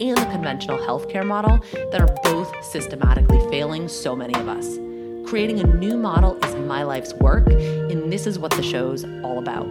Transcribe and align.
and 0.00 0.16
the 0.16 0.26
conventional 0.26 0.78
healthcare 0.78 1.26
model 1.26 1.58
that 1.90 2.00
are 2.00 2.14
both 2.22 2.52
systematically 2.64 3.40
failing 3.50 3.88
so 3.88 4.14
many 4.14 4.34
of 4.34 4.48
us. 4.48 4.78
Creating 5.28 5.60
a 5.60 5.66
new 5.66 5.96
model 5.96 6.36
is 6.44 6.54
my 6.54 6.82
life's 6.82 7.12
work, 7.14 7.46
and 7.48 8.12
this 8.12 8.26
is 8.26 8.38
what 8.38 8.52
the 8.52 8.62
show's 8.62 9.04
all 9.24 9.38
about. 9.38 9.66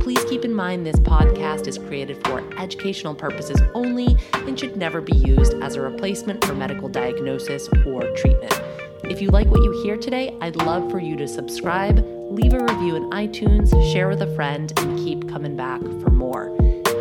Please 0.00 0.24
keep 0.24 0.44
in 0.44 0.52
mind 0.52 0.84
this 0.84 0.96
podcast 0.96 1.68
is 1.68 1.78
created 1.78 2.20
for 2.26 2.42
educational 2.58 3.14
purposes 3.14 3.60
only 3.74 4.16
and 4.32 4.58
should 4.58 4.76
never 4.76 5.00
be 5.00 5.14
used 5.14 5.54
as 5.62 5.76
a 5.76 5.80
replacement 5.80 6.44
for 6.44 6.54
medical 6.54 6.88
diagnosis 6.88 7.68
or 7.86 8.02
treatment. 8.16 8.60
If 9.04 9.22
you 9.22 9.30
like 9.30 9.46
what 9.46 9.62
you 9.62 9.82
hear 9.84 9.96
today, 9.96 10.36
I'd 10.40 10.56
love 10.56 10.90
for 10.90 10.98
you 10.98 11.14
to 11.16 11.28
subscribe, 11.28 11.98
leave 12.30 12.52
a 12.52 12.64
review 12.64 12.96
in 12.96 13.10
iTunes, 13.10 13.70
share 13.92 14.08
with 14.08 14.22
a 14.22 14.34
friend, 14.34 14.72
and 14.78 14.98
keep 14.98 15.28
coming 15.28 15.56
back 15.56 15.80
for 15.80 16.10
more. 16.10 16.56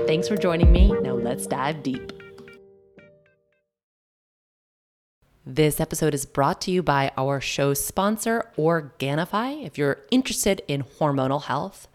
Thanks 0.06 0.28
for 0.28 0.38
joining 0.38 0.72
me. 0.72 0.92
Now 1.02 1.14
let's 1.14 1.48
dive 1.48 1.82
deep. 1.82 2.21
This 5.46 5.80
episode 5.80 6.14
is 6.14 6.28
brought 6.28 6.62
to 6.62 6.72
you 6.72 6.84
by 6.84 7.12
our 7.18 7.42
show 7.42 7.74
sponsor, 7.74 8.52
Organifi. 8.60 9.66
If 9.66 9.76
you're 9.76 9.98
interested 10.12 10.62
in 10.68 10.84
hormonal 10.84 11.42
health, 11.42 11.88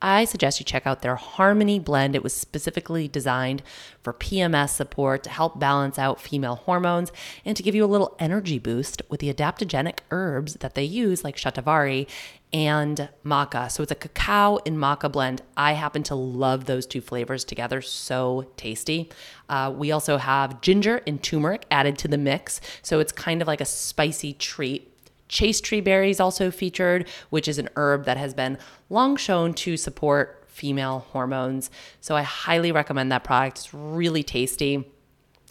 I 0.00 0.24
suggest 0.24 0.60
you 0.60 0.64
check 0.64 0.86
out 0.86 1.02
their 1.02 1.16
Harmony 1.16 1.80
blend. 1.80 2.14
It 2.14 2.22
was 2.22 2.32
specifically 2.32 3.08
designed 3.08 3.64
for 4.00 4.12
PMS 4.12 4.68
support 4.68 5.24
to 5.24 5.30
help 5.30 5.58
balance 5.58 5.98
out 5.98 6.20
female 6.20 6.54
hormones 6.54 7.10
and 7.44 7.56
to 7.56 7.64
give 7.64 7.74
you 7.74 7.84
a 7.84 7.86
little 7.86 8.14
energy 8.20 8.60
boost 8.60 9.02
with 9.08 9.18
the 9.18 9.32
adaptogenic 9.32 9.98
herbs 10.12 10.54
that 10.54 10.76
they 10.76 10.84
use, 10.84 11.24
like 11.24 11.34
shatavari 11.34 12.06
and 12.54 13.08
maca. 13.26 13.70
So 13.70 13.82
it's 13.82 13.90
a 13.92 13.96
cacao 13.96 14.60
and 14.64 14.78
maca 14.78 15.10
blend. 15.10 15.42
I 15.56 15.72
happen 15.72 16.04
to 16.04 16.14
love 16.14 16.64
those 16.64 16.86
two 16.86 17.00
flavors 17.00 17.44
together. 17.44 17.82
So 17.82 18.46
tasty. 18.56 19.10
Uh, 19.48 19.74
we 19.76 19.90
also 19.90 20.16
have 20.16 20.60
ginger 20.60 21.02
and 21.04 21.20
turmeric 21.20 21.66
added 21.70 21.98
to 21.98 22.08
the 22.08 22.16
mix. 22.16 22.60
So 22.80 23.00
it's 23.00 23.10
kind 23.10 23.42
of 23.42 23.48
like 23.48 23.60
a 23.60 23.66
spicy 23.66 24.32
treat 24.32 24.90
Chaste 25.26 25.64
tree 25.64 25.80
berries 25.80 26.20
also 26.20 26.50
featured, 26.50 27.08
which 27.30 27.48
is 27.48 27.58
an 27.58 27.68
herb 27.76 28.04
that 28.04 28.18
has 28.18 28.34
been 28.34 28.58
long 28.90 29.16
shown 29.16 29.54
to 29.54 29.76
support 29.76 30.44
female 30.46 31.06
hormones. 31.10 31.70
So 32.00 32.14
I 32.14 32.22
highly 32.22 32.70
recommend 32.70 33.10
that 33.10 33.24
product. 33.24 33.58
It's 33.58 33.74
really 33.74 34.22
tasty. 34.22 34.86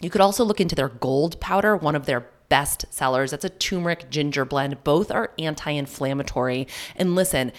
You 0.00 0.10
could 0.10 0.20
also 0.20 0.44
look 0.44 0.60
into 0.60 0.74
their 0.74 0.88
gold 0.88 1.40
powder, 1.40 1.76
one 1.76 1.96
of 1.96 2.06
their 2.06 2.26
best 2.48 2.86
sellers. 2.90 3.30
That's 3.30 3.44
a 3.44 3.50
turmeric 3.50 4.10
ginger 4.10 4.44
blend. 4.44 4.82
Both 4.84 5.10
are 5.10 5.32
anti 5.38 5.70
inflammatory. 5.70 6.66
And 6.96 7.14
listen, 7.14 7.52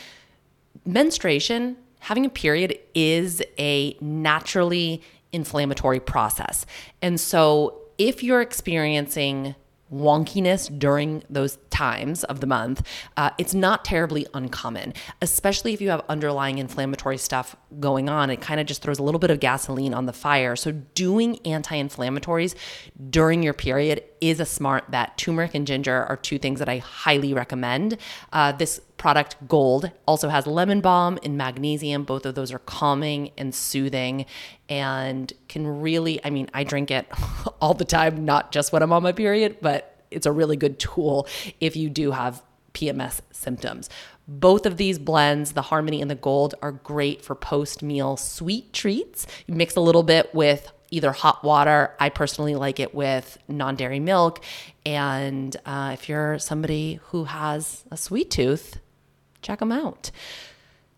menstruation, 0.86 1.78
having 2.00 2.26
a 2.26 2.30
period 2.30 2.78
is 2.94 3.42
a 3.58 3.98
naturally 4.02 5.02
inflammatory 5.32 6.00
process. 6.00 6.66
And 7.02 7.20
so 7.20 7.82
if 7.98 8.24
you're 8.24 8.42
experiencing 8.42 9.56
wonkiness 9.94 10.78
during 10.78 11.24
those 11.30 11.58
times 11.70 12.24
of 12.26 12.40
the 12.40 12.48
month, 12.48 12.86
uh, 13.18 13.30
it's 13.38 13.54
not 13.54 13.86
terribly 13.86 14.26
uncommon, 14.34 14.94
especially 15.22 15.74
if 15.74 15.82
you 15.82 15.90
have 15.90 16.04
underlying 16.10 16.58
inflammatory 16.58 17.18
stuff 17.18 17.56
going 17.80 18.10
on. 18.10 18.30
It 18.30 18.42
kind 18.42 18.60
of 18.60 18.66
just 18.66 18.82
throws 18.82 19.00
a 19.00 19.04
little 19.04 19.20
bit 19.20 19.32
of 19.32 19.40
gasoline 19.40 19.94
on 19.94 20.06
the 20.06 20.14
fire. 20.14 20.56
So, 20.56 20.72
doing 20.72 21.40
anti 21.46 21.76
inflammatories 21.76 22.56
during 23.10 23.44
your 23.44 23.54
period 23.54 24.04
is 24.22 24.40
a 24.40 24.46
smart 24.46 24.90
bet. 24.90 25.18
Turmeric 25.18 25.54
and 25.54 25.68
ginger 25.68 26.04
are 26.06 26.18
two 26.18 26.40
things 26.40 26.60
that 26.60 26.70
I 26.70 26.80
highly 26.80 27.34
recommend. 27.34 27.98
Uh, 28.34 28.52
this 28.52 28.82
product, 28.98 29.36
Gold, 29.48 29.92
also 30.08 30.30
has 30.30 30.48
lemon 30.48 30.82
balm 30.82 31.20
and 31.24 31.38
magnesium. 31.38 32.04
Both 32.04 32.26
of 32.26 32.36
those 32.36 32.52
are 32.52 32.60
calming 32.60 33.32
and 33.38 33.54
soothing 33.54 34.26
and 34.70 35.32
can 35.48 35.82
really, 35.82 36.24
I 36.24 36.30
mean, 36.30 36.50
I 36.54 36.64
drink 36.64 36.92
it 36.92 37.08
all 37.62 37.74
the 37.74 37.86
time, 37.86 38.26
not 38.26 38.52
just 38.52 38.72
when 38.72 38.82
I'm 38.82 38.94
on 38.94 39.04
my 39.04 39.12
period, 39.12 39.58
but 39.62 40.04
it's 40.12 40.26
a 40.26 40.32
really 40.32 40.58
good 40.58 40.80
tool 40.80 41.28
if 41.60 41.76
you 41.76 41.90
do 41.90 42.12
have 42.12 42.42
PMS 42.74 43.22
symptoms. 43.32 43.90
Both 44.28 44.66
of 44.66 44.78
these 44.78 44.98
blends, 44.98 45.54
the 45.54 45.62
Harmony 45.64 46.02
and 46.02 46.10
the 46.10 46.16
Gold, 46.16 46.56
are 46.62 46.72
great 46.72 47.24
for 47.24 47.36
post 47.36 47.84
meal 47.84 48.18
sweet 48.18 48.74
treats. 48.74 49.28
You 49.46 49.54
mix 49.54 49.76
a 49.76 49.82
little 49.82 50.04
bit 50.04 50.34
with 50.34 50.72
either 50.90 51.12
hot 51.12 51.44
water. 51.44 51.94
I 52.00 52.10
personally 52.10 52.56
like 52.56 52.80
it 52.80 52.94
with 52.94 53.38
non 53.48 53.76
dairy 53.76 54.00
milk. 54.00 54.44
And 54.86 55.56
uh, 55.66 55.92
if 55.94 56.10
you're 56.10 56.40
somebody 56.40 57.00
who 57.08 57.26
has 57.26 57.84
a 57.92 57.98
sweet 57.98 58.32
tooth, 58.32 58.80
check 59.46 59.60
them 59.60 59.72
out. 59.72 60.12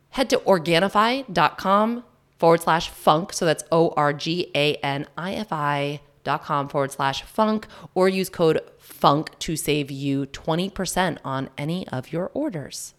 Head 0.09 0.29
to 0.31 0.37
Organifi.com 0.37 2.03
forward 2.37 2.61
slash 2.61 2.89
funk. 2.89 3.33
So 3.33 3.45
that's 3.45 3.63
O 3.71 3.89
R 3.97 4.13
G 4.13 4.49
A 4.55 4.75
N 4.75 5.07
I 5.17 5.33
F 5.33 5.51
I 5.51 6.01
dot 6.23 6.43
com 6.43 6.67
forward 6.67 6.91
slash 6.91 7.23
funk 7.23 7.67
or 7.93 8.09
use 8.09 8.29
code 8.29 8.61
funk 8.79 9.37
to 9.39 9.55
save 9.55 9.91
you 9.91 10.25
20% 10.27 11.17
on 11.23 11.49
any 11.57 11.87
of 11.89 12.11
your 12.11 12.31
orders. 12.33 12.93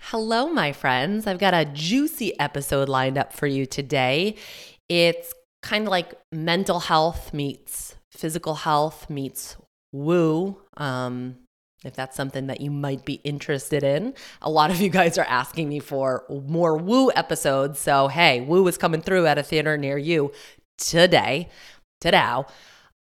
Hello, 0.00 0.48
my 0.48 0.72
friends. 0.72 1.26
I've 1.26 1.38
got 1.38 1.54
a 1.54 1.64
juicy 1.64 2.38
episode 2.38 2.88
lined 2.88 3.18
up 3.18 3.32
for 3.32 3.46
you 3.46 3.66
today. 3.66 4.36
It's 4.88 5.32
kind 5.62 5.84
of 5.84 5.90
like 5.90 6.14
mental 6.30 6.78
health 6.78 7.34
meets 7.34 7.96
physical 8.10 8.54
health 8.54 9.10
meets 9.10 9.56
woo. 9.92 10.58
Um, 10.76 11.36
if 11.84 11.94
that's 11.94 12.16
something 12.16 12.46
that 12.46 12.60
you 12.60 12.70
might 12.70 13.04
be 13.04 13.14
interested 13.24 13.82
in. 13.82 14.14
A 14.42 14.50
lot 14.50 14.70
of 14.70 14.80
you 14.80 14.88
guys 14.88 15.18
are 15.18 15.26
asking 15.28 15.68
me 15.68 15.78
for 15.78 16.24
more 16.28 16.76
woo 16.76 17.10
episodes. 17.14 17.78
So, 17.78 18.08
hey, 18.08 18.40
woo 18.40 18.66
is 18.66 18.78
coming 18.78 19.00
through 19.00 19.26
at 19.26 19.38
a 19.38 19.42
theater 19.42 19.76
near 19.76 19.98
you 19.98 20.32
today. 20.78 21.48
Today. 22.00 22.42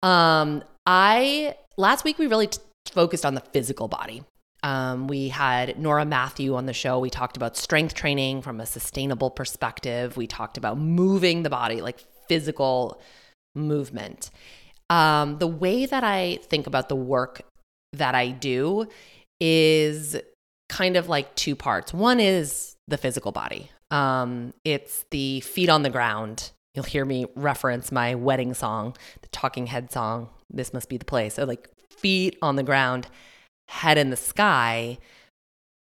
Um, 0.02 0.62
I 0.86 1.56
last 1.76 2.04
week 2.04 2.18
we 2.18 2.26
really 2.26 2.48
t- 2.48 2.58
focused 2.92 3.24
on 3.24 3.34
the 3.34 3.40
physical 3.40 3.88
body. 3.88 4.22
Um, 4.62 5.08
we 5.08 5.28
had 5.28 5.78
Nora 5.78 6.04
Matthew 6.04 6.54
on 6.54 6.66
the 6.66 6.72
show. 6.72 6.98
We 6.98 7.10
talked 7.10 7.36
about 7.36 7.56
strength 7.56 7.94
training 7.94 8.42
from 8.42 8.60
a 8.60 8.66
sustainable 8.66 9.30
perspective. 9.30 10.16
We 10.16 10.26
talked 10.26 10.56
about 10.56 10.78
moving 10.78 11.42
the 11.42 11.50
body, 11.50 11.82
like 11.82 12.02
physical 12.28 13.00
movement. 13.54 14.30
Um, 14.88 15.38
the 15.38 15.46
way 15.46 15.86
that 15.86 16.02
I 16.02 16.38
think 16.44 16.66
about 16.66 16.88
the 16.88 16.96
work 16.96 17.42
that 17.94 18.14
I 18.14 18.28
do 18.28 18.86
is 19.40 20.16
kind 20.68 20.96
of 20.96 21.08
like 21.08 21.34
two 21.34 21.54
parts. 21.54 21.92
One 21.92 22.20
is 22.20 22.76
the 22.88 22.98
physical 22.98 23.32
body. 23.32 23.70
Um, 23.90 24.54
it's 24.64 25.04
the 25.10 25.40
feet 25.40 25.68
on 25.68 25.82
the 25.82 25.90
ground. 25.90 26.50
You'll 26.74 26.84
hear 26.84 27.04
me 27.04 27.26
reference 27.36 27.92
my 27.92 28.14
wedding 28.14 28.54
song, 28.54 28.96
the 29.22 29.28
Talking 29.28 29.66
Head 29.66 29.92
song. 29.92 30.28
This 30.50 30.72
must 30.72 30.88
be 30.88 30.96
the 30.96 31.04
place. 31.04 31.34
So 31.34 31.44
like 31.44 31.68
feet 31.90 32.36
on 32.42 32.56
the 32.56 32.62
ground, 32.62 33.06
head 33.68 33.98
in 33.98 34.10
the 34.10 34.16
sky. 34.16 34.98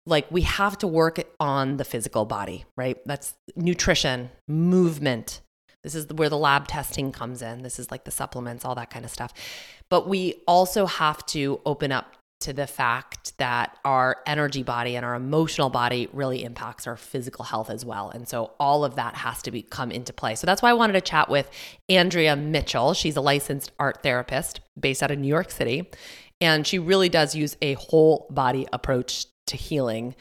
Like 0.07 0.25
we 0.31 0.41
have 0.41 0.77
to 0.79 0.87
work 0.87 1.23
on 1.39 1.77
the 1.77 1.85
physical 1.85 2.25
body, 2.25 2.65
right? 2.75 2.97
That's 3.05 3.35
nutrition, 3.55 4.31
movement. 4.47 5.41
This 5.83 5.95
is 5.95 6.07
where 6.13 6.29
the 6.29 6.37
lab 6.37 6.67
testing 6.67 7.11
comes 7.11 7.41
in. 7.41 7.63
This 7.63 7.79
is 7.79 7.91
like 7.91 8.03
the 8.03 8.11
supplements, 8.11 8.65
all 8.65 8.75
that 8.75 8.89
kind 8.89 9.05
of 9.05 9.11
stuff. 9.11 9.33
But 9.89 10.07
we 10.07 10.41
also 10.47 10.85
have 10.85 11.25
to 11.27 11.59
open 11.65 11.91
up 11.91 12.15
to 12.41 12.53
the 12.53 12.67
fact 12.67 13.37
that 13.37 13.77
our 13.85 14.17
energy 14.25 14.63
body 14.63 14.95
and 14.95 15.05
our 15.05 15.15
emotional 15.15 15.69
body 15.69 16.09
really 16.11 16.43
impacts 16.43 16.87
our 16.87 16.97
physical 16.97 17.45
health 17.45 17.69
as 17.69 17.85
well. 17.85 18.09
And 18.09 18.27
so 18.27 18.51
all 18.59 18.83
of 18.83 18.95
that 18.95 19.15
has 19.15 19.41
to 19.43 19.51
be 19.51 19.61
come 19.61 19.91
into 19.91 20.11
play. 20.11 20.35
So 20.35 20.47
that's 20.47 20.61
why 20.61 20.71
I 20.71 20.73
wanted 20.73 20.93
to 20.93 21.01
chat 21.01 21.29
with 21.29 21.49
Andrea 21.87 22.35
Mitchell. 22.35 22.93
She's 22.93 23.15
a 23.15 23.21
licensed 23.21 23.71
art 23.79 24.01
therapist 24.01 24.59
based 24.79 25.03
out 25.03 25.11
of 25.11 25.19
New 25.19 25.27
York 25.27 25.51
City, 25.51 25.89
and 26.39 26.65
she 26.65 26.79
really 26.79 27.09
does 27.09 27.35
use 27.35 27.55
a 27.61 27.73
whole 27.75 28.27
body 28.31 28.67
approach 28.73 29.27
to 29.47 29.55
healing. 29.55 30.15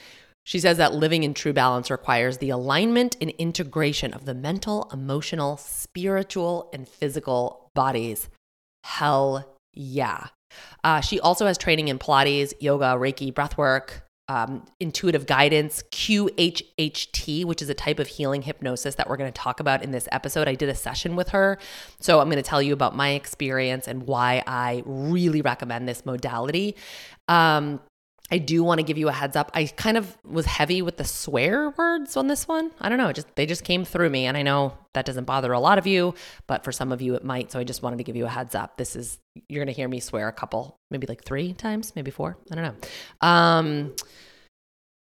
She 0.45 0.59
says 0.59 0.79
that 0.79 0.95
living 0.95 1.23
in 1.23 1.35
true 1.35 1.53
balance 1.53 1.91
requires 1.91 2.39
the 2.39 2.51
alignment 2.51 3.17
and 3.21 3.31
integration 3.31 4.13
of 4.13 4.25
the 4.25 4.35
mental, 4.35 4.89
emotional, 4.93 5.57
spiritual, 5.57 6.71
and 6.73 6.89
physical 6.89 7.71
bodies. 7.75 8.29
Hell 8.85 9.57
yeah. 9.75 10.29
Uh, 10.83 11.01
she 11.01 11.21
also 11.21 11.47
has 11.47 11.57
training 11.57 11.89
in 11.89 11.99
Pilates, 11.99 12.53
yoga, 12.59 12.97
Reiki, 12.97 13.33
breathwork, 13.33 14.03
um, 14.31 14.65
intuitive 14.79 15.27
guidance, 15.27 15.83
QHHT, 15.91 17.45
which 17.45 17.61
is 17.61 17.69
a 17.69 17.75
type 17.75 17.99
of 17.99 18.07
healing 18.07 18.43
hypnosis 18.43 18.95
that 18.95 19.09
we're 19.09 19.17
going 19.17 19.33
to 19.33 19.41
talk 19.41 19.59
about 19.59 19.83
in 19.83 19.91
this 19.91 20.09
episode. 20.13 20.47
I 20.47 20.55
did 20.55 20.69
a 20.69 20.75
session 20.75 21.17
with 21.17 21.31
her. 21.31 21.59
So 21.99 22.21
I'm 22.21 22.29
going 22.29 22.43
to 22.43 22.49
tell 22.49 22.63
you 22.63 22.73
about 22.73 22.95
my 22.95 23.11
experience 23.11 23.89
and 23.89 24.05
why 24.05 24.45
I 24.47 24.85
really 24.87 25.43
recommend 25.43 25.89
this 25.89 26.07
modality. 26.07 26.77
Um, 27.27 27.81
I 28.31 28.39
do 28.39 28.63
want 28.63 28.79
to 28.79 28.85
give 28.85 28.97
you 28.97 29.09
a 29.09 29.13
heads 29.13 29.37
up. 29.37 29.51
I 29.55 29.67
kind 29.67 29.97
of 29.97 30.17
was 30.25 30.47
heavy 30.47 30.83
with 30.83 30.97
the 30.97 31.05
swear 31.05 31.71
words 31.71 32.17
on 32.17 32.29
this 32.29 32.47
one. 32.47 32.71
I 32.81 32.89
don't 32.89 32.99
know, 32.99 33.13
just 33.13 33.35
they 33.35 33.47
just 33.47 33.65
came 33.65 33.85
through 33.85 34.11
me 34.11 34.27
and 34.27 34.37
I 34.37 34.43
know 34.43 34.79
that 34.95 35.05
doesn't 35.05 35.25
bother 35.25 35.53
a 35.53 35.61
lot 35.61 35.79
of 35.79 35.87
you, 35.87 36.15
but 36.47 36.65
for 36.65 36.73
some 36.73 36.93
of 36.93 37.03
you 37.03 37.15
it 37.15 37.25
might. 37.25 37.51
So 37.51 37.59
I 37.59 37.65
just 37.65 37.83
wanted 37.83 37.97
to 37.99 38.05
give 38.05 38.17
you 38.17 38.27
a 38.27 38.29
heads 38.29 38.55
up. 38.55 38.77
This 38.77 38.95
is 38.95 39.19
you're 39.49 39.65
going 39.65 39.73
to 39.73 39.77
hear 39.77 39.89
me 39.89 40.01
swear 40.01 40.29
a 40.29 40.33
couple, 40.33 40.77
maybe 40.91 41.07
like 41.07 41.25
3 41.25 41.55
times, 41.55 41.93
maybe 41.97 42.11
4. 42.11 42.37
I 42.51 42.55
don't 42.55 42.65
know. 42.65 43.27
Um 43.27 43.95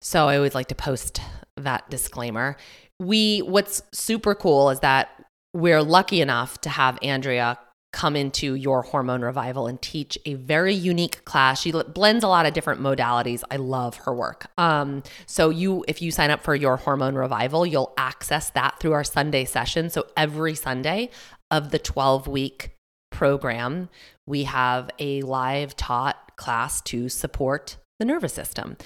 so 0.02 0.28
I 0.28 0.36
always 0.36 0.54
like 0.54 0.68
to 0.68 0.74
post 0.74 1.20
that 1.56 1.88
disclaimer. 1.90 2.56
We 2.98 3.40
what's 3.40 3.82
super 3.92 4.34
cool 4.34 4.70
is 4.70 4.80
that 4.80 5.10
we're 5.52 5.82
lucky 5.82 6.20
enough 6.20 6.60
to 6.62 6.68
have 6.68 6.98
Andrea 7.02 7.58
come 7.92 8.14
into 8.14 8.54
your 8.54 8.82
hormone 8.82 9.22
revival 9.22 9.66
and 9.66 9.80
teach 9.82 10.18
a 10.24 10.34
very 10.34 10.74
unique 10.74 11.24
class. 11.24 11.60
She 11.60 11.72
blends 11.72 12.24
a 12.24 12.28
lot 12.28 12.46
of 12.46 12.52
different 12.52 12.80
modalities. 12.80 13.42
I 13.50 13.56
love 13.56 13.96
her 13.98 14.14
work. 14.14 14.46
Um, 14.58 15.02
so 15.26 15.50
you, 15.50 15.84
if 15.88 16.00
you 16.00 16.10
sign 16.10 16.30
up 16.30 16.42
for 16.42 16.54
your 16.54 16.76
hormone 16.76 17.14
revival, 17.14 17.66
you'll 17.66 17.92
access 17.96 18.50
that 18.50 18.78
through 18.78 18.92
our 18.92 19.04
Sunday 19.04 19.44
session. 19.44 19.90
So 19.90 20.06
every 20.16 20.54
Sunday 20.54 21.10
of 21.50 21.70
the 21.70 21.78
12 21.78 22.28
week 22.28 22.76
program, 23.10 23.88
we 24.26 24.44
have 24.44 24.90
a 24.98 25.22
live 25.22 25.76
taught 25.76 26.36
class 26.36 26.80
to 26.82 27.08
support 27.08 27.76
the 27.98 28.04
nervous 28.04 28.32
system. 28.32 28.76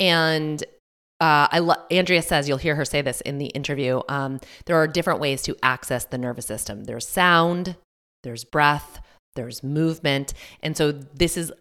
And 0.00 0.62
uh, 1.20 1.48
I 1.50 1.60
lo- 1.60 1.82
Andrea 1.90 2.22
says 2.22 2.48
you'll 2.48 2.58
hear 2.58 2.74
her 2.74 2.84
say 2.84 3.02
this 3.02 3.20
in 3.20 3.38
the 3.38 3.46
interview. 3.46 4.00
Um, 4.08 4.40
there 4.66 4.76
are 4.76 4.86
different 4.86 5.20
ways 5.20 5.42
to 5.42 5.56
access 5.62 6.04
the 6.04 6.18
nervous 6.18 6.46
system. 6.46 6.84
There's 6.84 7.06
sound, 7.06 7.76
there's 8.24 8.44
breath, 8.44 9.00
there's 9.36 9.62
movement. 9.62 10.34
And 10.62 10.76
so 10.76 10.90
this 10.90 11.36
is 11.36 11.52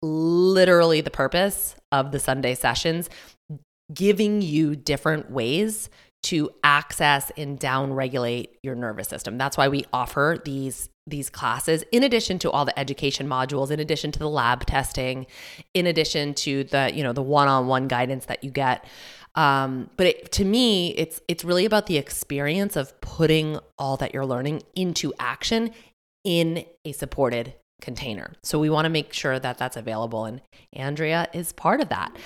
literally 0.00 1.00
the 1.00 1.10
purpose 1.10 1.76
of 1.92 2.12
the 2.12 2.18
Sunday 2.18 2.54
sessions, 2.54 3.10
giving 3.92 4.42
you 4.42 4.74
different 4.74 5.30
ways 5.30 5.90
to 6.24 6.50
access 6.62 7.30
and 7.36 7.58
down 7.58 7.92
regulate 7.92 8.56
your 8.62 8.74
nervous 8.74 9.08
system. 9.08 9.38
That's 9.38 9.56
why 9.56 9.68
we 9.68 9.84
offer 9.92 10.40
these 10.44 10.88
these 11.06 11.28
classes 11.28 11.82
in 11.90 12.04
addition 12.04 12.38
to 12.38 12.50
all 12.50 12.64
the 12.64 12.78
education 12.78 13.26
modules 13.26 13.72
in 13.72 13.80
addition 13.80 14.12
to 14.12 14.20
the 14.20 14.28
lab 14.28 14.64
testing 14.66 15.26
in 15.74 15.84
addition 15.88 16.32
to 16.32 16.62
the 16.62 16.92
you 16.94 17.02
know 17.02 17.12
the 17.12 17.22
one-on-one 17.22 17.88
guidance 17.88 18.26
that 18.26 18.44
you 18.44 18.52
get 18.52 18.84
um, 19.34 19.90
but 19.96 20.06
it, 20.06 20.30
to 20.30 20.44
me 20.44 20.90
it's 20.90 21.20
it's 21.26 21.42
really 21.42 21.64
about 21.64 21.86
the 21.86 21.96
experience 21.96 22.76
of 22.76 22.98
putting 23.00 23.58
all 23.80 23.96
that 23.96 24.14
you're 24.14 24.24
learning 24.24 24.62
into 24.76 25.12
action 25.18 25.72
in 26.24 26.64
a 26.84 26.92
supported 26.92 27.54
container. 27.80 28.32
So 28.42 28.58
we 28.58 28.70
want 28.70 28.86
to 28.86 28.90
make 28.90 29.12
sure 29.12 29.38
that 29.38 29.58
that's 29.58 29.76
available. 29.76 30.24
And 30.24 30.40
Andrea 30.72 31.28
is 31.32 31.52
part 31.52 31.80
of 31.80 31.88
that. 31.90 32.16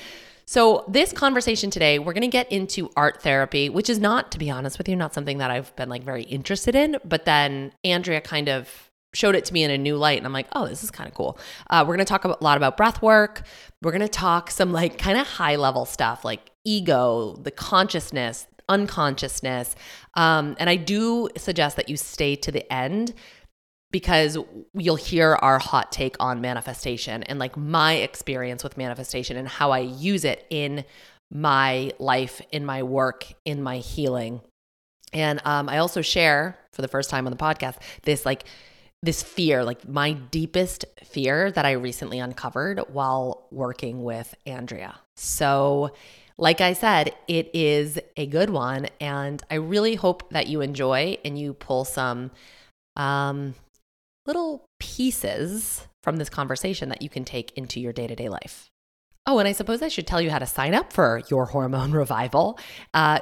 So, 0.49 0.85
this 0.87 1.13
conversation 1.13 1.71
today, 1.71 1.99
we're 1.99 2.13
going 2.13 2.23
to 2.23 2.29
get 2.29 2.53
into 2.53 2.89
art 2.97 3.21
therapy, 3.21 3.69
which 3.69 3.91
is 3.91 3.99
not, 3.99 4.31
to 4.31 4.39
be 4.39 4.49
honest 4.49 4.79
with 4.79 4.89
you, 4.89 4.95
not 4.95 5.13
something 5.13 5.39
that 5.39 5.51
I've 5.51 5.75
been 5.75 5.89
like 5.89 6.05
very 6.05 6.23
interested 6.23 6.77
in. 6.77 6.99
But 7.05 7.25
then 7.25 7.73
Andrea 7.83 8.21
kind 8.21 8.49
of 8.49 8.87
showed 9.13 9.35
it 9.35 9.45
to 9.47 9.53
me 9.53 9.65
in 9.65 9.73
a 9.73 9.79
new 9.79 9.97
light. 9.97 10.19
And 10.19 10.27
I'm 10.27 10.33
like, 10.33 10.47
oh, 10.53 10.69
this 10.69 10.85
is 10.85 10.93
kind 10.93 11.09
of 11.09 11.15
cool. 11.15 11.37
Uh, 11.69 11.81
we're 11.83 11.97
going 11.97 12.07
to 12.07 12.09
talk 12.09 12.25
a 12.25 12.37
lot 12.41 12.57
about 12.57 12.77
breath 12.77 13.03
work. 13.03 13.43
We're 13.83 13.91
going 13.91 14.03
to 14.03 14.09
talk 14.09 14.53
some 14.53 14.73
like 14.73 14.99
kind 14.99 15.19
of 15.19 15.27
high 15.27 15.57
level 15.57 15.85
stuff 15.85 16.25
like 16.25 16.53
ego, 16.65 17.35
the 17.43 17.51
consciousness, 17.51 18.47
unconsciousness. 18.69 19.75
Um, 20.15 20.55
and 20.61 20.71
I 20.71 20.77
do 20.77 21.29
suggest 21.37 21.77
that 21.77 21.89
you 21.89 21.97
stay 21.97 22.37
to 22.37 22.53
the 22.53 22.71
end 22.73 23.15
because 23.97 24.37
you'll 24.75 24.95
hear 24.95 25.37
our 25.37 25.59
hot 25.59 25.91
take 25.91 26.17
on 26.21 26.43
manifestation 26.43 27.23
and 27.23 27.39
like 27.39 27.57
my 27.57 27.95
experience 27.95 28.63
with 28.63 28.77
manifestation 28.77 29.39
and 29.39 29.49
how 29.49 29.71
I 29.71 29.79
use 29.79 30.23
it 30.27 30.45
in 30.51 30.85
my 31.33 31.93
life, 31.99 32.43
in 32.53 32.67
my 32.67 32.83
work, 32.83 33.25
in 33.47 33.63
my 33.63 33.79
healing. 33.79 34.43
And 35.15 35.41
um, 35.47 35.71
I 35.71 35.79
also 35.79 36.03
share 36.03 36.59
for 36.75 36.83
the 36.83 36.89
first 36.89 37.09
time 37.09 37.27
on 37.27 37.31
the 37.31 37.39
podcast 37.39 37.77
this 38.03 38.27
like 38.27 38.45
this 39.03 39.23
fear, 39.23 39.65
like 39.65 39.89
my 39.89 40.13
deepest 40.13 40.85
fear 41.03 41.51
that 41.53 41.65
I 41.65 41.73
recently 41.73 42.19
uncovered 42.19 42.81
while 42.93 43.47
working 43.51 44.05
with 44.05 44.35
Andrea. 44.45 45.01
So, 45.17 45.93
like 46.37 46.61
I 46.61 46.75
said, 46.75 47.15
it 47.29 47.49
is 47.55 47.99
a 48.19 48.27
good 48.27 48.51
one. 48.51 48.89
And 49.01 49.43
I 49.51 49.55
really 49.55 49.95
hope 49.95 50.29
that 50.33 50.49
you 50.49 50.61
enjoy 50.61 51.17
and 51.25 51.39
you 51.39 51.55
pull 51.55 51.87
some 51.87 52.31
um, 52.95 53.55
little 54.27 54.67
pieces 54.79 55.87
from 56.03 56.17
this 56.17 56.29
conversation 56.29 56.89
that 56.89 57.03
you 57.03 57.09
can 57.09 57.25
take 57.25 57.53
into 57.57 57.81
your 57.81 57.93
day 57.93 58.07
to 58.07 58.15
day 58.17 58.29
life. 58.29 58.69
Oh, 59.27 59.39
and 59.39 59.49
I 59.49 59.53
suppose 59.53 59.83
I 59.83 59.89
should 59.89 60.07
tell 60.07 60.21
you 60.21 60.31
how 60.31 60.39
to 60.39 60.47
sign 60.47 60.75
up 60.75 60.93
for 60.93 61.23
your 61.29 61.47
hormone 61.47 61.93
revival. 62.03 62.59
Uh, 62.95 63.21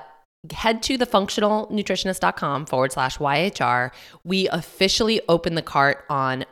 head 0.52 0.82
to 0.82 0.98
thefunctionalnutritionist.com 0.98 2.66
forward 2.66 2.92
slash 2.92 3.18
YHR. 3.18 3.90
We 4.24 4.48
officially 4.48 5.20
open 5.28 5.54
the 5.54 5.62
cart 5.62 6.04
on 6.10 6.44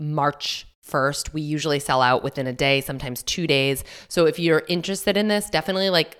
March 0.00 0.66
1st. 0.88 1.32
We 1.32 1.42
usually 1.42 1.78
sell 1.78 2.02
out 2.02 2.22
within 2.24 2.46
a 2.46 2.52
day, 2.52 2.80
sometimes 2.80 3.22
two 3.22 3.46
days. 3.46 3.84
So 4.08 4.26
if 4.26 4.38
you're 4.38 4.64
interested 4.68 5.16
in 5.16 5.28
this, 5.28 5.48
definitely 5.50 5.90
like 5.90 6.18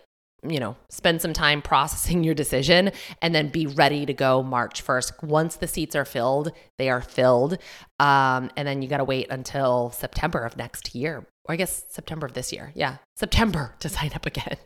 you 0.50 0.60
know, 0.60 0.76
spend 0.88 1.22
some 1.22 1.32
time 1.32 1.62
processing 1.62 2.24
your 2.24 2.34
decision 2.34 2.90
and 3.22 3.34
then 3.34 3.48
be 3.48 3.66
ready 3.66 4.06
to 4.06 4.12
go 4.14 4.42
March 4.42 4.84
1st. 4.84 5.22
Once 5.22 5.56
the 5.56 5.66
seats 5.66 5.94
are 5.96 6.04
filled, 6.04 6.52
they 6.78 6.88
are 6.88 7.00
filled. 7.00 7.58
Um, 7.98 8.50
and 8.56 8.66
then 8.66 8.82
you 8.82 8.88
got 8.88 8.98
to 8.98 9.04
wait 9.04 9.28
until 9.30 9.90
September 9.90 10.40
of 10.40 10.56
next 10.56 10.94
year, 10.94 11.26
or 11.44 11.52
I 11.52 11.56
guess 11.56 11.84
September 11.88 12.26
of 12.26 12.34
this 12.34 12.52
year. 12.52 12.72
Yeah, 12.74 12.96
September 13.16 13.74
to 13.80 13.88
sign 13.88 14.12
up 14.14 14.26
again. 14.26 14.56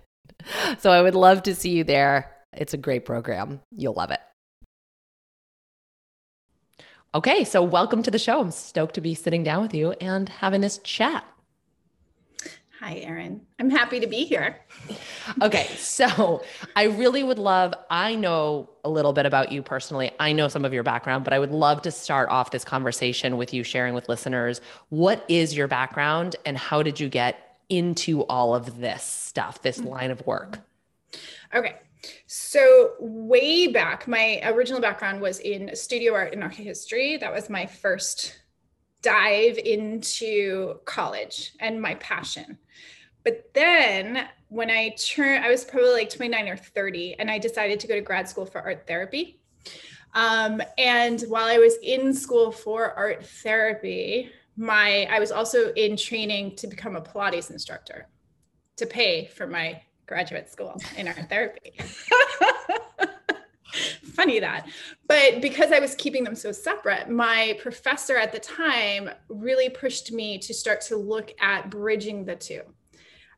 so 0.79 0.91
I 0.91 1.03
would 1.03 1.15
love 1.15 1.43
to 1.44 1.55
see 1.55 1.71
you 1.71 1.85
there. 1.85 2.32
It's 2.53 2.75
a 2.75 2.79
great 2.79 3.05
program. 3.05 3.61
You'll 3.77 3.94
love 3.94 4.11
it. 4.11 4.21
Okay, 7.12 7.43
so 7.43 7.61
welcome 7.62 8.05
to 8.05 8.11
the 8.11 8.21
show. 8.21 8.41
I'm 8.41 8.53
stoked 8.53 8.94
to 8.94 9.00
be 9.00 9.15
sitting 9.15 9.43
down 9.43 9.62
with 9.62 9.75
you 9.75 9.93
and 10.00 10.29
having 10.29 10.61
this 10.61 10.79
chat. 10.79 11.25
Hi, 12.81 12.94
Erin. 12.94 13.43
I'm 13.59 13.69
happy 13.69 14.00
to 14.00 14.06
be 14.06 14.25
here. 14.25 14.56
okay, 15.43 15.67
so 15.77 16.43
I 16.75 16.85
really 16.85 17.23
would 17.23 17.38
love, 17.38 17.75
I 17.91 18.15
know 18.15 18.71
a 18.85 18.88
little 18.88 19.12
bit 19.12 19.27
about 19.27 19.53
you 19.53 19.62
personally. 19.62 20.12
I 20.19 20.32
know 20.32 20.49
some 20.49 20.65
of 20.65 20.73
your 20.73 20.82
background, 20.82 21.25
but 21.25 21.35
I 21.35 21.38
would 21.38 21.50
love 21.50 21.82
to 21.82 21.91
start 21.91 22.31
off 22.31 22.53
this 22.53 22.65
conversation 22.65 23.37
with 23.37 23.53
you 23.53 23.65
sharing 23.65 23.93
with 23.93 24.08
listeners 24.08 24.63
what 24.89 25.27
is 25.29 25.55
your 25.55 25.69
background 25.69 26.37
and 26.46 26.56
how 26.56 26.82
did 26.82 26.99
you 26.99 27.10
get 27.10 27.58
into 27.69 28.22
all 28.22 28.55
of 28.55 28.81
this 28.81 29.03
stuff, 29.03 29.60
this 29.60 29.77
mm-hmm. 29.77 29.89
line 29.89 30.10
of 30.10 30.27
work? 30.27 30.58
Okay. 31.55 31.77
So, 32.27 32.94
way 32.99 33.67
back, 33.67 34.08
my 34.08 34.41
original 34.44 34.81
background 34.81 35.20
was 35.20 35.39
in 35.41 35.77
studio 35.77 36.15
art 36.15 36.32
and 36.32 36.43
art 36.43 36.55
history. 36.55 37.19
That 37.19 37.31
was 37.31 37.51
my 37.51 37.67
first 37.67 38.41
dive 39.02 39.58
into 39.58 40.80
college 40.84 41.52
and 41.60 41.80
my 41.80 41.94
passion. 41.96 42.58
But 43.24 43.50
then 43.54 44.28
when 44.48 44.70
I 44.70 44.90
turned, 44.90 45.44
I 45.44 45.50
was 45.50 45.64
probably 45.64 45.92
like 45.92 46.10
29 46.10 46.48
or 46.48 46.56
30, 46.56 47.16
and 47.19 47.30
I 47.30 47.38
decided 47.38 47.80
to 47.80 47.86
go 47.86 47.94
to 47.94 48.00
grad 48.00 48.28
school 48.28 48.46
for 48.46 48.60
art 48.60 48.86
therapy. 48.86 49.40
Um, 50.14 50.60
and 50.76 51.20
while 51.28 51.46
I 51.46 51.58
was 51.58 51.76
in 51.82 52.12
school 52.12 52.50
for 52.50 52.92
art 52.94 53.24
therapy, 53.24 54.30
my 54.56 55.06
I 55.10 55.20
was 55.20 55.30
also 55.30 55.72
in 55.74 55.96
training 55.96 56.56
to 56.56 56.66
become 56.66 56.96
a 56.96 57.00
Pilates 57.00 57.50
instructor 57.50 58.08
to 58.76 58.86
pay 58.86 59.26
for 59.26 59.46
my 59.46 59.80
graduate 60.06 60.50
school 60.50 60.76
in 60.96 61.06
art 61.06 61.28
therapy. 61.28 61.74
funny 64.20 64.41
that. 64.41 64.69
But 65.08 65.41
because 65.41 65.72
I 65.72 65.81
was 65.81 65.94
keeping 65.94 66.24
them 66.24 66.34
so 66.34 66.53
separate, 66.53 67.08
my 67.08 67.58
professor 67.60 68.17
at 68.17 68.32
the 68.32 68.39
time 68.39 69.08
really 69.29 69.70
pushed 69.70 70.12
me 70.12 70.39
to 70.39 70.53
start 70.53 70.82
to 70.82 70.96
look 70.96 71.32
at 71.41 71.70
bridging 71.70 72.24
the 72.24 72.36
two 72.36 72.62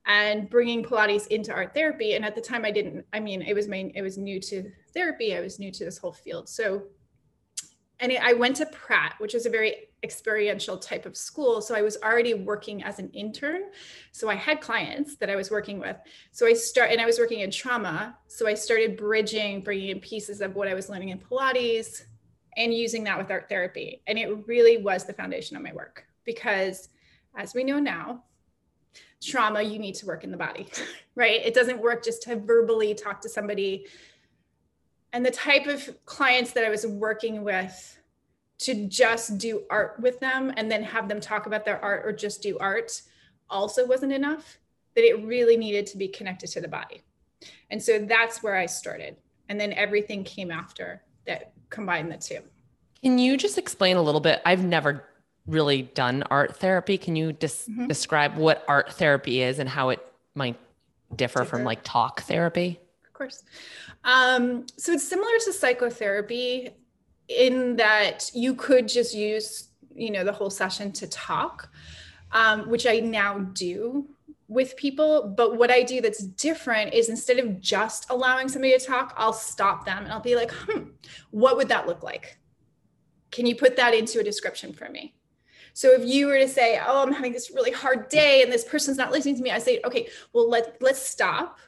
and 0.06 0.50
bringing 0.50 0.82
Pilates 0.82 1.28
into 1.28 1.52
art 1.52 1.72
therapy. 1.72 2.14
And 2.14 2.24
at 2.24 2.34
the 2.34 2.40
time, 2.40 2.64
I 2.64 2.72
didn't, 2.72 3.06
I 3.12 3.20
mean, 3.20 3.42
it 3.42 3.54
was 3.54 3.68
my, 3.68 3.92
it 3.94 4.02
was 4.02 4.18
new 4.18 4.40
to 4.40 4.72
therapy. 4.92 5.36
I 5.36 5.40
was 5.40 5.60
new 5.60 5.70
to 5.70 5.84
this 5.84 5.98
whole 5.98 6.12
field. 6.12 6.48
So 6.48 6.82
and 8.02 8.12
I 8.20 8.32
went 8.32 8.56
to 8.56 8.66
Pratt, 8.66 9.14
which 9.18 9.34
is 9.34 9.46
a 9.46 9.50
very 9.50 9.86
experiential 10.02 10.76
type 10.76 11.06
of 11.06 11.16
school. 11.16 11.62
So 11.62 11.76
I 11.76 11.82
was 11.82 11.96
already 12.02 12.34
working 12.34 12.82
as 12.82 12.98
an 12.98 13.08
intern. 13.10 13.70
So 14.10 14.28
I 14.28 14.34
had 14.34 14.60
clients 14.60 15.14
that 15.16 15.30
I 15.30 15.36
was 15.36 15.52
working 15.52 15.78
with. 15.78 15.96
So 16.32 16.44
I 16.44 16.52
start 16.52 16.90
and 16.90 17.00
I 17.00 17.06
was 17.06 17.20
working 17.20 17.40
in 17.40 17.50
trauma. 17.52 18.18
So 18.26 18.48
I 18.48 18.54
started 18.54 18.96
bridging, 18.96 19.60
bringing 19.60 19.90
in 19.90 20.00
pieces 20.00 20.40
of 20.40 20.56
what 20.56 20.66
I 20.66 20.74
was 20.74 20.88
learning 20.88 21.10
in 21.10 21.18
Pilates 21.18 22.02
and 22.56 22.74
using 22.74 23.04
that 23.04 23.16
with 23.16 23.30
art 23.30 23.48
therapy. 23.48 24.02
And 24.08 24.18
it 24.18 24.46
really 24.48 24.78
was 24.78 25.04
the 25.04 25.12
foundation 25.12 25.56
of 25.56 25.62
my 25.62 25.72
work 25.72 26.04
because 26.24 26.88
as 27.36 27.54
we 27.54 27.62
know 27.62 27.78
now, 27.78 28.24
trauma, 29.22 29.62
you 29.62 29.78
need 29.78 29.94
to 29.94 30.06
work 30.06 30.24
in 30.24 30.32
the 30.32 30.36
body, 30.36 30.66
right? 31.14 31.40
It 31.44 31.54
doesn't 31.54 31.80
work 31.80 32.04
just 32.04 32.22
to 32.22 32.36
verbally 32.36 32.94
talk 32.94 33.20
to 33.20 33.28
somebody. 33.28 33.86
And 35.12 35.24
the 35.24 35.30
type 35.30 35.66
of 35.66 35.90
clients 36.06 36.52
that 36.52 36.64
I 36.64 36.70
was 36.70 36.86
working 36.86 37.44
with 37.44 37.98
to 38.60 38.86
just 38.86 39.38
do 39.38 39.64
art 39.70 39.98
with 40.00 40.20
them 40.20 40.52
and 40.56 40.70
then 40.70 40.82
have 40.82 41.08
them 41.08 41.20
talk 41.20 41.46
about 41.46 41.64
their 41.64 41.82
art 41.82 42.06
or 42.06 42.12
just 42.12 42.42
do 42.42 42.56
art 42.58 43.02
also 43.50 43.86
wasn't 43.86 44.12
enough, 44.12 44.58
that 44.94 45.04
it 45.04 45.24
really 45.24 45.56
needed 45.56 45.86
to 45.86 45.98
be 45.98 46.08
connected 46.08 46.48
to 46.48 46.60
the 46.60 46.68
body. 46.68 47.02
And 47.70 47.82
so 47.82 47.98
that's 47.98 48.42
where 48.42 48.56
I 48.56 48.66
started. 48.66 49.16
And 49.48 49.60
then 49.60 49.72
everything 49.72 50.24
came 50.24 50.50
after 50.50 51.02
that 51.26 51.52
combined 51.70 52.10
the 52.10 52.16
two. 52.16 52.38
Can 53.02 53.18
you 53.18 53.36
just 53.36 53.58
explain 53.58 53.96
a 53.96 54.02
little 54.02 54.20
bit? 54.20 54.40
I've 54.46 54.64
never 54.64 55.04
really 55.46 55.82
done 55.82 56.22
art 56.30 56.56
therapy. 56.56 56.96
Can 56.96 57.16
you 57.16 57.32
dis- 57.32 57.66
mm-hmm. 57.68 57.88
describe 57.88 58.36
what 58.36 58.64
art 58.68 58.92
therapy 58.92 59.42
is 59.42 59.58
and 59.58 59.68
how 59.68 59.88
it 59.88 60.00
might 60.34 60.58
differ, 61.16 61.40
differ. 61.40 61.56
from 61.56 61.64
like 61.64 61.80
talk 61.82 62.22
therapy? 62.22 62.78
Of 63.04 63.12
course. 63.12 63.42
Um, 64.04 64.66
so 64.76 64.92
it's 64.92 65.06
similar 65.06 65.30
to 65.44 65.52
psychotherapy 65.52 66.70
in 67.28 67.76
that 67.76 68.30
you 68.34 68.54
could 68.54 68.88
just 68.88 69.14
use, 69.14 69.68
you 69.94 70.10
know, 70.10 70.24
the 70.24 70.32
whole 70.32 70.50
session 70.50 70.92
to 70.92 71.06
talk, 71.06 71.70
um, 72.32 72.68
which 72.68 72.86
I 72.86 73.00
now 73.00 73.38
do 73.38 74.08
with 74.48 74.76
people. 74.76 75.32
But 75.36 75.56
what 75.56 75.70
I 75.70 75.82
do 75.82 76.00
that's 76.00 76.22
different 76.22 76.92
is 76.94 77.08
instead 77.08 77.38
of 77.38 77.60
just 77.60 78.10
allowing 78.10 78.48
somebody 78.48 78.76
to 78.76 78.84
talk, 78.84 79.14
I'll 79.16 79.32
stop 79.32 79.84
them 79.84 80.04
and 80.04 80.12
I'll 80.12 80.20
be 80.20 80.36
like, 80.36 80.50
hmm, 80.50 80.90
what 81.30 81.56
would 81.56 81.68
that 81.68 81.86
look 81.86 82.02
like? 82.02 82.38
Can 83.30 83.46
you 83.46 83.56
put 83.56 83.76
that 83.76 83.94
into 83.94 84.20
a 84.20 84.24
description 84.24 84.72
for 84.72 84.88
me? 84.88 85.14
So 85.74 85.92
if 85.92 86.04
you 86.04 86.26
were 86.26 86.38
to 86.38 86.48
say, 86.48 86.78
"Oh, 86.86 87.02
I'm 87.02 87.12
having 87.12 87.32
this 87.32 87.50
really 87.50 87.70
hard 87.70 88.10
day 88.10 88.42
and 88.42 88.52
this 88.52 88.62
person's 88.62 88.98
not 88.98 89.10
listening 89.10 89.36
to 89.36 89.42
me," 89.42 89.50
I 89.50 89.58
say, 89.58 89.80
"Okay, 89.84 90.08
well 90.34 90.48
let 90.48 90.76
let's 90.82 91.00
stop 91.00 91.58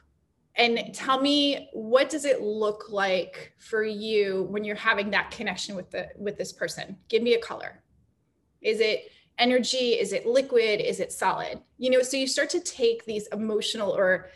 and 0.57 0.93
tell 0.93 1.21
me 1.21 1.69
what 1.73 2.09
does 2.09 2.25
it 2.25 2.41
look 2.41 2.85
like 2.89 3.53
for 3.59 3.83
you 3.83 4.47
when 4.49 4.63
you're 4.63 4.75
having 4.75 5.11
that 5.11 5.31
connection 5.31 5.75
with 5.75 5.91
the 5.91 6.09
with 6.17 6.37
this 6.37 6.53
person? 6.53 6.97
Give 7.09 7.21
me 7.21 7.33
a 7.33 7.39
color. 7.39 7.83
Is 8.61 8.79
it 8.79 9.11
energy? 9.37 9.93
Is 9.93 10.13
it 10.13 10.25
liquid? 10.25 10.79
Is 10.79 10.99
it 10.99 11.11
solid? 11.11 11.61
You 11.77 11.89
know, 11.89 12.01
so 12.01 12.17
you 12.17 12.27
start 12.27 12.49
to 12.51 12.61
take 12.61 13.05
these 13.05 13.27
emotional 13.27 13.91
or 13.91 14.29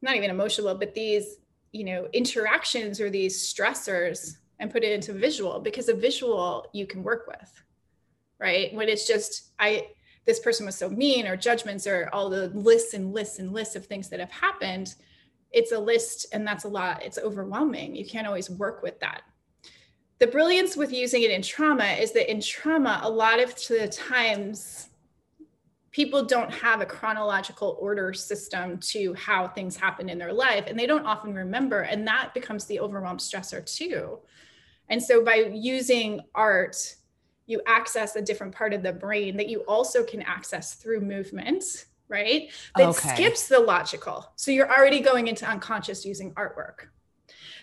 not 0.00 0.16
even 0.16 0.30
emotional, 0.30 0.74
but 0.74 0.94
these, 0.94 1.36
you 1.70 1.84
know, 1.84 2.08
interactions 2.12 3.00
or 3.00 3.08
these 3.08 3.38
stressors 3.38 4.36
and 4.58 4.70
put 4.70 4.82
it 4.82 4.92
into 4.92 5.12
visual 5.12 5.60
because 5.60 5.88
a 5.88 5.94
visual 5.94 6.66
you 6.72 6.86
can 6.86 7.02
work 7.02 7.26
with 7.28 7.62
right? 8.42 8.74
When 8.74 8.88
it's 8.88 9.06
just, 9.06 9.52
I, 9.58 9.86
this 10.26 10.40
person 10.40 10.66
was 10.66 10.76
so 10.76 10.90
mean 10.90 11.26
or 11.26 11.36
judgments 11.36 11.86
or 11.86 12.10
all 12.12 12.28
the 12.28 12.48
lists 12.48 12.92
and 12.92 13.14
lists 13.14 13.38
and 13.38 13.52
lists 13.52 13.76
of 13.76 13.86
things 13.86 14.08
that 14.08 14.20
have 14.20 14.32
happened. 14.32 14.96
It's 15.52 15.72
a 15.72 15.78
list 15.78 16.26
and 16.32 16.46
that's 16.46 16.64
a 16.64 16.68
lot. 16.68 17.02
It's 17.04 17.18
overwhelming. 17.18 17.94
You 17.94 18.04
can't 18.04 18.26
always 18.26 18.50
work 18.50 18.82
with 18.82 18.98
that. 19.00 19.22
The 20.18 20.26
brilliance 20.28 20.76
with 20.76 20.92
using 20.92 21.22
it 21.22 21.30
in 21.30 21.42
trauma 21.42 21.84
is 21.84 22.12
that 22.12 22.30
in 22.30 22.40
trauma, 22.40 23.00
a 23.02 23.10
lot 23.10 23.40
of 23.40 23.54
the 23.66 23.88
times 23.88 24.88
people 25.90 26.24
don't 26.24 26.52
have 26.52 26.80
a 26.80 26.86
chronological 26.86 27.76
order 27.80 28.12
system 28.12 28.78
to 28.78 29.12
how 29.14 29.48
things 29.48 29.76
happen 29.76 30.08
in 30.08 30.18
their 30.18 30.32
life 30.32 30.64
and 30.66 30.78
they 30.78 30.86
don't 30.86 31.04
often 31.04 31.34
remember 31.34 31.80
and 31.80 32.06
that 32.06 32.32
becomes 32.32 32.64
the 32.64 32.80
overwhelmed 32.80 33.20
stressor 33.20 33.62
too 33.66 34.18
and 34.88 35.02
so 35.02 35.22
by 35.22 35.50
using 35.52 36.18
art 36.34 36.96
you 37.46 37.60
access 37.66 38.16
a 38.16 38.22
different 38.22 38.54
part 38.54 38.72
of 38.72 38.82
the 38.82 38.92
brain 38.92 39.36
that 39.36 39.48
you 39.48 39.60
also 39.60 40.04
can 40.04 40.22
access 40.22 40.74
through 40.74 41.00
movement, 41.00 41.86
right? 42.12 42.50
That 42.76 42.90
okay. 42.90 43.14
skips 43.14 43.48
the 43.48 43.58
logical. 43.58 44.32
So 44.36 44.52
you're 44.52 44.70
already 44.70 45.00
going 45.00 45.26
into 45.26 45.44
unconscious 45.44 46.04
using 46.04 46.32
artwork. 46.34 46.86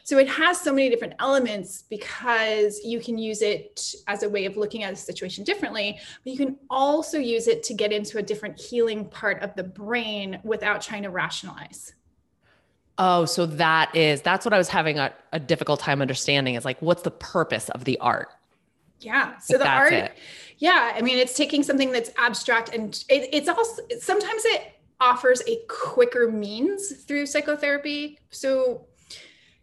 So 0.03 0.18
it 0.18 0.27
has 0.27 0.60
so 0.60 0.74
many 0.74 0.89
different 0.89 1.13
elements 1.20 1.84
because 1.88 2.79
you 2.84 3.00
can 3.00 3.20
use 3.20 3.44
it 3.44 3.94
as 4.08 4.24
a 4.24 4.29
way 4.29 4.46
of 4.46 4.58
looking 4.58 4.82
at 4.82 4.91
a 4.91 4.96
situation 4.96 5.44
differently, 5.44 6.00
but 6.24 6.32
you 6.32 6.38
can 6.38 6.58
also 6.68 7.20
use 7.20 7.48
it 7.48 7.62
to 7.63 7.75
get 7.75 7.91
into 7.91 8.18
a 8.18 8.24
different 8.24 8.60
healing 8.60 9.06
part 9.06 9.44
of 9.44 9.53
the 9.56 9.63
brain 9.63 10.39
without 10.44 10.82
trying 10.82 11.03
to 11.03 11.12
rationalize. 11.12 11.94
Oh, 12.98 13.25
so 13.25 13.46
that 13.46 13.96
is 13.96 14.22
that's 14.24 14.46
what 14.46 14.53
I 14.53 14.58
was 14.58 14.68
having 14.68 14.98
a, 14.98 15.13
a 15.32 15.39
difficult 15.39 15.79
time 15.79 16.01
understanding 16.01 16.56
is 16.56 16.65
like 16.65 16.82
what's 16.82 17.03
the 17.03 17.12
purpose 17.12 17.70
of 17.70 17.86
the 17.86 18.00
art? 18.00 18.29
Yeah. 19.00 19.38
So 19.39 19.58
the 19.58 19.68
art, 19.68 19.94
it. 19.94 20.18
yeah. 20.58 20.94
I 20.96 21.01
mean, 21.01 21.18
it's 21.18 21.36
taking 21.36 21.63
something 21.63 21.91
that's 21.91 22.12
abstract 22.18 22.74
and 22.74 22.94
it, 23.10 23.29
it's 23.32 23.48
also 23.48 23.82
sometimes 24.00 24.44
it 24.46 24.74
offers 25.00 25.41
a 25.48 25.60
quicker 25.68 26.29
means 26.29 27.03
through 27.03 27.25
psychotherapy. 27.25 28.20
So, 28.32 28.86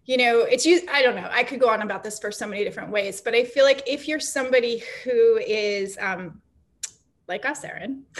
you 0.07 0.16
know, 0.16 0.40
it's 0.40 0.64
used, 0.64 0.88
I 0.88 1.02
don't 1.02 1.16
know, 1.16 1.28
I 1.31 1.45
could 1.45 1.61
go 1.61 1.69
on 1.69 1.83
about 1.83 2.02
this 2.02 2.19
for 2.19 2.33
so 2.33 2.47
many 2.47 2.64
different 2.64 2.90
ways, 2.90 3.21
but 3.21 3.35
I 3.35 3.45
feel 3.45 3.64
like 3.64 3.83
if 3.87 4.09
you're 4.09 4.21
somebody 4.21 4.83
who 5.05 5.38
is 5.38 5.99
um, 6.00 6.40
like 7.28 7.45
us, 7.45 7.62
Erin, 7.64 8.05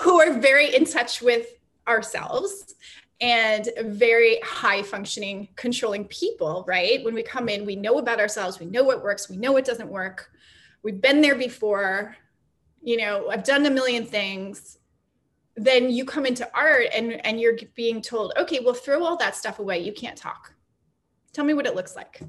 who 0.00 0.20
are 0.20 0.38
very 0.38 0.74
in 0.74 0.84
touch 0.84 1.22
with 1.22 1.46
ourselves 1.88 2.74
and 3.20 3.68
very 3.82 4.40
high 4.40 4.82
functioning, 4.82 5.48
controlling 5.56 6.04
people, 6.06 6.64
right? 6.66 7.04
When 7.04 7.14
we 7.14 7.22
come 7.22 7.48
in, 7.48 7.64
we 7.64 7.76
know 7.76 7.98
about 7.98 8.20
ourselves, 8.20 8.58
we 8.58 8.66
know 8.66 8.82
what 8.82 9.02
works, 9.02 9.30
we 9.30 9.36
know 9.36 9.52
what 9.52 9.64
doesn't 9.64 9.88
work. 9.88 10.30
We've 10.82 11.00
been 11.00 11.20
there 11.20 11.36
before, 11.36 12.16
you 12.82 12.96
know, 12.96 13.30
I've 13.30 13.44
done 13.44 13.64
a 13.66 13.70
million 13.70 14.04
things. 14.04 14.78
Then 15.56 15.90
you 15.90 16.04
come 16.04 16.26
into 16.26 16.48
art 16.54 16.88
and, 16.94 17.24
and 17.24 17.40
you're 17.40 17.56
being 17.74 18.02
told, 18.02 18.32
okay, 18.36 18.60
well, 18.60 18.74
throw 18.74 19.04
all 19.04 19.16
that 19.18 19.36
stuff 19.36 19.60
away. 19.60 19.78
You 19.78 19.92
can't 19.92 20.16
talk. 20.16 20.52
Tell 21.32 21.44
me 21.44 21.54
what 21.54 21.66
it 21.66 21.74
looks 21.74 21.96
like. 21.96 22.20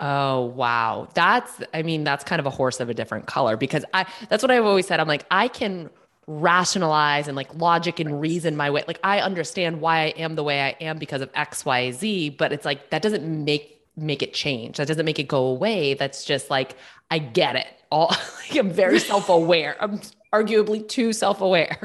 Oh, 0.00 0.46
wow. 0.46 1.08
That's, 1.14 1.62
I 1.72 1.82
mean, 1.82 2.04
that's 2.04 2.24
kind 2.24 2.40
of 2.40 2.46
a 2.46 2.50
horse 2.50 2.80
of 2.80 2.88
a 2.88 2.94
different 2.94 3.26
color 3.26 3.56
because 3.56 3.84
I, 3.94 4.06
that's 4.28 4.42
what 4.42 4.50
I've 4.50 4.64
always 4.64 4.86
said. 4.86 5.00
I'm 5.00 5.08
like, 5.08 5.24
I 5.30 5.48
can 5.48 5.90
rationalize 6.26 7.28
and 7.28 7.36
like 7.36 7.54
logic 7.54 8.00
and 8.00 8.20
reason 8.20 8.56
my 8.56 8.70
way. 8.70 8.84
Like 8.86 9.00
I 9.04 9.20
understand 9.20 9.80
why 9.80 9.98
I 10.00 10.06
am 10.16 10.34
the 10.34 10.42
way 10.42 10.62
I 10.62 10.70
am 10.82 10.98
because 10.98 11.20
of 11.20 11.30
X, 11.34 11.64
Y, 11.64 11.92
Z, 11.92 12.30
but 12.30 12.52
it's 12.52 12.64
like 12.64 12.90
that 12.90 13.02
doesn't 13.02 13.44
make 13.44 13.80
make 13.96 14.22
it 14.22 14.34
change. 14.34 14.76
That 14.76 14.88
doesn't 14.88 15.06
make 15.06 15.18
it 15.18 15.28
go 15.28 15.46
away. 15.46 15.94
That's 15.94 16.24
just 16.24 16.50
like 16.50 16.76
I 17.10 17.18
get 17.18 17.56
it. 17.56 17.68
All 17.90 18.08
like, 18.48 18.56
I'm 18.56 18.70
very 18.70 18.98
self-aware. 18.98 19.76
I'm 19.80 20.00
arguably 20.32 20.86
too 20.86 21.12
self-aware. 21.12 21.78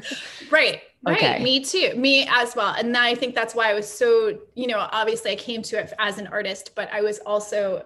Right. 0.50 0.81
Right. 1.03 1.17
Okay. 1.17 1.43
Me 1.43 1.63
too. 1.63 1.95
Me 1.95 2.27
as 2.29 2.55
well. 2.55 2.75
And 2.77 2.95
I 2.95 3.15
think 3.15 3.33
that's 3.33 3.55
why 3.55 3.71
I 3.71 3.74
was 3.74 3.91
so, 3.91 4.38
you 4.53 4.67
know, 4.67 4.88
obviously 4.91 5.31
I 5.31 5.36
came 5.36 5.63
to 5.63 5.79
it 5.79 5.91
as 5.98 6.19
an 6.19 6.27
artist, 6.27 6.74
but 6.75 6.93
I 6.93 7.01
was 7.01 7.17
also 7.19 7.86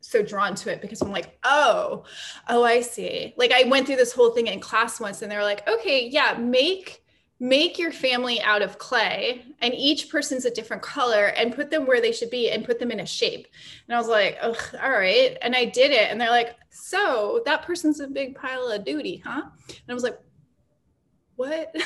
so 0.00 0.22
drawn 0.22 0.54
to 0.54 0.72
it 0.72 0.80
because 0.80 1.02
I'm 1.02 1.10
like, 1.10 1.38
oh, 1.44 2.04
oh, 2.48 2.64
I 2.64 2.80
see. 2.80 3.34
Like 3.36 3.52
I 3.52 3.64
went 3.64 3.86
through 3.86 3.96
this 3.96 4.12
whole 4.12 4.30
thing 4.30 4.46
in 4.46 4.60
class 4.60 5.00
once 5.00 5.22
and 5.22 5.30
they're 5.30 5.42
like, 5.42 5.66
okay, 5.68 6.08
yeah, 6.08 6.36
make 6.38 7.02
make 7.38 7.78
your 7.78 7.92
family 7.92 8.40
out 8.40 8.62
of 8.62 8.78
clay 8.78 9.44
and 9.60 9.74
each 9.74 10.08
person's 10.08 10.46
a 10.46 10.50
different 10.50 10.82
color 10.82 11.26
and 11.26 11.54
put 11.54 11.70
them 11.70 11.84
where 11.84 12.00
they 12.00 12.12
should 12.12 12.30
be 12.30 12.50
and 12.50 12.64
put 12.64 12.78
them 12.78 12.90
in 12.90 13.00
a 13.00 13.06
shape. 13.06 13.46
And 13.86 13.94
I 13.94 13.98
was 13.98 14.08
like, 14.08 14.38
oh, 14.40 14.56
all 14.82 14.90
right. 14.90 15.36
And 15.42 15.54
I 15.54 15.66
did 15.66 15.90
it. 15.90 16.10
And 16.10 16.18
they're 16.18 16.30
like, 16.30 16.56
so 16.70 17.42
that 17.44 17.62
person's 17.62 18.00
a 18.00 18.08
big 18.08 18.36
pile 18.36 18.68
of 18.68 18.86
duty, 18.86 19.22
huh? 19.24 19.42
And 19.68 19.82
I 19.86 19.92
was 19.92 20.02
like, 20.02 20.18
what? 21.34 21.74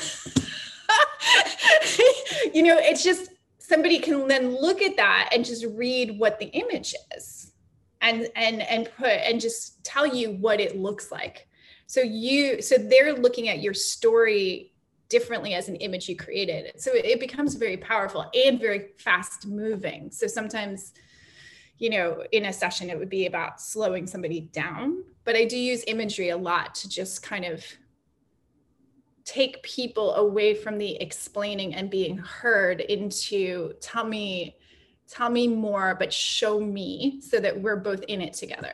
you 2.55 2.63
know, 2.63 2.79
it's 2.79 3.03
just 3.03 3.31
somebody 3.59 3.99
can 3.99 4.29
then 4.29 4.55
look 4.55 4.81
at 4.83 4.97
that 4.97 5.31
and 5.33 5.45
just 5.45 5.65
read 5.65 6.17
what 6.17 6.39
the 6.39 6.47
image 6.47 6.95
is 7.17 7.40
and 8.01 8.29
and 8.37 8.63
and 8.63 8.91
put 8.97 9.09
and 9.09 9.41
just 9.41 9.83
tell 9.85 10.07
you 10.07 10.33
what 10.33 10.61
it 10.61 10.77
looks 10.77 11.11
like. 11.13 11.49
So 11.87 12.01
you 12.01 12.63
so 12.63 12.77
they're 12.77 13.15
looking 13.15 13.49
at 13.49 13.61
your 13.61 13.75
story 13.75 14.73
differently 15.09 15.55
as 15.55 15.69
an 15.69 15.77
image 15.77 16.09
you 16.09 16.17
created. 16.17 16.81
So 16.81 16.93
it 16.95 17.19
becomes 17.19 17.55
very 17.55 17.77
powerful 17.77 18.31
and 18.33 18.61
very 18.61 18.91
fast 18.99 19.47
moving. 19.47 20.11
So 20.11 20.27
sometimes 20.27 20.93
you 21.81 21.91
know 21.91 22.23
in 22.31 22.45
a 22.45 22.53
session 22.53 22.91
it 22.91 22.99
would 22.99 23.09
be 23.09 23.27
about 23.27 23.61
slowing 23.61 24.07
somebody 24.07 24.43
down 24.53 25.03
but 25.25 25.35
i 25.35 25.45
do 25.45 25.57
use 25.57 25.83
imagery 25.89 26.29
a 26.29 26.37
lot 26.37 26.75
to 26.75 26.89
just 26.89 27.23
kind 27.23 27.45
of 27.45 27.65
take 29.25 29.63
people 29.63 30.15
away 30.15 30.55
from 30.55 30.79
the 30.79 30.97
explaining 31.01 31.75
and 31.75 31.91
being 31.91 32.19
heard 32.19 32.81
into 32.81 33.73
tell 33.81 34.05
me 34.05 34.57
tell 35.11 35.31
me 35.31 35.49
more, 35.49 35.97
but 35.99 36.13
show 36.13 36.61
me 36.61 37.21
so 37.21 37.41
that 37.41 37.61
we're 37.61 37.77
both 37.77 38.03
in 38.03 38.21
it 38.21 38.35
together. 38.35 38.73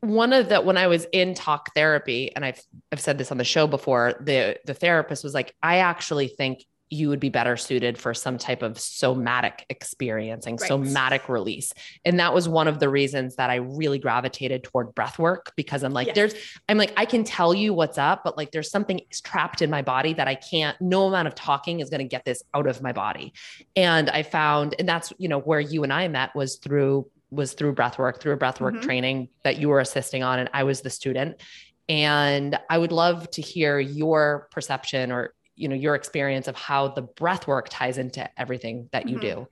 One 0.00 0.32
of 0.32 0.48
the 0.48 0.60
when 0.60 0.76
I 0.76 0.86
was 0.86 1.06
in 1.12 1.34
talk 1.34 1.74
therapy, 1.74 2.34
and 2.36 2.44
I've 2.44 2.62
I've 2.92 3.00
said 3.00 3.18
this 3.18 3.32
on 3.32 3.38
the 3.38 3.44
show 3.44 3.66
before, 3.66 4.14
the 4.20 4.58
the 4.66 4.74
therapist 4.74 5.24
was 5.24 5.34
like, 5.34 5.54
I 5.62 5.78
actually 5.78 6.28
think 6.28 6.64
you 6.88 7.08
would 7.08 7.18
be 7.18 7.28
better 7.28 7.56
suited 7.56 7.98
for 7.98 8.14
some 8.14 8.38
type 8.38 8.62
of 8.62 8.78
somatic 8.78 9.66
experiencing, 9.68 10.56
Right. 10.56 10.68
somatic 10.68 11.28
release. 11.28 11.72
And 12.04 12.20
that 12.20 12.32
was 12.32 12.48
one 12.48 12.68
of 12.68 12.78
the 12.78 12.88
reasons 12.88 13.36
that 13.36 13.50
I 13.50 13.56
really 13.56 13.98
gravitated 13.98 14.62
toward 14.62 14.94
breath 14.94 15.18
work 15.18 15.52
because 15.56 15.82
I'm 15.82 15.92
like, 15.92 16.06
Yes. 16.08 16.14
there's, 16.14 16.34
I'm 16.68 16.78
like, 16.78 16.92
I 16.96 17.04
can 17.04 17.24
tell 17.24 17.52
you 17.54 17.74
what's 17.74 17.98
up, 17.98 18.22
but 18.22 18.36
like 18.36 18.52
there's 18.52 18.70
something 18.70 19.00
trapped 19.24 19.62
in 19.62 19.70
my 19.70 19.82
body 19.82 20.12
that 20.14 20.28
I 20.28 20.36
can't, 20.36 20.80
no 20.80 21.06
amount 21.08 21.26
of 21.26 21.34
talking 21.34 21.80
is 21.80 21.90
going 21.90 21.98
to 22.02 22.08
get 22.08 22.24
this 22.24 22.42
out 22.54 22.68
of 22.68 22.80
my 22.82 22.92
body. 22.92 23.32
And 23.74 24.08
I 24.10 24.22
found, 24.22 24.76
and 24.78 24.88
that's, 24.88 25.12
you 25.18 25.28
know, 25.28 25.40
where 25.40 25.60
you 25.60 25.82
and 25.82 25.92
I 25.92 26.06
met 26.06 26.34
was 26.36 26.56
through, 26.56 27.10
was 27.30 27.54
through 27.54 27.72
breath 27.72 27.98
work, 27.98 28.20
through 28.20 28.32
a 28.34 28.36
breath 28.36 28.60
work 28.60 28.74
Mhm. 28.76 28.82
training 28.82 29.28
that 29.42 29.58
you 29.58 29.68
were 29.70 29.80
assisting 29.80 30.22
on. 30.22 30.38
And 30.38 30.48
I 30.52 30.62
was 30.62 30.82
the 30.82 30.90
student. 30.90 31.40
And 31.88 32.58
I 32.70 32.78
would 32.78 32.92
love 32.92 33.28
to 33.32 33.42
hear 33.42 33.78
your 33.80 34.48
perception 34.52 35.10
or 35.12 35.32
you 35.56 35.68
know 35.68 35.74
your 35.74 35.94
experience 35.94 36.48
of 36.48 36.56
how 36.56 36.88
the 36.88 37.02
breath 37.02 37.46
work 37.46 37.68
ties 37.70 37.98
into 37.98 38.28
everything 38.40 38.88
that 38.92 39.08
you 39.08 39.16
Mhm. 39.16 39.20
do. 39.20 39.48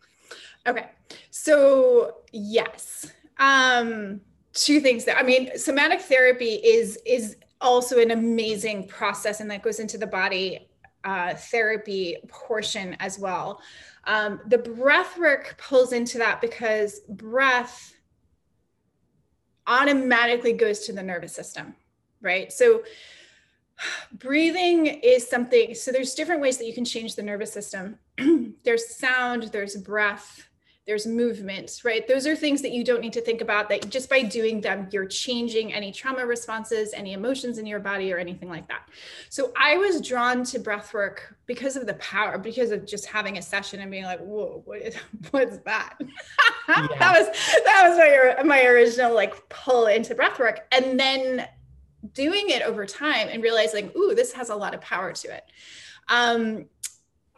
Okay. 0.66 0.86
So 1.30 2.18
yes. 2.32 3.12
Um 3.38 4.20
two 4.52 4.80
things 4.80 5.04
that 5.04 5.18
I 5.18 5.22
mean 5.22 5.56
somatic 5.58 6.00
therapy 6.00 6.54
is 6.54 6.98
is 7.04 7.36
also 7.60 7.98
an 7.98 8.10
amazing 8.10 8.86
process 8.86 9.40
and 9.40 9.50
that 9.50 9.62
goes 9.62 9.80
into 9.80 9.98
the 9.98 10.06
body 10.06 10.68
uh, 11.04 11.34
therapy 11.34 12.16
portion 12.28 12.96
as 12.98 13.18
well. 13.18 13.60
Um, 14.04 14.40
the 14.48 14.58
breath 14.58 15.18
work 15.18 15.56
pulls 15.58 15.92
into 15.92 16.18
that 16.18 16.40
because 16.40 17.00
breath 17.08 17.92
automatically 19.66 20.52
goes 20.52 20.80
to 20.86 20.92
the 20.92 21.02
nervous 21.02 21.34
system, 21.34 21.74
right? 22.20 22.52
So 22.52 22.82
breathing 24.12 24.86
is 24.86 25.28
something 25.28 25.74
so 25.74 25.90
there's 25.90 26.14
different 26.14 26.40
ways 26.40 26.58
that 26.58 26.66
you 26.66 26.74
can 26.74 26.84
change 26.84 27.14
the 27.14 27.22
nervous 27.22 27.52
system. 27.52 27.98
There's 28.64 28.96
sound 28.96 29.44
there's 29.44 29.76
breath 29.76 30.48
there's 30.86 31.06
movement 31.06 31.80
right? 31.82 32.06
Those 32.06 32.26
are 32.26 32.36
things 32.36 32.60
that 32.62 32.72
you 32.72 32.84
don't 32.84 33.00
need 33.00 33.14
to 33.14 33.20
think 33.20 33.40
about 33.40 33.70
that 33.70 33.88
just 33.88 34.08
by 34.10 34.22
doing 34.22 34.60
them 34.60 34.86
you're 34.90 35.06
changing 35.06 35.72
any 35.72 35.90
trauma 35.90 36.24
responses 36.24 36.92
any 36.94 37.14
emotions 37.14 37.58
in 37.58 37.66
your 37.66 37.80
body 37.80 38.12
or 38.12 38.18
anything 38.18 38.48
like 38.48 38.68
that. 38.68 38.88
So 39.28 39.52
i 39.56 39.76
was 39.76 40.00
drawn 40.00 40.44
to 40.44 40.58
breath 40.58 40.94
work 40.94 41.36
because 41.46 41.76
of 41.76 41.86
the 41.86 41.94
power 41.94 42.38
because 42.38 42.70
of 42.70 42.86
just 42.86 43.06
having 43.06 43.38
a 43.38 43.42
session 43.42 43.80
and 43.80 43.90
being 43.90 44.04
like 44.04 44.20
whoa 44.20 44.62
what 44.64 44.80
is, 44.82 44.96
what's 45.30 45.58
that? 45.58 45.98
Yeah. 46.66 46.86
that 46.98 47.18
was 47.18 47.26
that 47.64 47.88
was 47.88 47.98
my, 47.98 48.42
my 48.44 48.64
original 48.64 49.14
like 49.14 49.48
pull 49.50 49.86
into 49.86 50.14
breath 50.14 50.38
work. 50.38 50.66
And 50.72 50.98
then 50.98 51.46
doing 52.12 52.50
it 52.50 52.62
over 52.62 52.84
time 52.86 53.28
and 53.30 53.42
realizing, 53.42 53.90
ooh, 53.96 54.14
this 54.14 54.32
has 54.32 54.50
a 54.50 54.54
lot 54.54 54.74
of 54.74 54.80
power 54.80 55.12
to 55.12 55.34
it. 55.34 55.44
Um, 56.08 56.66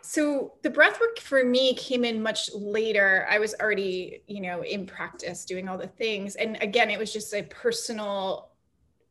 so 0.02 0.54
the 0.62 0.70
breath 0.70 1.00
work 1.00 1.18
for 1.18 1.44
me 1.44 1.74
came 1.74 2.04
in 2.04 2.22
much 2.22 2.50
later. 2.54 3.26
I 3.28 3.38
was 3.38 3.54
already, 3.60 4.22
you 4.26 4.40
know, 4.40 4.62
in 4.62 4.86
practice 4.86 5.44
doing 5.44 5.68
all 5.68 5.76
the 5.76 5.88
things. 5.88 6.36
And 6.36 6.56
again, 6.62 6.90
it 6.90 6.98
was 6.98 7.12
just 7.12 7.34
a 7.34 7.42
personal 7.42 8.50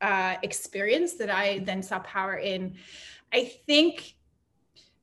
uh, 0.01 0.35
experience 0.41 1.13
that 1.13 1.29
I 1.29 1.59
then 1.59 1.83
saw 1.83 1.99
power 1.99 2.37
in. 2.37 2.75
I 3.33 3.45
think 3.67 4.15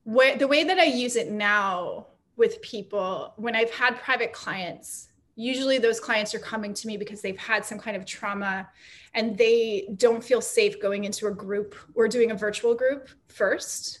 what 0.03 0.39
the 0.39 0.47
way 0.47 0.63
that 0.63 0.79
I 0.79 0.85
use 0.85 1.15
it 1.15 1.29
now 1.29 2.07
with 2.35 2.61
people, 2.61 3.33
when 3.37 3.55
I've 3.55 3.71
had 3.71 3.97
private 3.97 4.33
clients, 4.33 5.09
usually 5.35 5.79
those 5.79 5.99
clients 5.99 6.35
are 6.35 6.39
coming 6.39 6.73
to 6.73 6.87
me 6.87 6.97
because 6.97 7.21
they've 7.21 7.37
had 7.37 7.65
some 7.65 7.79
kind 7.79 7.97
of 7.97 8.05
trauma 8.05 8.69
and 9.13 9.37
they 9.37 9.87
don't 9.97 10.23
feel 10.23 10.41
safe 10.41 10.79
going 10.79 11.05
into 11.05 11.27
a 11.27 11.31
group 11.31 11.75
or 11.95 12.07
doing 12.07 12.31
a 12.31 12.35
virtual 12.35 12.75
group 12.75 13.09
first 13.27 13.99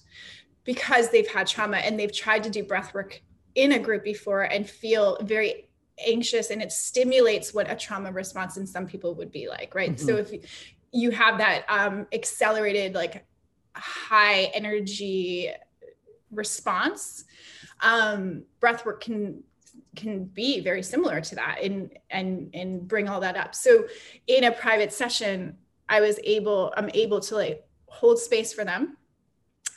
because 0.63 1.09
they've 1.09 1.27
had 1.27 1.47
trauma 1.47 1.77
and 1.77 1.99
they've 1.99 2.13
tried 2.13 2.43
to 2.43 2.49
do 2.49 2.63
breath 2.63 2.93
work 2.93 3.21
in 3.55 3.73
a 3.73 3.79
group 3.79 4.03
before 4.03 4.43
and 4.43 4.69
feel 4.69 5.17
very 5.21 5.69
anxious 6.07 6.49
and 6.49 6.61
it 6.61 6.71
stimulates 6.71 7.53
what 7.53 7.69
a 7.69 7.75
trauma 7.75 8.11
response 8.11 8.57
in 8.57 8.65
some 8.65 8.85
people 8.85 9.15
would 9.15 9.31
be 9.31 9.47
like 9.47 9.73
right? 9.75 9.99
So 9.99 10.15
if 10.17 10.31
you, 10.31 10.41
you 10.91 11.11
have 11.11 11.39
that 11.39 11.65
um, 11.67 12.07
accelerated 12.13 12.93
like 12.93 13.25
high 13.75 14.43
energy 14.53 15.49
response 16.31 17.25
um, 17.81 18.43
breath 18.59 18.85
work 18.85 19.01
can 19.01 19.43
can 19.95 20.25
be 20.25 20.59
very 20.59 20.83
similar 20.83 21.21
to 21.21 21.35
that 21.35 21.59
and 21.61 21.91
and 22.09 22.49
and 22.53 22.87
bring 22.87 23.07
all 23.07 23.19
that 23.21 23.37
up. 23.37 23.53
So 23.53 23.85
in 24.27 24.45
a 24.45 24.51
private 24.51 24.91
session 24.91 25.57
i 25.89 25.99
was 25.99 26.19
able 26.23 26.73
i'm 26.77 26.89
able 26.93 27.19
to 27.19 27.35
like 27.35 27.65
hold 27.87 28.17
space 28.17 28.53
for 28.53 28.63
them 28.63 28.97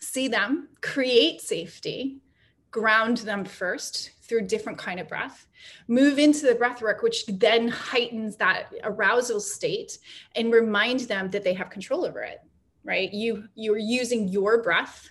see 0.01 0.29
them 0.29 0.69
create 0.81 1.41
safety 1.41 2.21
ground 2.71 3.19
them 3.19 3.45
first 3.45 4.13
through 4.23 4.47
different 4.47 4.79
kind 4.79 5.01
of 5.01 5.09
breath 5.09 5.47
move 5.89 6.19
into 6.19 6.47
the 6.47 6.55
breath 6.55 6.81
work 6.81 7.03
which 7.03 7.27
then 7.27 7.69
heightens 7.69 8.37
that 8.37 8.73
arousal 8.85 9.41
state 9.41 9.99
and 10.37 10.53
remind 10.53 11.01
them 11.01 11.29
that 11.31 11.43
they 11.43 11.55
have 11.55 11.71
control 11.71 12.05
over 12.05 12.21
it 12.21 12.41
right? 12.85 13.13
You 13.13 13.49
you're 13.55 13.77
using 13.77 14.29
your 14.29 14.63
breath 14.63 15.11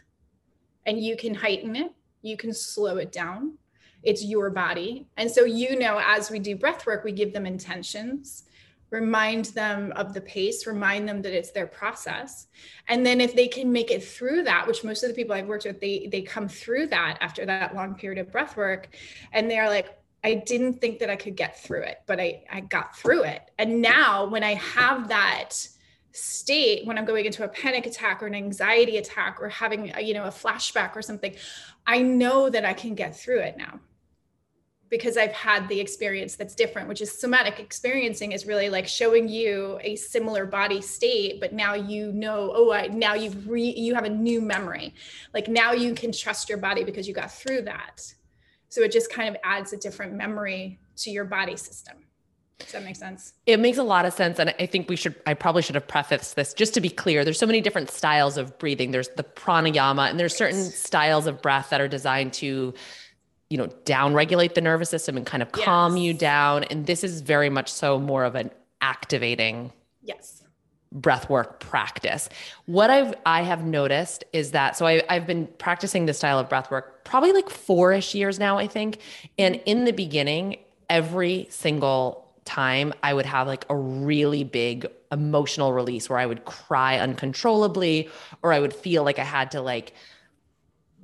and 0.86 0.98
you 1.00 1.18
can 1.18 1.36
heighten 1.36 1.76
it 1.76 1.92
you 2.22 2.38
can 2.38 2.54
slow 2.54 2.98
it 2.98 3.12
down 3.12 3.58
it's 4.06 4.24
your 4.24 4.50
body. 4.50 5.08
And 5.18 5.30
so 5.30 5.44
you 5.44 5.78
know 5.78 6.00
as 6.04 6.30
we 6.32 6.40
do 6.40 6.56
breath 6.56 6.86
work 6.86 7.04
we 7.04 7.12
give 7.12 7.34
them 7.34 7.46
intentions 7.46 8.44
remind 8.92 9.46
them 9.46 9.92
of 9.96 10.14
the 10.14 10.22
pace 10.22 10.68
remind 10.68 11.08
them 11.08 11.22
that 11.22 11.34
it's 11.34 11.52
their 11.52 11.68
process. 11.68 12.48
And 12.88 13.06
then 13.06 13.20
if 13.20 13.36
they 13.36 13.48
can 13.48 13.72
make 13.72 13.92
it 13.92 14.04
through 14.04 14.44
that 14.44 14.68
which 14.68 14.84
most 14.84 15.04
of 15.04 15.10
the 15.10 15.16
people 15.16 15.34
i've 15.36 15.48
worked 15.48 15.66
with 15.66 15.82
they 15.82 16.08
they 16.12 16.22
come 16.22 16.48
through 16.48 16.88
that 16.88 17.18
after 17.20 17.46
that 17.46 17.76
long 17.76 17.96
period 17.96 18.20
of 18.20 18.32
breath 18.32 18.56
work 18.56 18.90
and 19.34 19.50
they're 19.50 19.70
like 19.70 19.98
i 20.24 20.34
didn't 20.34 20.80
think 20.80 21.00
that 21.00 21.10
i 21.10 21.16
could 21.16 21.36
get 21.36 21.60
through 21.60 21.82
it 21.82 21.98
but 22.06 22.20
i 22.20 22.44
i 22.52 22.60
got 22.62 22.96
through 22.96 23.24
it. 23.24 23.42
And 23.58 23.82
now 23.82 24.28
when 24.28 24.44
i 24.44 24.54
have 24.54 25.10
that 25.10 25.68
state 26.12 26.86
when 26.86 26.98
i'm 26.98 27.06
going 27.06 27.26
into 27.26 27.44
a 27.44 27.50
panic 27.50 27.86
attack 27.86 28.24
or 28.24 28.28
an 28.28 28.36
anxiety 28.36 28.98
attack 28.98 29.38
or 29.42 29.50
having 29.50 29.92
a, 29.96 30.02
you 30.02 30.14
know 30.14 30.24
a 30.24 30.30
flashback 30.30 30.96
or 30.96 31.02
something 31.02 31.36
i 31.86 32.02
know 32.02 32.50
that 32.50 32.64
i 32.64 32.72
can 32.72 32.96
get 32.96 33.14
through 33.18 33.40
it 33.40 33.58
now 33.58 33.80
because 34.90 35.18
I've 35.18 35.32
had 35.32 35.68
the 35.68 35.80
experience 35.80 36.36
that's 36.36 36.56
different, 36.56 36.88
which 36.88 37.02
is 37.02 37.20
somatic 37.20 37.60
experiencing 37.60 38.32
is 38.32 38.46
really 38.46 38.70
like 38.70 38.88
showing 38.88 39.28
you 39.28 39.80
a 39.82 39.96
similar 39.96 40.46
body 40.46 40.82
state, 40.82 41.40
but 41.40 41.54
now 41.54 41.74
you 41.74 42.12
know, 42.12 42.52
oh, 42.54 42.72
I 42.72 42.88
now 42.88 43.16
you've 43.16 43.48
re 43.50 43.64
you 43.64 43.96
have 43.96 44.06
a 44.06 44.10
new 44.10 44.42
memory. 44.42 44.94
Like 45.34 45.48
now 45.48 45.74
you 45.74 45.96
can 45.96 46.12
trust 46.12 46.50
your 46.50 46.60
body 46.60 46.84
because 46.84 47.08
you 47.08 47.14
got 47.14 47.32
through 47.32 47.64
that. 47.64 48.02
So 48.70 48.82
it 48.82 48.92
just 48.92 49.12
kind 49.12 49.30
of 49.30 49.38
adds 49.44 49.74
a 49.74 49.78
different 49.78 50.14
memory 50.14 50.80
to 50.98 51.10
your 51.10 51.26
body 51.26 51.56
system. 51.58 51.98
Does 52.60 52.72
that 52.72 52.84
make 52.84 52.96
sense? 52.96 53.34
It 53.46 53.60
makes 53.60 53.78
a 53.78 53.84
lot 53.84 54.06
of 54.06 54.14
sense. 54.14 54.40
And 54.40 54.54
I 54.60 54.66
think 54.66 54.90
we 54.90 54.96
should, 54.96 55.16
I 55.26 55.34
probably 55.34 55.62
should 55.62 55.76
have 55.76 55.88
prefaced 55.88 56.36
this 56.36 56.54
just 56.54 56.74
to 56.76 56.82
be 56.82 56.90
clear. 56.90 57.26
There's 57.26 57.40
so 57.40 57.46
many 57.46 57.60
different 57.60 57.92
styles 57.92 58.38
of 58.38 58.58
breathing. 58.58 58.92
There's 58.92 59.10
the 59.10 59.24
pranayama, 59.24 60.10
and 60.10 60.20
there's 60.20 60.36
certain 60.36 60.64
styles 60.64 61.28
of 61.28 61.42
breath 61.42 61.70
that 61.72 61.82
are 61.82 61.90
designed 61.90 62.32
to, 62.34 62.74
you 63.50 63.58
know, 63.58 63.68
down 63.86 64.14
regulate 64.14 64.56
the 64.56 64.62
nervous 64.62 64.90
system 64.90 65.18
and 65.18 65.26
kind 65.26 65.44
of 65.44 65.52
calm 65.52 65.98
you 65.98 66.14
down. 66.14 66.64
And 66.66 66.86
this 66.86 67.04
is 67.04 67.22
very 67.22 67.50
much 67.50 67.72
so 67.72 68.00
more 68.00 68.24
of 68.24 68.36
an 68.36 68.52
activating 68.82 69.72
Yes. 70.02 70.44
breath 70.92 71.30
work 71.30 71.60
practice. 71.60 72.30
What 72.66 72.90
I've 72.90 73.14
I 73.26 73.42
have 73.42 73.66
noticed 73.66 74.24
is 74.34 74.52
that 74.52 74.78
so 74.78 74.86
I, 74.88 75.04
I've 75.10 75.28
been 75.28 75.48
practicing 75.58 76.06
this 76.06 76.18
style 76.18 76.40
of 76.40 76.50
breath 76.50 76.72
work 76.72 77.04
probably 77.04 77.34
like 77.34 77.50
four-ish 77.50 78.16
years 78.16 78.40
now, 78.40 78.58
I 78.58 78.68
think. 78.68 79.00
And 79.38 79.56
mm-hmm. 79.56 79.64
in 79.66 79.86
the 79.86 79.94
beginning, 79.94 80.58
every 80.90 81.48
single 81.50 82.26
time 82.46 82.94
I 83.02 83.14
would 83.14 83.26
have 83.26 83.48
like 83.48 83.66
a 83.70 83.76
really 83.76 84.44
big 84.44 84.88
emotional 85.12 85.74
release 85.74 86.10
where 86.10 86.20
I 86.20 86.26
would 86.26 86.46
cry 86.46 87.00
uncontrollably 87.00 88.10
or 88.44 88.54
I 88.54 88.60
would 88.60 88.74
feel 88.74 89.04
like 89.04 89.20
I 89.20 89.24
had 89.24 89.52
to 89.52 89.62
like 89.62 89.94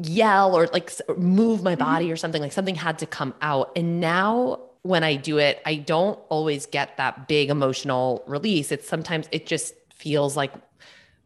yell 0.04 0.56
or 0.56 0.68
like 0.68 0.92
move 1.18 1.64
my 1.64 1.76
mm-hmm. 1.76 1.84
body 1.84 2.12
or 2.12 2.16
something 2.16 2.42
like 2.42 2.52
something 2.52 2.76
had 2.76 3.00
to 3.00 3.06
come 3.06 3.34
out. 3.42 3.72
And 3.76 4.00
now 4.00 4.60
when 4.84 5.04
i 5.04 5.16
do 5.16 5.38
it 5.38 5.62
i 5.66 5.76
don't 5.76 6.18
always 6.30 6.66
get 6.66 6.98
that 6.98 7.28
big 7.28 7.50
emotional 7.50 8.24
release. 8.28 8.72
It's 8.72 8.88
sometimes 8.88 9.28
it 9.32 9.46
just 9.46 9.76
feels 9.94 10.36
like 10.36 10.52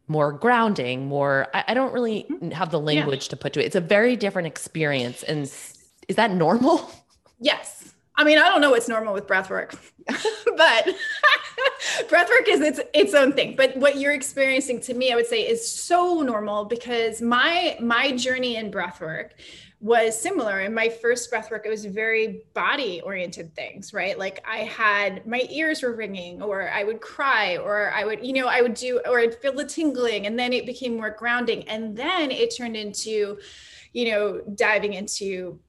more 0.07 0.31
grounding 0.31 1.07
more 1.07 1.47
i, 1.53 1.63
I 1.69 1.73
don't 1.73 1.93
really 1.93 2.25
mm-hmm. 2.29 2.51
have 2.51 2.69
the 2.69 2.79
language 2.79 3.29
to 3.29 3.37
put 3.37 3.53
to 3.53 3.61
it. 3.61 3.65
It's 3.65 3.75
a 3.75 3.81
very 3.81 4.15
different 4.15 4.47
experience. 4.47 5.23
And 5.23 5.43
is 5.43 6.15
that 6.15 6.31
normal? 6.31 6.91
Yes. 7.37 7.84
I 8.17 8.23
mean, 8.23 8.37
I 8.37 8.49
don't 8.49 8.61
know 8.61 8.71
what's 8.71 8.87
normal 8.87 9.13
with 9.13 9.27
breath 9.27 9.49
work, 9.49 9.75
but 10.07 10.89
breath 12.09 12.29
work 12.29 12.47
is 12.47 12.61
its 12.61 12.79
its 12.93 13.13
own 13.13 13.33
thing. 13.33 13.55
But 13.55 13.75
what 13.75 13.97
you're 13.97 14.13
experiencing 14.13 14.79
to 14.81 14.93
me, 14.93 15.11
I 15.11 15.15
would 15.15 15.27
say 15.27 15.41
is 15.41 15.69
so 15.69 16.21
normal 16.21 16.65
because 16.65 17.21
my 17.21 17.77
my 17.81 18.13
journey 18.13 18.55
in 18.55 18.71
breath 18.71 19.01
work 19.01 19.35
was 19.81 20.19
similar. 20.19 20.61
In 20.61 20.73
my 20.73 20.89
first 20.89 21.29
breath 21.29 21.51
work, 21.51 21.65
it 21.65 21.69
was 21.69 21.85
very 21.85 22.43
body 22.53 23.01
oriented 23.01 23.53
things, 23.53 23.93
right? 23.93 24.17
Like 24.17 24.43
I 24.47 24.59
had 24.59 25.27
my 25.27 25.45
ears 25.49 25.83
were 25.83 25.95
ringing, 25.95 26.41
or 26.41 26.69
I 26.69 26.83
would 26.83 27.01
cry, 27.01 27.57
or 27.57 27.91
I 27.91 28.05
would, 28.05 28.25
you 28.25 28.33
know, 28.33 28.47
I 28.47 28.61
would 28.61 28.73
do, 28.73 29.01
or 29.05 29.19
I'd 29.19 29.35
feel 29.35 29.53
the 29.53 29.65
tingling, 29.65 30.25
and 30.25 30.39
then 30.39 30.53
it 30.53 30.65
became 30.65 30.95
more 30.95 31.11
grounding. 31.11 31.67
And 31.67 31.95
then 31.95 32.31
it 32.31 32.55
turned 32.55 32.77
into, 32.77 33.37
you 33.93 34.11
know, 34.11 34.41
diving 34.55 34.93
into 34.93 35.59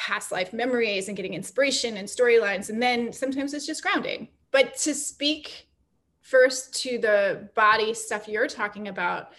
past 0.00 0.32
life 0.32 0.54
memories 0.54 1.08
and 1.08 1.16
getting 1.16 1.34
inspiration 1.34 1.98
and 1.98 2.08
storylines. 2.08 2.70
And 2.70 2.82
then 2.82 3.12
sometimes 3.12 3.52
it's 3.52 3.66
just 3.66 3.82
grounding. 3.82 4.28
But 4.50 4.74
to 4.78 4.94
speak 4.94 5.68
first 6.22 6.74
to 6.82 6.98
the 6.98 7.50
body 7.54 7.92
stuff 7.92 8.26
you're 8.26 8.46
talking 8.46 8.88
about, 8.88 9.32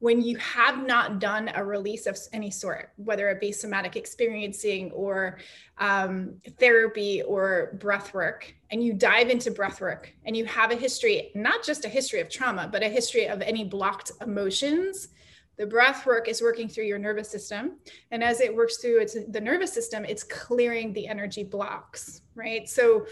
when 0.00 0.20
you 0.20 0.36
have 0.38 0.84
not 0.84 1.20
done 1.20 1.50
a 1.54 1.64
release 1.64 2.06
of 2.06 2.18
any 2.32 2.50
sort, 2.50 2.90
whether 2.96 3.28
it 3.30 3.40
be 3.40 3.52
somatic 3.52 3.96
experiencing 3.96 4.90
or 4.90 5.38
um, 5.78 6.34
therapy 6.58 7.22
or 7.22 7.76
breath 7.80 8.12
work, 8.12 8.54
and 8.70 8.82
you 8.82 8.92
dive 8.92 9.28
into 9.28 9.50
breath 9.52 9.80
work 9.80 10.12
and 10.24 10.36
you 10.36 10.44
have 10.44 10.72
a 10.72 10.76
history, 10.76 11.30
not 11.34 11.64
just 11.64 11.84
a 11.84 11.88
history 11.88 12.20
of 12.20 12.28
trauma, 12.28 12.68
but 12.70 12.82
a 12.82 12.88
history 12.88 13.26
of 13.26 13.40
any 13.40 13.64
blocked 13.64 14.10
emotions, 14.20 15.08
the 15.58 15.66
breath 15.66 16.06
work 16.06 16.28
is 16.28 16.40
working 16.40 16.68
through 16.68 16.84
your 16.84 16.98
nervous 16.98 17.28
system. 17.28 17.72
And 18.10 18.22
as 18.22 18.40
it 18.40 18.54
works 18.54 18.78
through 18.78 19.00
its, 19.00 19.16
the 19.28 19.40
nervous 19.40 19.72
system, 19.72 20.04
it's 20.04 20.22
clearing 20.22 20.92
the 20.92 21.06
energy 21.06 21.44
blocks, 21.44 22.22
right? 22.34 22.68
So 22.68 23.06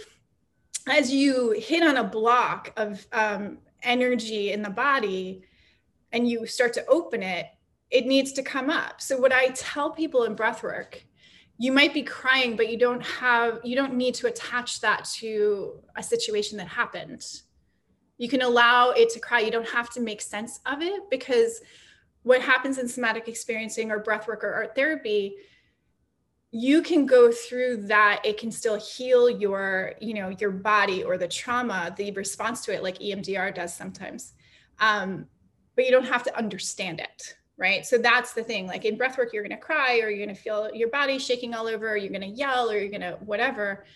as 0.89 1.13
you 1.13 1.51
hit 1.51 1.83
on 1.83 1.97
a 1.97 2.05
block 2.05 2.73
of 2.77 3.05
um, 3.13 3.59
energy 3.83 4.53
in 4.53 4.63
the 4.63 4.71
body, 4.71 5.43
and 6.13 6.29
you 6.29 6.47
start 6.47 6.73
to 6.73 6.87
open 6.87 7.23
it, 7.23 7.47
it 7.91 8.07
needs 8.07 8.33
to 8.33 8.43
come 8.43 8.71
up. 8.71 9.01
So 9.01 9.19
what 9.19 9.33
I 9.33 9.49
tell 9.49 9.91
people 9.91 10.25
in 10.25 10.35
breath 10.35 10.63
work, 10.63 11.05
you 11.59 11.73
might 11.73 11.93
be 11.93 12.03
crying, 12.03 12.57
but 12.57 12.71
you 12.71 12.79
don't 12.79 13.03
have, 13.03 13.61
you 13.65 13.77
don't 13.77 13.95
need 13.95 14.15
to 14.17 14.29
attach 14.29 14.81
that 14.81 15.05
to 15.17 15.81
a 15.97 16.03
situation 16.03 16.59
that 16.59 16.69
happened. 16.69 17.25
You 18.19 18.29
can 18.29 18.43
allow 18.43 18.91
it 18.91 19.11
to 19.11 19.21
cry. 19.21 19.41
You 19.41 19.51
don't 19.51 19.69
have 19.69 19.91
to 19.91 20.01
make 20.01 20.21
sense 20.21 20.61
of 20.65 20.81
it 20.81 21.03
because 21.11 21.61
what 22.27 22.43
happens 22.43 22.79
in 22.79 22.89
somatic 22.89 23.29
experiencing 23.29 23.93
or 23.93 24.01
breath 24.01 24.27
work 24.27 24.43
or 24.43 24.53
art 24.53 24.75
therapy, 24.75 25.37
you 26.51 26.83
can 26.83 27.07
go 27.07 27.31
through 27.31 27.87
that. 27.87 28.21
It 28.25 28.37
can 28.37 28.51
still 28.51 28.75
heal 28.75 29.31
your 29.31 29.93
you 30.01 30.13
know 30.13 30.31
your 30.41 30.51
body 30.51 31.05
or 31.05 31.17
the 31.19 31.29
trauma 31.29 31.95
the 31.97 32.11
response 32.11 32.65
to 32.65 32.75
it 32.75 32.83
like 32.83 32.99
emdr 32.99 33.55
does 33.55 33.73
sometimes. 33.73 34.33
Um, 34.81 35.27
but 35.77 35.85
you 35.85 35.93
don't 35.93 36.07
have 36.07 36.25
to 36.25 36.37
understand 36.37 36.99
it 36.99 37.37
right? 37.59 37.87
So 37.87 37.97
that's 37.97 38.35
the 38.35 38.43
thing. 38.43 38.67
Like 38.67 38.85
in 38.85 38.99
breathwork 38.99 39.33
you're 39.33 39.43
going 39.43 39.59
to 39.59 39.65
cry 39.65 40.01
or 40.01 40.11
you're 40.11 40.27
going 40.27 40.37
to 40.37 40.43
feel 40.43 40.69
your 40.75 40.91
body 40.91 41.19
shaking 41.19 41.55
all 41.55 41.67
over 41.67 41.89
or 41.89 41.97
you're 41.97 42.11
going 42.11 42.21
to 42.21 42.27
yell 42.27 42.71
or 42.71 42.77
you're 42.77 42.91
going 42.91 43.01
to 43.01 43.17
whatever. 43.25 43.87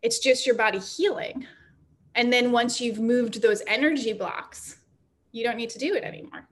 It's 0.00 0.18
just 0.18 0.46
your 0.46 0.56
body 0.56 0.80
healing. 0.80 1.46
And 2.16 2.32
then 2.32 2.50
once 2.50 2.80
you've 2.80 2.98
moved 2.98 3.40
those 3.40 3.62
energy 3.68 4.14
blocks 4.14 4.78
you 5.32 5.44
don't 5.44 5.56
need 5.56 5.70
to 5.70 5.78
do 5.78 5.94
it 5.94 6.02
anymore 6.02 6.48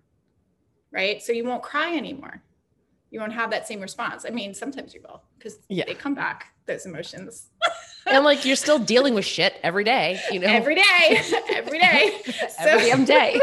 right 0.92 1.22
so 1.22 1.32
you 1.32 1.44
won't 1.44 1.62
cry 1.62 1.96
anymore 1.96 2.42
you 3.10 3.20
won't 3.20 3.32
have 3.32 3.50
that 3.50 3.66
same 3.66 3.80
response 3.80 4.24
i 4.26 4.30
mean 4.30 4.54
sometimes 4.54 4.94
you 4.94 5.00
will 5.02 5.22
because 5.38 5.58
yeah. 5.68 5.84
they 5.86 5.94
come 5.94 6.14
back 6.14 6.54
those 6.66 6.86
emotions 6.86 7.48
and 8.06 8.24
like 8.24 8.44
you're 8.44 8.56
still 8.56 8.78
dealing 8.78 9.14
with 9.14 9.24
shit 9.24 9.54
every 9.62 9.84
day, 9.84 10.20
you 10.30 10.40
know, 10.40 10.48
every 10.48 10.74
day, 10.74 10.82
every 11.50 11.78
day, 11.78 12.20
every 12.58 12.90
damn 12.90 13.04
day. 13.04 13.40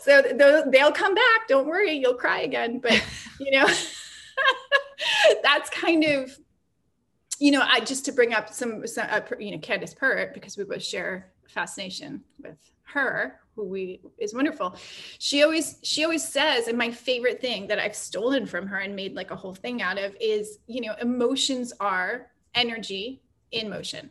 so 0.00 0.22
they'll 0.70 0.92
come 0.92 1.14
back. 1.14 1.48
Don't 1.48 1.66
worry, 1.66 1.92
you'll 1.92 2.14
cry 2.14 2.40
again. 2.40 2.78
But 2.78 3.02
you 3.40 3.50
know, 3.52 3.66
that's 5.42 5.70
kind 5.70 6.04
of, 6.04 6.36
you 7.38 7.50
know, 7.50 7.62
I 7.64 7.80
just 7.80 8.04
to 8.06 8.12
bring 8.12 8.34
up 8.34 8.52
some, 8.52 8.86
some 8.86 9.06
uh, 9.10 9.20
you 9.38 9.52
know, 9.52 9.58
Candace 9.58 9.94
Pert 9.94 10.34
because 10.34 10.56
we 10.56 10.64
both 10.64 10.82
share 10.82 11.30
fascination 11.48 12.22
with 12.42 12.58
her 12.84 13.40
who 13.62 13.68
we 13.68 14.00
is 14.18 14.32
wonderful 14.32 14.76
she 15.18 15.42
always 15.42 15.78
she 15.82 16.04
always 16.04 16.26
says 16.26 16.68
and 16.68 16.78
my 16.78 16.90
favorite 16.90 17.40
thing 17.40 17.66
that 17.66 17.78
i've 17.78 17.94
stolen 17.94 18.46
from 18.46 18.66
her 18.66 18.78
and 18.78 18.94
made 18.94 19.14
like 19.14 19.30
a 19.30 19.36
whole 19.36 19.54
thing 19.54 19.82
out 19.82 19.98
of 19.98 20.14
is 20.20 20.58
you 20.66 20.80
know 20.80 20.94
emotions 21.00 21.72
are 21.80 22.30
energy 22.54 23.22
in 23.52 23.68
motion. 23.68 24.10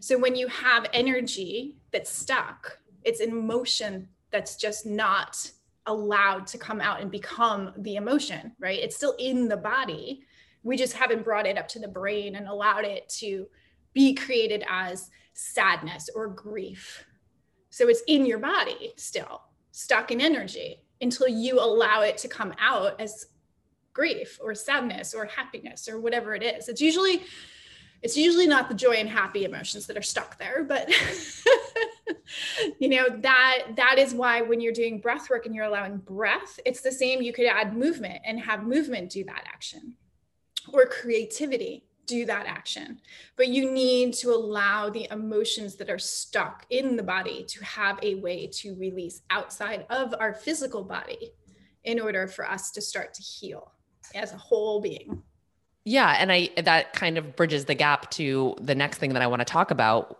So 0.00 0.18
when 0.18 0.36
you 0.36 0.46
have 0.48 0.86
energy 0.92 1.76
that's 1.90 2.10
stuck, 2.10 2.78
it's 3.04 3.20
in 3.20 3.46
motion 3.46 4.08
that's 4.30 4.56
just 4.56 4.86
not 4.86 5.50
allowed 5.86 6.46
to 6.46 6.58
come 6.58 6.80
out 6.80 7.00
and 7.00 7.10
become 7.10 7.72
the 7.78 7.96
emotion, 7.96 8.52
right? 8.60 8.78
It's 8.78 8.96
still 8.96 9.16
in 9.18 9.48
the 9.48 9.56
body. 9.56 10.22
We 10.62 10.76
just 10.76 10.92
haven't 10.92 11.24
brought 11.24 11.46
it 11.46 11.58
up 11.58 11.66
to 11.68 11.80
the 11.80 11.88
brain 11.88 12.36
and 12.36 12.46
allowed 12.46 12.84
it 12.84 13.08
to 13.18 13.48
be 13.92 14.14
created 14.14 14.64
as 14.70 15.10
sadness 15.34 16.08
or 16.14 16.28
grief. 16.28 17.04
So 17.72 17.88
it's 17.88 18.02
in 18.06 18.26
your 18.26 18.38
body 18.38 18.92
still, 18.96 19.40
stuck 19.70 20.10
in 20.10 20.20
energy 20.20 20.82
until 21.00 21.26
you 21.26 21.58
allow 21.58 22.02
it 22.02 22.18
to 22.18 22.28
come 22.28 22.52
out 22.60 23.00
as 23.00 23.26
grief 23.94 24.38
or 24.42 24.54
sadness 24.54 25.14
or 25.14 25.24
happiness 25.24 25.88
or 25.88 25.98
whatever 25.98 26.34
it 26.34 26.42
is. 26.42 26.68
It's 26.68 26.82
usually 26.82 27.22
it's 28.02 28.16
usually 28.16 28.46
not 28.46 28.68
the 28.68 28.74
joy 28.74 28.94
and 28.94 29.08
happy 29.08 29.44
emotions 29.44 29.86
that 29.86 29.96
are 29.96 30.02
stuck 30.02 30.36
there 30.36 30.64
but 30.64 30.90
you 32.80 32.88
know 32.88 33.08
that 33.20 33.68
that 33.76 33.96
is 33.96 34.12
why 34.12 34.42
when 34.42 34.60
you're 34.60 34.72
doing 34.72 35.00
breath 35.00 35.30
work 35.30 35.46
and 35.46 35.54
you're 35.54 35.66
allowing 35.66 35.98
breath 35.98 36.58
it's 36.66 36.80
the 36.80 36.90
same 36.90 37.22
you 37.22 37.32
could 37.32 37.46
add 37.46 37.76
movement 37.76 38.20
and 38.24 38.40
have 38.40 38.64
movement 38.64 39.08
do 39.08 39.22
that 39.22 39.44
action 39.46 39.94
or 40.72 40.84
creativity 40.84 41.84
do 42.14 42.24
that 42.26 42.46
action 42.46 43.00
but 43.36 43.48
you 43.48 43.70
need 43.70 44.12
to 44.12 44.30
allow 44.30 44.90
the 44.90 45.06
emotions 45.10 45.76
that 45.76 45.90
are 45.90 45.98
stuck 45.98 46.66
in 46.70 46.96
the 46.96 47.02
body 47.02 47.44
to 47.44 47.64
have 47.64 47.98
a 48.02 48.14
way 48.16 48.46
to 48.46 48.74
release 48.76 49.22
outside 49.30 49.86
of 49.90 50.14
our 50.20 50.34
physical 50.34 50.82
body 50.82 51.32
in 51.84 51.98
order 51.98 52.26
for 52.26 52.48
us 52.48 52.70
to 52.70 52.80
start 52.80 53.14
to 53.14 53.22
heal 53.22 53.72
as 54.14 54.32
a 54.32 54.36
whole 54.36 54.80
being 54.80 55.22
yeah, 55.84 56.16
and 56.18 56.30
I 56.30 56.50
that 56.56 56.92
kind 56.92 57.18
of 57.18 57.34
bridges 57.34 57.64
the 57.64 57.74
gap 57.74 58.10
to 58.12 58.54
the 58.60 58.74
next 58.74 58.98
thing 58.98 59.14
that 59.14 59.22
I 59.22 59.26
want 59.26 59.40
to 59.40 59.44
talk 59.44 59.70
about, 59.70 60.18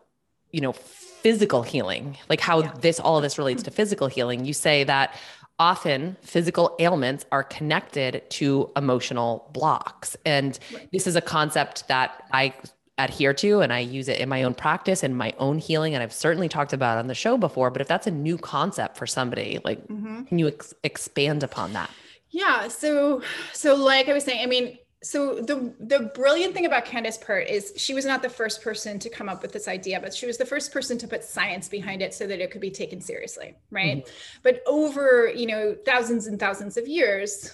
you 0.50 0.61
know, 0.61 0.72
physical 0.72 1.62
healing. 1.62 2.18
Like 2.28 2.40
how 2.40 2.62
yeah. 2.62 2.72
this 2.81 2.98
all 2.98 3.16
of 3.16 3.22
this 3.22 3.38
relates 3.38 3.62
to 3.64 3.70
physical 3.70 4.09
healing. 4.09 4.44
You 4.44 4.55
say 4.55 4.85
that 4.85 5.14
often 5.62 6.16
physical 6.22 6.75
ailments 6.81 7.25
are 7.31 7.44
connected 7.44 8.29
to 8.29 8.68
emotional 8.75 9.48
blocks. 9.53 10.16
And 10.27 10.59
this 10.92 11.07
is 11.07 11.14
a 11.14 11.20
concept 11.20 11.87
that 11.87 12.25
I 12.33 12.53
adhere 12.98 13.33
to 13.33 13.61
and 13.61 13.72
I 13.72 13.79
use 13.79 14.09
it 14.09 14.18
in 14.18 14.29
my 14.29 14.42
own 14.42 14.55
practice 14.55 15.05
and 15.05 15.16
my 15.16 15.33
own 15.38 15.59
healing 15.59 15.94
and 15.94 16.03
I've 16.03 16.12
certainly 16.12 16.48
talked 16.48 16.72
about 16.72 16.98
on 16.98 17.07
the 17.07 17.14
show 17.14 17.38
before 17.38 17.70
but 17.70 17.81
if 17.81 17.88
that's 17.88 18.07
a 18.07 18.11
new 18.11 18.37
concept 18.37 18.98
for 18.98 19.07
somebody 19.07 19.61
like 19.64 19.81
mm-hmm. 19.88 20.25
can 20.25 20.38
you 20.38 20.48
ex- 20.48 20.75
expand 20.85 21.42
upon 21.42 21.72
that 21.72 21.90
yeah 22.29 22.68
so 22.68 23.22
so 23.55 23.75
like 23.75 24.11
I 24.11 24.12
was 24.12 24.25
saying 24.25 24.42
I 24.42 24.46
mean 24.46 24.79
so 25.03 25.35
the 25.35 25.75
the 25.81 26.11
brilliant 26.15 26.55
thing 26.55 26.65
about 26.65 26.85
Candace 26.85 27.19
Pert 27.19 27.49
is 27.49 27.73
she 27.77 27.93
was 27.93 28.05
not 28.05 28.23
the 28.23 28.29
first 28.29 28.62
person 28.62 28.99
to 29.01 29.09
come 29.09 29.29
up 29.29 29.43
with 29.43 29.53
this 29.53 29.67
idea, 29.67 30.01
but 30.01 30.15
she 30.15 30.27
was 30.27 30.38
the 30.38 30.47
first 30.47 30.73
person 30.73 30.97
to 30.99 31.09
put 31.09 31.25
science 31.25 31.69
behind 31.69 32.03
it 32.03 32.15
so 32.15 32.27
that 32.27 32.41
it 32.41 32.51
could 32.53 32.61
be 32.61 32.71
taken 32.71 33.01
seriously, 33.01 33.57
right? 33.71 33.99
Mm-hmm. 33.99 34.11
But 34.43 34.62
over 34.67 35.29
you 35.35 35.47
know 35.47 35.77
thousands 35.85 36.29
and 36.29 36.38
thousands 36.38 36.77
of 36.77 36.87
years, 36.87 37.53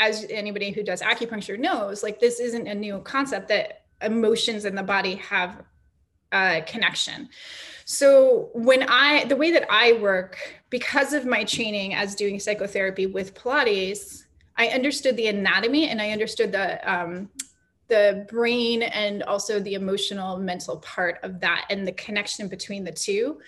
as 0.00 0.26
anybody 0.30 0.72
who 0.72 0.82
does 0.82 1.00
acupuncture 1.00 1.58
knows, 1.58 2.02
like 2.02 2.18
this 2.18 2.40
isn't 2.40 2.66
a 2.66 2.74
new 2.74 2.98
concept 3.00 3.48
that 3.48 3.84
emotions 4.02 4.64
in 4.64 4.74
the 4.74 4.82
body 4.82 5.14
have 5.16 5.62
a 6.32 6.62
connection. 6.66 7.28
So 7.84 8.50
when 8.52 8.82
I 8.82 9.24
the 9.26 9.36
way 9.36 9.52
that 9.52 9.66
I 9.70 9.92
work, 9.92 10.38
because 10.70 11.12
of 11.12 11.24
my 11.24 11.44
training 11.44 11.94
as 11.94 12.16
doing 12.16 12.40
psychotherapy 12.40 13.06
with 13.06 13.34
Pilates 13.34 14.24
I 14.58 14.68
understood 14.68 15.16
the 15.16 15.28
anatomy 15.28 15.88
and 15.88 16.02
I 16.02 16.10
understood 16.10 16.52
the 16.52 16.92
um, 16.92 17.30
the 17.86 18.26
brain 18.28 18.82
and 18.82 19.22
also 19.22 19.60
the 19.60 19.72
emotional 19.72 20.38
mental 20.38 20.76
part 20.78 21.18
of 21.22 21.40
that 21.40 21.64
and 21.70 21.86
the 21.86 21.92
connection 21.92 22.46
between 22.46 22.84
the 22.84 22.92
two. 22.92 23.40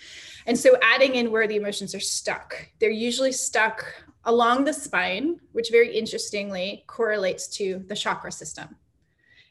And 0.47 0.59
so 0.59 0.79
adding 0.83 1.17
in 1.17 1.31
where 1.31 1.47
the 1.47 1.57
emotions 1.57 1.95
are 1.95 2.01
stuck, 2.01 2.71
they're 2.79 2.91
usually 2.91 3.33
stuck 3.33 3.85
along 4.25 4.65
the 4.65 4.73
spine, 4.73 5.39
which 5.53 5.69
very 5.71 5.95
interestingly 5.95 6.85
correlates 6.87 7.49
to 7.49 7.85
the 7.87 7.95
chakra 7.95 8.33
system. 8.33 8.77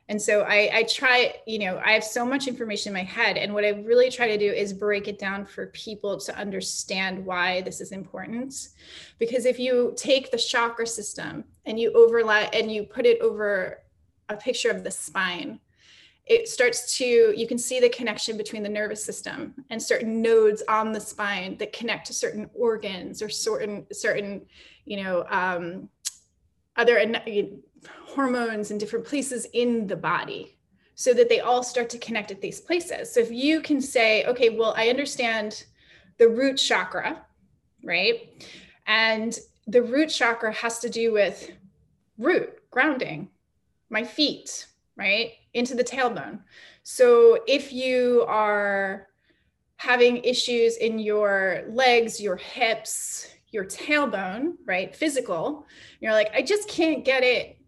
And 0.09 0.19
so 0.19 0.41
I, 0.41 0.69
I 0.73 0.83
try, 0.83 1.35
you 1.45 1.59
know, 1.59 1.79
I 1.85 1.91
have 1.91 2.03
so 2.03 2.25
much 2.25 2.47
information 2.47 2.89
in 2.89 2.93
my 2.95 3.03
head. 3.03 3.37
And 3.37 3.53
what 3.53 3.63
I 3.63 3.69
really 3.69 4.09
try 4.09 4.27
to 4.27 4.39
do 4.39 4.51
is 4.51 4.73
break 4.73 5.07
it 5.07 5.19
down 5.19 5.45
for 5.45 5.67
people 5.67 6.19
to 6.21 6.35
understand 6.35 7.23
why 7.23 7.61
this 7.61 7.79
is 7.79 7.91
important. 7.91 8.69
Because 9.19 9.45
if 9.45 9.59
you 9.59 9.93
take 9.95 10.31
the 10.31 10.37
chakra 10.37 10.87
system 10.87 11.43
and 11.65 11.79
you 11.79 11.93
overlay 11.93 12.49
and 12.53 12.71
you 12.71 12.83
put 12.83 13.05
it 13.05 13.21
over 13.21 13.83
a 14.29 14.35
picture 14.35 14.71
of 14.71 14.83
the 14.83 14.89
spine, 14.89 15.59
it 16.25 16.47
starts 16.47 16.95
to 16.97 17.33
you 17.35 17.47
can 17.47 17.57
see 17.57 17.79
the 17.79 17.89
connection 17.89 18.37
between 18.37 18.61
the 18.61 18.69
nervous 18.69 19.03
system 19.03 19.53
and 19.71 19.81
certain 19.81 20.21
nodes 20.21 20.61
on 20.69 20.91
the 20.91 21.01
spine 21.01 21.57
that 21.57 21.73
connect 21.73 22.05
to 22.05 22.13
certain 22.13 22.47
organs 22.53 23.23
or 23.23 23.29
certain 23.29 23.83
certain 23.91 24.45
you 24.85 25.01
know 25.01 25.25
um, 25.31 25.89
other 26.75 26.97
hormones 28.05 28.71
in 28.71 28.77
different 28.77 29.05
places 29.05 29.47
in 29.53 29.87
the 29.87 29.95
body 29.95 30.57
so 30.95 31.13
that 31.13 31.29
they 31.29 31.39
all 31.39 31.63
start 31.63 31.89
to 31.89 31.97
connect 31.97 32.31
at 32.31 32.41
these 32.41 32.59
places. 32.59 33.13
So 33.13 33.21
if 33.21 33.31
you 33.31 33.61
can 33.61 33.79
say, 33.79 34.25
okay, 34.25 34.49
well, 34.49 34.73
I 34.75 34.89
understand 34.89 35.63
the 36.17 36.27
root 36.27 36.57
chakra, 36.57 37.25
right? 37.83 38.43
And 38.85 39.37
the 39.67 39.81
root 39.81 40.09
chakra 40.09 40.51
has 40.51 40.79
to 40.79 40.89
do 40.89 41.13
with 41.13 41.51
root, 42.17 42.59
grounding, 42.71 43.29
my 43.89 44.03
feet, 44.03 44.67
right? 44.97 45.31
Into 45.53 45.75
the 45.75 45.83
tailbone. 45.83 46.39
So 46.83 47.39
if 47.47 47.71
you 47.71 48.25
are 48.27 49.07
having 49.77 50.17
issues 50.17 50.75
in 50.75 50.99
your 50.99 51.63
legs, 51.69 52.19
your 52.19 52.35
hips, 52.35 53.27
your 53.51 53.63
tailbone, 53.63 54.55
right? 54.65 54.93
Physical, 54.93 55.65
you're 56.01 56.11
like, 56.11 56.31
I 56.33 56.41
just 56.41 56.67
can't 56.67 57.05
get 57.05 57.23
it 57.23 57.58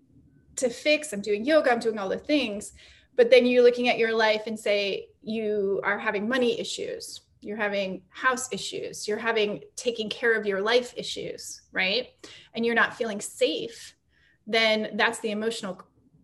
to 0.62 0.70
fix. 0.70 1.14
I'm 1.14 1.22
doing 1.22 1.46
yoga, 1.46 1.72
I'm 1.72 1.80
doing 1.80 2.00
all 2.00 2.10
the 2.10 2.18
things. 2.18 2.74
But 3.16 3.30
then 3.30 3.46
you're 3.46 3.64
looking 3.64 3.90
at 3.90 3.98
your 3.98 4.14
life 4.16 4.44
and 4.48 4.58
say, 4.58 5.10
you 5.22 5.82
are 5.84 6.00
having 6.00 6.28
money 6.28 6.60
issues, 6.60 7.22
you're 7.42 7.58
having 7.58 8.02
house 8.10 8.52
issues, 8.52 9.08
you're 9.08 9.18
having 9.18 9.62
taking 9.76 10.10
care 10.10 10.40
of 10.40 10.46
your 10.46 10.62
life 10.62 10.94
issues, 10.96 11.62
right? 11.72 12.08
And 12.54 12.66
you're 12.66 12.76
not 12.76 12.96
feeling 12.96 13.20
safe, 13.20 13.96
then 14.48 14.92
that's 14.96 15.20
the 15.20 15.32
emotional 15.32 15.82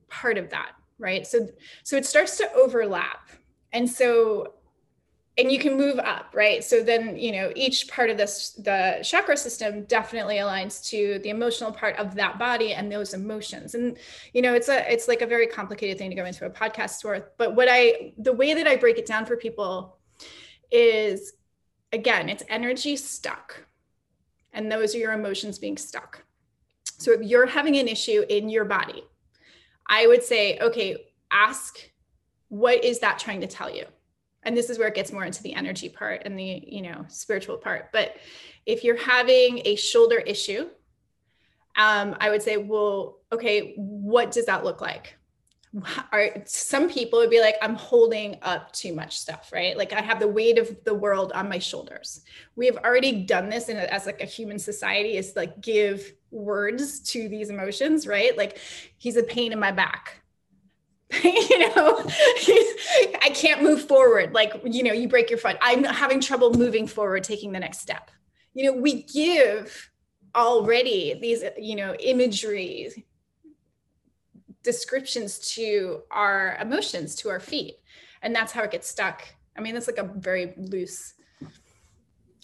part 0.09 0.37
of 0.37 0.49
that, 0.49 0.71
right? 0.97 1.27
So 1.27 1.47
so 1.83 1.97
it 1.97 2.05
starts 2.05 2.37
to 2.37 2.51
overlap. 2.53 3.29
And 3.73 3.89
so 3.89 4.53
and 5.37 5.51
you 5.51 5.59
can 5.59 5.77
move 5.77 5.99
up 5.99 6.27
right 6.33 6.63
so 6.63 6.81
then 6.81 7.15
you 7.15 7.31
know 7.31 7.51
each 7.55 7.87
part 7.87 8.09
of 8.09 8.17
this 8.17 8.51
the 8.51 8.99
chakra 9.03 9.37
system 9.37 9.83
definitely 9.83 10.37
aligns 10.37 10.83
to 10.87 11.19
the 11.23 11.29
emotional 11.29 11.71
part 11.71 11.95
of 11.97 12.15
that 12.15 12.39
body 12.39 12.73
and 12.73 12.91
those 12.91 13.13
emotions 13.13 13.75
and 13.75 13.97
you 14.33 14.41
know 14.41 14.53
it's 14.53 14.69
a 14.69 14.91
it's 14.91 15.07
like 15.07 15.21
a 15.21 15.27
very 15.27 15.47
complicated 15.47 15.97
thing 15.97 16.09
to 16.09 16.15
go 16.15 16.25
into 16.25 16.45
a 16.45 16.49
podcast 16.49 17.03
worth 17.03 17.29
but 17.37 17.55
what 17.55 17.67
i 17.69 18.13
the 18.17 18.33
way 18.33 18.53
that 18.53 18.67
i 18.67 18.75
break 18.75 18.97
it 18.97 19.05
down 19.05 19.25
for 19.25 19.37
people 19.37 19.97
is 20.71 21.33
again, 21.91 22.29
it's 22.29 22.43
energy 22.49 22.95
stuck. 22.95 23.65
And 24.53 24.71
those 24.71 24.95
are 24.95 24.99
your 24.99 25.13
emotions 25.13 25.59
being 25.59 25.77
stuck. 25.77 26.23
So 26.97 27.11
if 27.11 27.21
you're 27.21 27.45
having 27.45 27.77
an 27.77 27.87
issue 27.87 28.23
in 28.27 28.49
your 28.49 28.65
body, 28.65 29.03
I 29.87 30.07
would 30.07 30.23
say, 30.23 30.57
okay, 30.59 31.11
ask 31.31 31.77
what 32.49 32.83
is 32.83 32.99
that 32.99 33.19
trying 33.19 33.41
to 33.41 33.47
tell 33.47 33.73
you? 33.73 33.85
And 34.47 34.55
this 34.55 34.69
is 34.69 34.79
where 34.79 34.87
it 34.87 34.95
gets 34.95 35.11
more 35.11 35.25
into 35.25 35.43
the 35.43 35.53
energy 35.53 35.89
part 35.89 36.21
and 36.23 36.39
the, 36.39 36.63
you 36.65 36.81
know, 36.81 37.03
spiritual 37.09 37.57
part. 37.57 37.91
But 37.91 38.15
if 38.65 38.81
you're 38.81 38.97
having 38.97 39.61
a 39.65 39.75
shoulder 39.75 40.19
issue, 40.19 40.69
um, 41.75 42.15
I 42.21 42.29
would 42.29 42.41
say, 42.41 42.55
well, 42.55 43.19
okay, 43.31 43.73
what 43.75 44.31
does 44.31 44.45
that 44.45 44.63
look 44.63 44.79
like? 44.79 45.17
are 46.11 46.29
some 46.45 46.89
people 46.89 47.19
would 47.19 47.29
be 47.29 47.41
like 47.41 47.55
i'm 47.61 47.75
holding 47.75 48.37
up 48.41 48.71
too 48.71 48.93
much 48.93 49.17
stuff 49.17 49.51
right 49.53 49.77
like 49.77 49.91
i 49.91 50.01
have 50.01 50.19
the 50.19 50.27
weight 50.27 50.57
of 50.57 50.75
the 50.85 50.93
world 50.93 51.31
on 51.33 51.49
my 51.49 51.59
shoulders 51.59 52.21
we 52.55 52.65
have 52.65 52.77
already 52.77 53.23
done 53.25 53.49
this 53.49 53.67
in 53.67 53.75
as 53.77 54.05
like 54.05 54.21
a 54.21 54.25
human 54.25 54.57
society 54.57 55.17
is 55.17 55.33
like 55.35 55.59
give 55.61 56.13
words 56.31 57.01
to 57.01 57.27
these 57.27 57.49
emotions 57.49 58.07
right 58.07 58.37
like 58.37 58.59
he's 58.97 59.17
a 59.17 59.23
pain 59.23 59.51
in 59.51 59.59
my 59.59 59.71
back 59.71 60.21
you 61.23 61.59
know 61.59 62.03
i 63.21 63.31
can't 63.33 63.63
move 63.63 63.87
forward 63.87 64.33
like 64.33 64.53
you 64.65 64.83
know 64.83 64.91
you 64.91 65.07
break 65.07 65.29
your 65.29 65.39
foot 65.39 65.57
i'm 65.61 65.83
having 65.83 66.19
trouble 66.19 66.53
moving 66.53 66.85
forward 66.85 67.23
taking 67.23 67.53
the 67.53 67.59
next 67.59 67.79
step 67.79 68.11
you 68.53 68.65
know 68.65 68.77
we 68.77 69.03
give 69.03 69.89
already 70.35 71.17
these 71.21 71.43
you 71.57 71.75
know 71.75 71.95
imagery 71.95 73.05
descriptions 74.67 75.39
to 75.55 76.01
our 76.11 76.57
emotions, 76.59 77.15
to 77.15 77.29
our 77.29 77.39
feet. 77.39 77.75
And 78.21 78.35
that's 78.35 78.51
how 78.51 78.63
it 78.63 78.71
gets 78.71 78.85
stuck. 78.85 79.23
I 79.57 79.61
mean, 79.61 79.73
that's 79.73 79.87
like 79.87 79.97
a 79.97 80.03
very 80.03 80.53
loose 80.57 81.13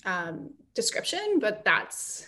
um, 0.06 0.52
description, 0.74 1.40
but 1.42 1.66
that's 1.66 2.26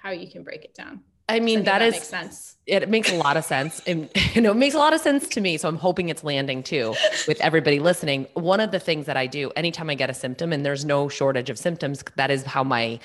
how 0.00 0.10
you 0.10 0.30
can 0.30 0.44
break 0.44 0.64
it 0.64 0.74
down. 0.74 1.00
I 1.28 1.40
mean, 1.40 1.64
that, 1.64 1.80
that 1.80 1.82
is 1.82 1.94
makes 1.94 2.08
sense. 2.08 2.56
It 2.66 2.88
makes 2.88 3.12
a 3.12 3.16
lot 3.16 3.36
of 3.36 3.44
sense. 3.44 3.80
And 3.86 4.08
you 4.34 4.40
know, 4.40 4.52
it 4.52 4.56
makes 4.56 4.74
a 4.74 4.78
lot 4.78 4.94
of 4.94 5.00
sense 5.00 5.28
to 5.28 5.40
me. 5.40 5.56
So 5.56 5.68
I'm 5.68 5.76
hoping 5.76 6.08
it's 6.08 6.24
landing 6.24 6.62
too 6.62 6.94
with 7.26 7.40
everybody 7.40 7.80
listening. 7.80 8.26
One 8.34 8.60
of 8.60 8.70
the 8.70 8.80
things 8.80 9.06
that 9.06 9.16
I 9.16 9.26
do 9.26 9.50
anytime 9.56 9.90
I 9.90 9.94
get 9.94 10.10
a 10.10 10.14
symptom, 10.14 10.52
and 10.52 10.64
there's 10.64 10.84
no 10.84 11.08
shortage 11.08 11.50
of 11.50 11.58
symptoms, 11.58 12.04
that 12.16 12.30
is 12.30 12.44
how 12.44 12.64
my 12.64 13.00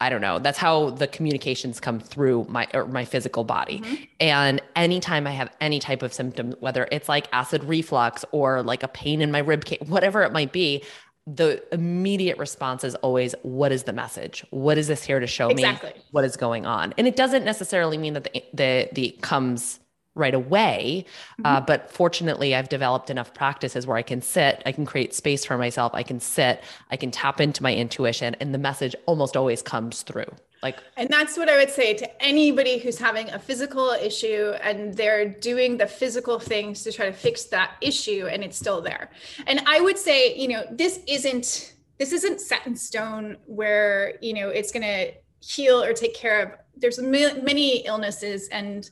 I 0.00 0.10
don't 0.10 0.20
know. 0.20 0.38
That's 0.38 0.58
how 0.58 0.90
the 0.90 1.08
communications 1.08 1.80
come 1.80 1.98
through 1.98 2.46
my 2.48 2.68
or 2.72 2.86
my 2.86 3.04
physical 3.04 3.42
body. 3.42 3.80
Mm-hmm. 3.80 3.94
And 4.20 4.62
anytime 4.76 5.26
I 5.26 5.32
have 5.32 5.50
any 5.60 5.80
type 5.80 6.02
of 6.02 6.12
symptom, 6.12 6.54
whether 6.60 6.86
it's 6.92 7.08
like 7.08 7.26
acid 7.32 7.64
reflux 7.64 8.24
or 8.30 8.62
like 8.62 8.84
a 8.84 8.88
pain 8.88 9.20
in 9.20 9.32
my 9.32 9.40
rib 9.40 9.64
cage, 9.64 9.80
whatever 9.88 10.22
it 10.22 10.32
might 10.32 10.52
be, 10.52 10.84
the 11.34 11.62
immediate 11.72 12.38
response 12.38 12.84
is 12.84 12.94
always, 12.96 13.34
"What 13.42 13.72
is 13.72 13.82
the 13.82 13.92
message? 13.92 14.44
What 14.50 14.78
is 14.78 14.88
this 14.88 15.04
here 15.04 15.20
to 15.20 15.26
show 15.26 15.48
exactly. 15.48 15.90
me? 15.94 16.02
What 16.10 16.24
is 16.24 16.36
going 16.36 16.64
on?" 16.64 16.94
And 16.96 17.06
it 17.06 17.16
doesn't 17.16 17.44
necessarily 17.44 17.98
mean 17.98 18.14
that 18.14 18.24
the 18.24 18.42
the 18.54 18.88
the 18.92 19.18
comes 19.20 19.80
right 20.18 20.34
away. 20.34 21.04
Uh, 21.06 21.42
mm-hmm. 21.42 21.46
Uh, 21.46 21.60
but 21.62 21.90
fortunately, 21.90 22.54
I've 22.54 22.68
developed 22.68 23.10
enough 23.10 23.32
practices 23.32 23.86
where 23.86 23.96
I 23.96 24.02
can 24.02 24.20
sit, 24.20 24.62
I 24.66 24.72
can 24.72 24.84
create 24.84 25.14
space 25.14 25.44
for 25.44 25.56
myself, 25.56 25.92
I 25.94 26.02
can 26.02 26.20
sit, 26.20 26.62
I 26.90 26.96
can 26.96 27.10
tap 27.10 27.40
into 27.40 27.62
my 27.62 27.74
intuition, 27.74 28.36
and 28.40 28.52
the 28.52 28.58
message 28.58 28.94
almost 29.06 29.36
always 29.36 29.62
comes 29.62 30.02
through. 30.02 30.30
Like, 30.62 30.78
and 30.96 31.08
that's 31.08 31.36
what 31.36 31.48
I 31.48 31.56
would 31.56 31.70
say 31.70 31.94
to 31.94 32.22
anybody 32.22 32.78
who's 32.78 32.98
having 32.98 33.30
a 33.30 33.38
physical 33.38 33.90
issue 33.90 34.54
and 34.60 34.92
they're 34.92 35.28
doing 35.28 35.76
the 35.76 35.86
physical 35.86 36.40
things 36.40 36.82
to 36.82 36.90
try 36.90 37.06
to 37.06 37.12
fix 37.12 37.44
that 37.44 37.76
issue 37.80 38.26
and 38.26 38.42
it's 38.42 38.58
still 38.58 38.80
there. 38.80 39.10
And 39.46 39.62
I 39.66 39.80
would 39.80 39.96
say, 39.96 40.34
you 40.36 40.48
know, 40.48 40.64
this 40.70 40.98
isn't 41.06 41.74
this 41.98 42.12
isn't 42.12 42.40
set 42.40 42.66
in 42.66 42.76
stone 42.76 43.36
where 43.46 44.14
you 44.22 44.32
know 44.32 44.48
it's 44.48 44.70
going 44.72 44.82
to 44.82 45.12
heal 45.40 45.82
or 45.82 45.92
take 45.92 46.14
care 46.14 46.42
of 46.42 46.52
there's 46.76 47.00
many 47.00 47.78
illnesses 47.86 48.48
and 48.48 48.90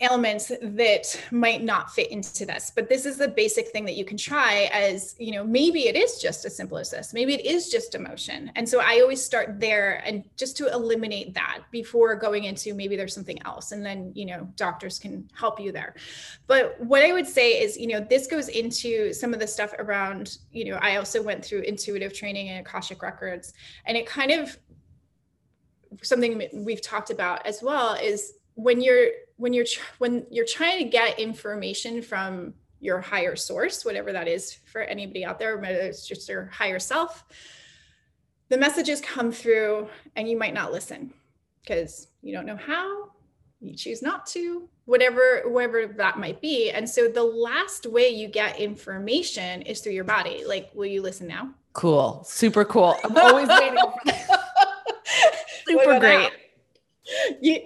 ailments 0.00 0.52
that 0.62 1.20
might 1.32 1.64
not 1.64 1.92
fit 1.92 2.10
into 2.12 2.46
this. 2.46 2.70
But 2.72 2.88
this 2.88 3.04
is 3.04 3.16
the 3.16 3.26
basic 3.26 3.68
thing 3.68 3.84
that 3.86 3.96
you 3.96 4.04
can 4.04 4.16
try 4.16 4.70
as 4.72 5.16
you 5.18 5.32
know 5.32 5.42
maybe 5.42 5.88
it 5.88 5.96
is 5.96 6.20
just 6.20 6.44
as 6.44 6.56
simple 6.56 6.78
as 6.78 6.90
this 6.90 7.12
maybe 7.12 7.34
it 7.34 7.44
is 7.44 7.68
just 7.68 7.96
emotion. 7.96 8.52
And 8.54 8.68
so 8.68 8.80
i 8.80 9.00
always 9.00 9.22
start 9.22 9.58
there 9.58 10.00
and 10.06 10.24
just 10.36 10.56
to 10.58 10.72
eliminate 10.72 11.34
that 11.34 11.62
before 11.72 12.14
going 12.14 12.44
into 12.44 12.74
maybe 12.74 12.94
there's 12.94 13.14
something 13.14 13.42
else. 13.44 13.72
And 13.72 13.84
then 13.84 14.12
you 14.14 14.26
know 14.26 14.48
doctors 14.54 15.00
can 15.00 15.28
help 15.34 15.58
you 15.58 15.72
there. 15.72 15.96
But 16.46 16.76
what 16.80 17.02
i 17.02 17.12
would 17.12 17.26
say 17.26 17.60
is 17.60 17.76
you 17.76 17.88
know 17.88 18.00
this 18.00 18.28
goes 18.28 18.48
into 18.48 19.12
some 19.12 19.34
of 19.34 19.40
the 19.40 19.46
stuff 19.46 19.74
around 19.78 20.38
you 20.52 20.66
know 20.66 20.78
i 20.80 20.96
also 20.96 21.20
went 21.20 21.44
through 21.44 21.62
intuitive 21.62 22.12
training 22.12 22.50
and 22.50 22.64
akashic 22.64 23.02
records. 23.02 23.52
And 23.84 23.96
it 23.96 24.06
kind 24.06 24.30
of 24.30 24.56
something 26.02 26.48
we've 26.52 26.82
talked 26.82 27.10
about 27.10 27.44
as 27.46 27.62
well 27.62 27.94
is 27.94 28.34
when 28.54 28.80
you're 28.80 29.08
when 29.38 29.52
you're 29.52 29.66
when 29.98 30.26
you're 30.30 30.46
trying 30.46 30.78
to 30.78 30.84
get 30.84 31.18
information 31.18 32.02
from 32.02 32.52
your 32.80 33.00
higher 33.00 33.34
source 33.34 33.84
whatever 33.84 34.12
that 34.12 34.28
is 34.28 34.58
for 34.66 34.82
anybody 34.82 35.24
out 35.24 35.38
there 35.38 35.56
whether 35.56 35.78
it's 35.78 36.06
just 36.06 36.28
your 36.28 36.46
higher 36.46 36.78
self 36.78 37.24
the 38.48 38.56
messages 38.56 39.00
come 39.00 39.32
through 39.32 39.88
and 40.16 40.28
you 40.28 40.38
might 40.38 40.54
not 40.54 40.72
listen 40.72 41.12
because 41.62 42.08
you 42.22 42.32
don't 42.32 42.46
know 42.46 42.56
how 42.56 43.10
you 43.60 43.74
choose 43.74 44.02
not 44.02 44.26
to 44.26 44.68
whatever 44.84 45.42
whatever 45.46 45.86
that 45.86 46.18
might 46.18 46.40
be. 46.40 46.70
And 46.70 46.88
so 46.88 47.08
the 47.08 47.22
last 47.22 47.86
way 47.86 48.08
you 48.08 48.28
get 48.28 48.58
information 48.58 49.62
is 49.62 49.80
through 49.80 49.92
your 49.92 50.04
body. 50.04 50.44
Like 50.46 50.70
will 50.74 50.86
you 50.86 51.02
listen 51.02 51.26
now? 51.26 51.50
Cool. 51.72 52.22
Super 52.24 52.64
cool. 52.64 52.96
I'm 53.04 53.16
always 53.16 53.48
waiting 53.48 53.78
for 53.78 53.92
that 54.06 54.44
super 55.68 55.98
great 56.00 56.30
you, 57.40 57.60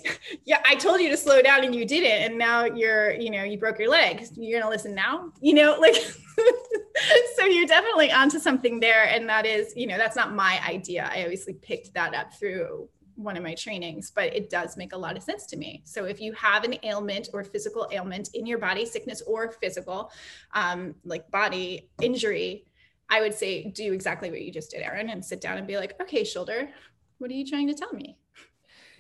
yeah, 0.45 0.61
I 0.65 0.75
told 0.75 1.01
you 1.01 1.09
to 1.11 1.17
slow 1.17 1.43
down 1.43 1.65
and 1.65 1.75
you 1.75 1.85
didn't. 1.85 2.31
And 2.31 2.39
now 2.39 2.65
you're, 2.65 3.13
you 3.13 3.31
know, 3.31 3.45
you 3.45 3.59
broke 3.59 3.79
your 3.79 3.91
leg. 3.91 4.27
You're 4.37 4.61
going 4.61 4.71
to 4.71 4.75
listen 4.75 4.95
now, 4.95 5.33
you 5.41 5.55
know, 5.55 5.77
like, 5.81 5.97
so 7.37 7.45
you're 7.45 7.67
definitely 7.67 8.13
onto 8.13 8.39
something 8.39 8.81
there. 8.81 9.05
And 9.05 9.29
that 9.29 9.47
is, 9.47 9.73
you 9.77 9.87
know, 9.87 9.99
that's 9.99 10.17
not 10.17 10.35
my 10.35 10.61
idea. 10.67 11.11
I 11.13 11.23
obviously 11.23 11.55
picked 11.55 11.95
that 11.95 12.15
up 12.15 12.35
through 12.35 12.89
one 13.17 13.37
of 13.37 13.43
my 13.43 13.55
trainings, 13.55 14.11
but 14.11 14.35
it 14.35 14.51
does 14.51 14.77
make 14.77 14.93
a 14.93 14.97
lot 14.97 15.17
of 15.17 15.23
sense 15.23 15.47
to 15.47 15.57
me. 15.57 15.83
So 15.85 16.05
if 16.05 16.21
you 16.21 16.33
have 16.33 16.65
an 16.65 16.77
ailment 16.83 17.29
or 17.33 17.45
physical 17.45 17.89
ailment 17.93 18.31
in 18.35 18.47
your 18.47 18.59
body, 18.59 18.87
sickness 18.87 19.23
or 19.23 19.53
physical, 19.53 20.11
um, 20.55 20.95
like 21.05 21.31
body 21.31 21.91
injury, 22.01 22.65
I 23.09 23.21
would 23.21 23.35
say 23.35 23.71
do 23.71 23.93
exactly 23.93 24.31
what 24.31 24.41
you 24.41 24.51
just 24.51 24.71
did, 24.71 24.83
Erin, 24.83 25.11
and 25.11 25.25
sit 25.25 25.41
down 25.41 25.59
and 25.59 25.67
be 25.67 25.77
like, 25.77 26.01
okay, 26.01 26.25
shoulder, 26.25 26.71
what 27.19 27.31
are 27.31 27.35
you 27.35 27.47
trying 27.47 27.69
to 27.69 27.75
tell 27.75 27.93
me? 27.93 28.17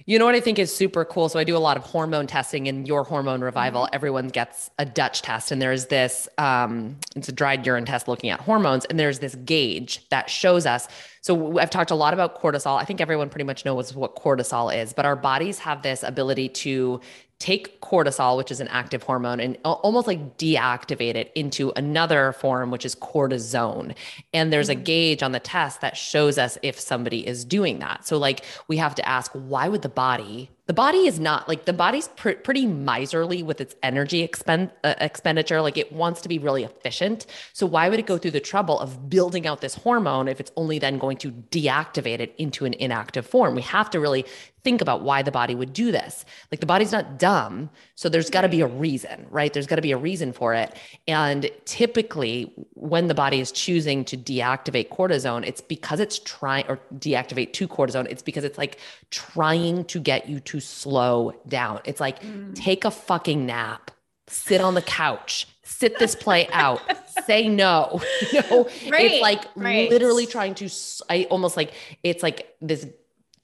You 0.07 0.19
know 0.19 0.25
what 0.25 0.35
I 0.35 0.41
think 0.41 0.59
is 0.59 0.75
super 0.75 1.05
cool? 1.05 1.29
So 1.29 1.39
I 1.39 1.45
do 1.45 1.57
a 1.57 1.59
lot 1.59 1.77
of 1.77 1.85
hormone 1.85 2.27
testing 2.27 2.67
in 2.67 2.87
your 2.87 3.05
hormone 3.05 3.41
revival. 3.41 3.83
Mm-hmm. 3.85 3.95
Everyone 3.95 4.29
gets 4.29 4.71
a 4.79 4.85
Dutch 4.85 5.23
test, 5.23 5.53
and 5.53 5.61
there's 5.61 5.87
this 5.87 6.29
um, 6.39 6.97
it's 7.17 7.29
a 7.29 7.33
dried 7.33 7.67
urine 7.67 7.85
test 7.85 8.09
looking 8.09 8.31
at 8.31 8.41
hormones, 8.41 8.85
and 8.87 8.99
there's 8.99 9.21
this 9.21 9.35
gauge 9.35 10.09
that 10.11 10.29
shows 10.29 10.67
us. 10.67 10.89
So 11.21 11.59
I've 11.59 11.71
talked 11.71 11.91
a 11.91 11.95
lot 11.95 12.15
about 12.15 12.41
cortisol. 12.41 12.81
I 12.81 12.85
think 12.85 13.01
everyone 13.01 13.29
pretty 13.29 13.45
much 13.45 13.65
knows 13.65 13.95
what 13.95 14.17
cortisol 14.17 14.75
is, 14.77 14.93
but 14.93 15.05
our 15.05 15.17
bodies 15.17 15.59
have 15.61 15.83
this 15.83 16.03
ability 16.03 16.49
to 16.49 17.01
take 17.43 17.81
cortisol, 17.81 18.37
which 18.37 18.53
is 18.53 18.61
an 18.61 18.69
active 18.69 19.03
hormone, 19.03 19.41
and 19.41 19.59
almost 19.65 20.07
like 20.07 20.39
deactivate 20.39 21.17
it 21.17 21.33
into 21.35 21.73
another 21.75 22.33
form, 22.35 22.71
which 22.71 22.87
is 22.87 22.95
cortisone. 22.95 23.97
And 24.33 24.53
there's 24.53 24.69
a 24.69 24.77
mm-hmm. 24.77 24.85
gauge 24.85 25.23
on 25.25 25.33
the 25.33 25.41
test 25.41 25.81
that 25.81 25.97
shows 25.97 26.39
us 26.39 26.57
if 26.63 26.79
somebody 26.79 27.27
is 27.27 27.45
doing 27.45 27.81
that. 27.81 28.07
So, 28.07 28.17
like, 28.17 28.45
we 28.69 28.77
have 28.77 28.95
to 28.95 29.09
ask, 29.09 29.33
why 29.33 29.67
would 29.67 29.83
the 29.83 29.89
body, 29.89 30.51
the 30.73 30.77
body 30.77 31.07
is 31.07 31.21
not 31.21 31.47
like 31.49 31.67
the 31.67 31.73
body's 31.75 32.09
pr- 32.17 32.31
pretty 32.31 32.65
miserly 32.65 33.43
with 33.43 33.61
its 33.61 33.75
energy 33.83 34.23
expend 34.23 34.71
uh, 34.85 34.95
expenditure 35.03 35.61
like 35.61 35.77
it 35.77 35.93
wants 35.93 36.23
to 36.23 36.31
be 36.31 36.39
really 36.39 36.65
efficient 36.65 37.27
so 37.53 37.67
why 37.67 37.91
would 37.91 37.99
it 37.99 38.07
go 38.07 38.17
through 38.17 38.31
the 38.31 38.41
trouble 38.41 38.81
of 38.81 39.11
building 39.11 39.47
out 39.47 39.61
this 39.61 39.75
hormone 39.75 40.29
if 40.29 40.41
it's 40.41 40.51
only 40.57 40.79
then 40.79 40.97
going 40.97 41.19
to 41.19 41.31
deactivate 41.31 42.21
it 42.21 42.35
into 42.39 42.65
an 42.65 42.73
inactive 42.87 43.27
form 43.27 43.55
we 43.55 43.61
have 43.61 43.91
to 43.91 44.01
really 44.01 44.25
think 44.65 44.81
about 44.81 45.03
why 45.03 45.23
the 45.23 45.31
body 45.31 45.55
would 45.55 45.73
do 45.73 45.91
this. 45.91 46.25
Like 46.51 46.61
the 46.61 46.67
body's 46.67 46.93
not 46.93 47.19
dumb. 47.19 47.71
So 47.97 48.09
there's 48.09 48.31
got 48.31 48.43
to 48.43 48.49
be 48.49 48.61
a 48.61 48.67
reason, 48.67 49.27
right? 49.31 49.53
There's 49.53 49.67
got 49.67 49.77
to 49.77 49.83
be 49.83 49.93
a 49.93 49.97
reason 49.97 50.33
for 50.33 50.55
it. 50.55 50.77
And 51.09 51.51
typically, 51.65 52.53
when 52.75 53.09
the 53.09 53.15
body 53.15 53.41
is 53.41 53.51
choosing 53.51 54.05
to 54.07 54.17
deactivate 54.17 54.89
cortisone, 54.89 55.47
it's 55.47 55.61
because 55.61 56.01
it's 56.01 56.21
trying 56.21 56.67
or 56.69 56.79
deactivate 56.95 57.53
to 57.55 57.67
cortisone. 57.67 58.07
It's 58.09 58.23
because 58.23 58.45
it's 58.45 58.59
like 58.59 58.79
trying 59.11 59.85
to 59.87 59.99
get 59.99 60.29
you 60.29 60.39
to 60.41 60.61
slow 60.65 61.35
down. 61.49 61.81
It's 61.85 62.01
like 62.01 62.23
mm. 62.23 62.55
take 62.55 62.85
a 62.85 62.91
fucking 62.91 63.47
nap, 63.47 63.91
sit 64.27 64.61
on 64.61 64.75
the 64.75 64.83
couch, 64.83 65.47
sit 65.63 65.99
this 65.99 66.15
play 66.15 66.49
out, 66.53 66.81
say 67.27 67.49
no. 67.49 68.01
You 68.33 68.43
know, 68.51 68.65
right, 68.89 69.05
it's 69.05 69.23
like 69.23 69.45
right. 69.57 69.91
literally 69.91 70.27
trying 70.27 70.55
to, 70.57 70.71
I 71.11 71.25
almost 71.31 71.57
like, 71.57 71.73
it's 72.03 72.23
like 72.23 72.55
this 72.61 72.87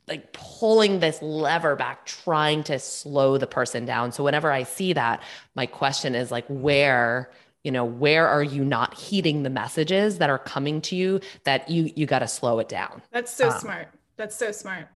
like 0.08 0.32
pulling 0.32 1.00
this 1.00 1.20
lever 1.22 1.76
back 1.76 2.06
trying 2.06 2.64
to 2.64 2.78
slow 2.78 3.38
the 3.38 3.46
person 3.46 3.84
down 3.84 4.10
so 4.10 4.24
whenever 4.24 4.50
i 4.50 4.62
see 4.62 4.94
that 4.94 5.22
my 5.54 5.66
question 5.66 6.14
is 6.14 6.30
like 6.30 6.46
where 6.48 7.30
you 7.62 7.70
know 7.70 7.84
where 7.84 8.26
are 8.26 8.42
you 8.42 8.64
not 8.64 8.94
heeding 8.94 9.42
the 9.42 9.50
messages 9.50 10.18
that 10.18 10.30
are 10.30 10.38
coming 10.38 10.80
to 10.80 10.96
you 10.96 11.20
that 11.44 11.68
you 11.68 11.92
you 11.94 12.06
got 12.06 12.20
to 12.20 12.28
slow 12.28 12.58
it 12.58 12.68
down 12.68 13.02
that's 13.12 13.32
so 13.32 13.50
um, 13.50 13.60
smart 13.60 13.88
that's 14.16 14.36
so 14.36 14.50
smart 14.50 14.88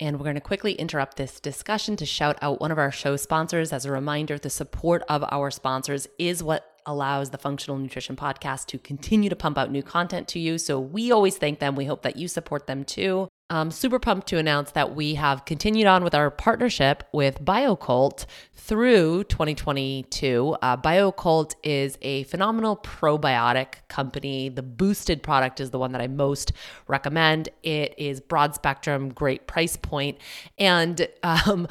and 0.00 0.18
we're 0.18 0.24
going 0.24 0.34
to 0.34 0.40
quickly 0.40 0.72
interrupt 0.72 1.16
this 1.16 1.40
discussion 1.40 1.96
to 1.96 2.06
shout 2.06 2.36
out 2.42 2.60
one 2.60 2.70
of 2.70 2.78
our 2.78 2.92
show 2.92 3.16
sponsors. 3.16 3.72
As 3.72 3.84
a 3.84 3.92
reminder, 3.92 4.38
the 4.38 4.50
support 4.50 5.02
of 5.08 5.24
our 5.30 5.50
sponsors 5.50 6.06
is 6.18 6.42
what 6.42 6.76
allows 6.86 7.30
the 7.30 7.38
Functional 7.38 7.78
Nutrition 7.78 8.16
Podcast 8.16 8.66
to 8.66 8.78
continue 8.78 9.28
to 9.28 9.36
pump 9.36 9.58
out 9.58 9.70
new 9.70 9.82
content 9.82 10.28
to 10.28 10.38
you. 10.38 10.58
So 10.58 10.78
we 10.78 11.10
always 11.10 11.36
thank 11.36 11.58
them. 11.58 11.74
We 11.74 11.86
hope 11.86 12.02
that 12.02 12.16
you 12.16 12.28
support 12.28 12.66
them 12.66 12.84
too. 12.84 13.28
I'm 13.48 13.70
super 13.70 14.00
pumped 14.00 14.26
to 14.28 14.38
announce 14.38 14.72
that 14.72 14.96
we 14.96 15.14
have 15.14 15.44
continued 15.44 15.86
on 15.86 16.02
with 16.02 16.16
our 16.16 16.32
partnership 16.32 17.04
with 17.12 17.44
Bio-Kult 17.44 18.26
through 18.54 19.22
2022. 19.24 20.56
Uh, 20.60 20.76
Bio-Kult 20.76 21.54
is 21.62 21.96
a 22.02 22.24
phenomenal 22.24 22.76
probiotic 22.78 23.86
company. 23.86 24.48
The 24.48 24.64
boosted 24.64 25.22
product 25.22 25.60
is 25.60 25.70
the 25.70 25.78
one 25.78 25.92
that 25.92 26.00
I 26.00 26.08
most 26.08 26.50
recommend. 26.88 27.48
It 27.62 27.94
is 27.96 28.20
broad 28.20 28.56
spectrum, 28.56 29.10
great 29.10 29.46
price 29.46 29.76
point. 29.76 30.18
And 30.58 31.06
um, 31.22 31.68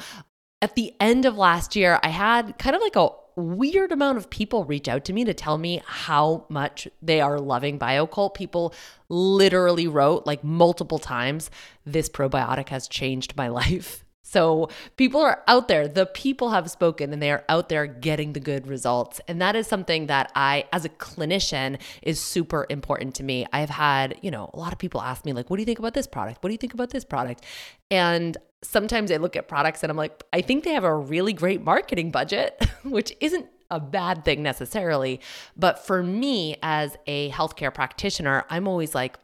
at 0.62 0.76
the 0.76 0.94
end 0.98 1.26
of 1.26 1.36
last 1.36 1.76
year, 1.76 2.00
I 2.02 2.08
had 2.08 2.56
kind 2.56 2.74
of 2.74 2.80
like 2.80 2.96
a 2.96 3.10
weird 3.36 3.92
amount 3.92 4.16
of 4.16 4.30
people 4.30 4.64
reach 4.64 4.88
out 4.88 5.04
to 5.04 5.12
me 5.12 5.24
to 5.24 5.34
tell 5.34 5.58
me 5.58 5.82
how 5.84 6.46
much 6.48 6.88
they 7.02 7.20
are 7.20 7.38
loving 7.38 7.76
Bio-Kult. 7.76 8.34
People 8.34 8.74
literally 9.08 9.86
wrote 9.86 10.26
like 10.26 10.42
multiple 10.42 10.98
times, 10.98 11.50
this 11.84 12.08
probiotic 12.08 12.70
has 12.70 12.88
changed 12.88 13.36
my 13.36 13.48
life. 13.60 14.05
So 14.28 14.70
people 14.96 15.20
are 15.20 15.44
out 15.46 15.68
there, 15.68 15.86
the 15.86 16.04
people 16.04 16.50
have 16.50 16.68
spoken 16.68 17.12
and 17.12 17.22
they 17.22 17.30
are 17.30 17.44
out 17.48 17.68
there 17.68 17.86
getting 17.86 18.32
the 18.32 18.40
good 18.40 18.66
results. 18.66 19.20
And 19.28 19.40
that 19.40 19.54
is 19.54 19.68
something 19.68 20.08
that 20.08 20.32
I, 20.34 20.64
as 20.72 20.84
a 20.84 20.88
clinician, 20.88 21.80
is 22.02 22.20
super 22.20 22.66
important 22.68 23.14
to 23.14 23.22
me. 23.22 23.46
I've 23.52 23.70
had, 23.70 24.18
you 24.22 24.32
know, 24.32 24.50
a 24.52 24.58
lot 24.58 24.72
of 24.72 24.80
people 24.80 25.00
ask 25.00 25.24
me, 25.24 25.32
like, 25.32 25.48
what 25.48 25.58
do 25.58 25.62
you 25.62 25.66
think 25.66 25.78
about 25.78 25.94
this 25.94 26.08
product? 26.08 26.42
What 26.42 26.48
do 26.48 26.54
you 26.54 26.58
think 26.58 26.74
about 26.74 26.90
this 26.90 27.04
product? 27.04 27.44
And 27.88 28.36
sometimes 28.64 29.12
I 29.12 29.18
look 29.18 29.36
at 29.36 29.46
products 29.46 29.84
and 29.84 29.90
I'm 29.90 29.96
like, 29.96 30.24
I 30.32 30.40
think 30.40 30.64
they 30.64 30.72
have 30.72 30.82
a 30.82 30.94
really 30.94 31.32
great 31.32 31.62
marketing 31.62 32.10
budget, 32.10 32.68
which 32.82 33.16
isn't 33.20 33.46
a 33.70 33.78
bad 33.78 34.24
thing 34.24 34.42
necessarily. 34.42 35.20
But 35.56 35.86
for 35.86 36.02
me, 36.02 36.56
as 36.64 36.96
a 37.06 37.30
healthcare 37.30 37.72
practitioner, 37.72 38.44
I'm 38.50 38.66
always 38.66 38.92
like, 38.92 39.18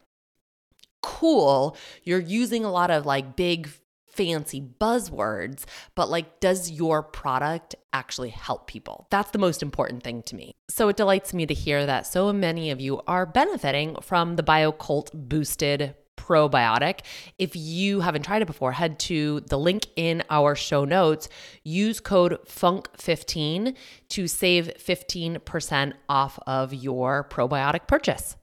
cool, 1.02 1.76
you're 2.04 2.20
using 2.20 2.64
a 2.64 2.70
lot 2.70 2.92
of 2.92 3.04
like 3.04 3.34
big, 3.34 3.68
fancy 4.12 4.60
buzzwords, 4.60 5.64
but 5.94 6.10
like, 6.10 6.40
does 6.40 6.70
your 6.70 7.02
product 7.02 7.74
actually 7.92 8.30
help 8.30 8.66
people? 8.66 9.06
That's 9.10 9.30
the 9.30 9.38
most 9.38 9.62
important 9.62 10.02
thing 10.02 10.22
to 10.24 10.36
me. 10.36 10.54
So 10.68 10.88
it 10.88 10.96
delights 10.96 11.34
me 11.34 11.46
to 11.46 11.54
hear 11.54 11.86
that 11.86 12.06
so 12.06 12.32
many 12.32 12.70
of 12.70 12.80
you 12.80 13.00
are 13.06 13.26
benefiting 13.26 13.96
from 14.00 14.36
the 14.36 14.42
Bio-Kult 14.42 15.10
boosted 15.12 15.94
probiotic. 16.16 17.00
If 17.38 17.56
you 17.56 18.00
haven't 18.00 18.22
tried 18.22 18.42
it 18.42 18.46
before, 18.46 18.72
head 18.72 18.98
to 19.00 19.40
the 19.40 19.58
link 19.58 19.86
in 19.96 20.22
our 20.30 20.54
show 20.54 20.84
notes. 20.84 21.28
Use 21.64 22.00
code 22.00 22.38
FUNK15 22.46 23.76
to 24.10 24.28
save 24.28 24.72
15% 24.78 25.92
off 26.08 26.38
of 26.46 26.72
your 26.72 27.26
probiotic 27.28 27.88
purchase. 27.88 28.36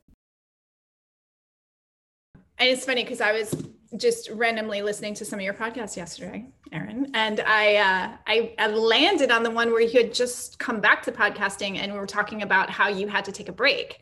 And 2.60 2.70
it's 2.70 2.86
funny 2.86 3.04
because 3.04 3.22
I 3.22 3.32
was 3.32 3.56
just 3.98 4.30
randomly 4.30 4.82
listening 4.82 5.14
to 5.16 5.26
some 5.26 5.40
of 5.40 5.44
your 5.44 5.54
podcasts 5.54 5.96
yesterday, 5.96 6.46
Erin, 6.72 7.10
and 7.14 7.40
I, 7.40 7.78
uh, 7.78 8.18
I, 8.28 8.54
I 8.60 8.68
landed 8.68 9.32
on 9.32 9.44
the 9.44 9.50
one 9.50 9.72
where 9.72 9.82
you 9.82 10.04
had 10.04 10.14
just 10.14 10.60
come 10.60 10.80
back 10.80 11.02
to 11.04 11.12
podcasting 11.12 11.78
and 11.78 11.92
we 11.92 11.98
were 11.98 12.06
talking 12.06 12.44
about 12.44 12.70
how 12.70 12.90
you 12.90 13.08
had 13.08 13.26
to 13.26 13.32
take 13.32 13.50
a 13.50 13.54
break, 13.54 14.02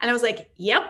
and 0.00 0.08
I 0.08 0.14
was 0.14 0.22
like, 0.22 0.50
"Yep, 0.56 0.84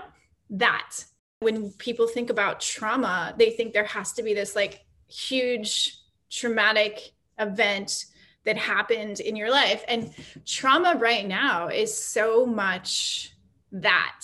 that." 0.50 1.04
When 1.40 1.70
people 1.72 2.06
think 2.06 2.30
about 2.30 2.60
trauma, 2.60 3.34
they 3.38 3.50
think 3.50 3.74
there 3.74 3.84
has 3.84 4.12
to 4.14 4.22
be 4.22 4.32
this 4.32 4.56
like 4.56 4.86
huge 5.06 5.98
traumatic 6.30 7.12
event 7.38 8.06
that 8.44 8.56
happened 8.56 9.20
in 9.20 9.36
your 9.36 9.50
life. 9.50 9.84
And 9.86 10.14
trauma 10.46 10.96
right 10.96 11.26
now 11.26 11.68
is 11.68 11.96
so 11.96 12.46
much 12.46 13.34
that, 13.72 14.22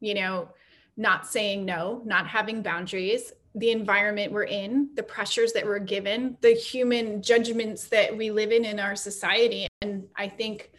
you 0.00 0.14
know, 0.14 0.48
not 0.96 1.26
saying 1.26 1.64
no, 1.64 2.02
not 2.04 2.26
having 2.26 2.62
boundaries, 2.62 3.32
the 3.54 3.70
environment 3.70 4.32
we're 4.32 4.44
in, 4.44 4.90
the 4.94 5.02
pressures 5.02 5.52
that 5.52 5.64
we're 5.64 5.78
given, 5.78 6.36
the 6.40 6.52
human 6.52 7.22
judgments 7.22 7.88
that 7.88 8.16
we 8.16 8.30
live 8.30 8.50
in 8.50 8.64
in 8.64 8.80
our 8.80 8.96
society. 8.96 9.68
And 9.80 10.06
I 10.16 10.28
think 10.28 10.72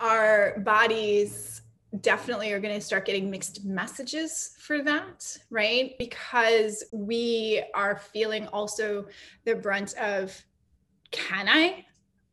our 0.00 0.58
bodies 0.60 1.62
definitely 2.00 2.52
are 2.52 2.60
going 2.60 2.74
to 2.74 2.80
start 2.80 3.04
getting 3.04 3.30
mixed 3.30 3.64
messages 3.64 4.54
for 4.60 4.82
that, 4.82 5.36
right? 5.50 5.94
Because 5.98 6.84
we 6.92 7.62
are 7.74 7.96
feeling 7.96 8.46
also 8.48 9.06
the 9.44 9.54
brunt 9.54 9.94
of 9.98 10.36
can 11.10 11.48
I? 11.48 11.84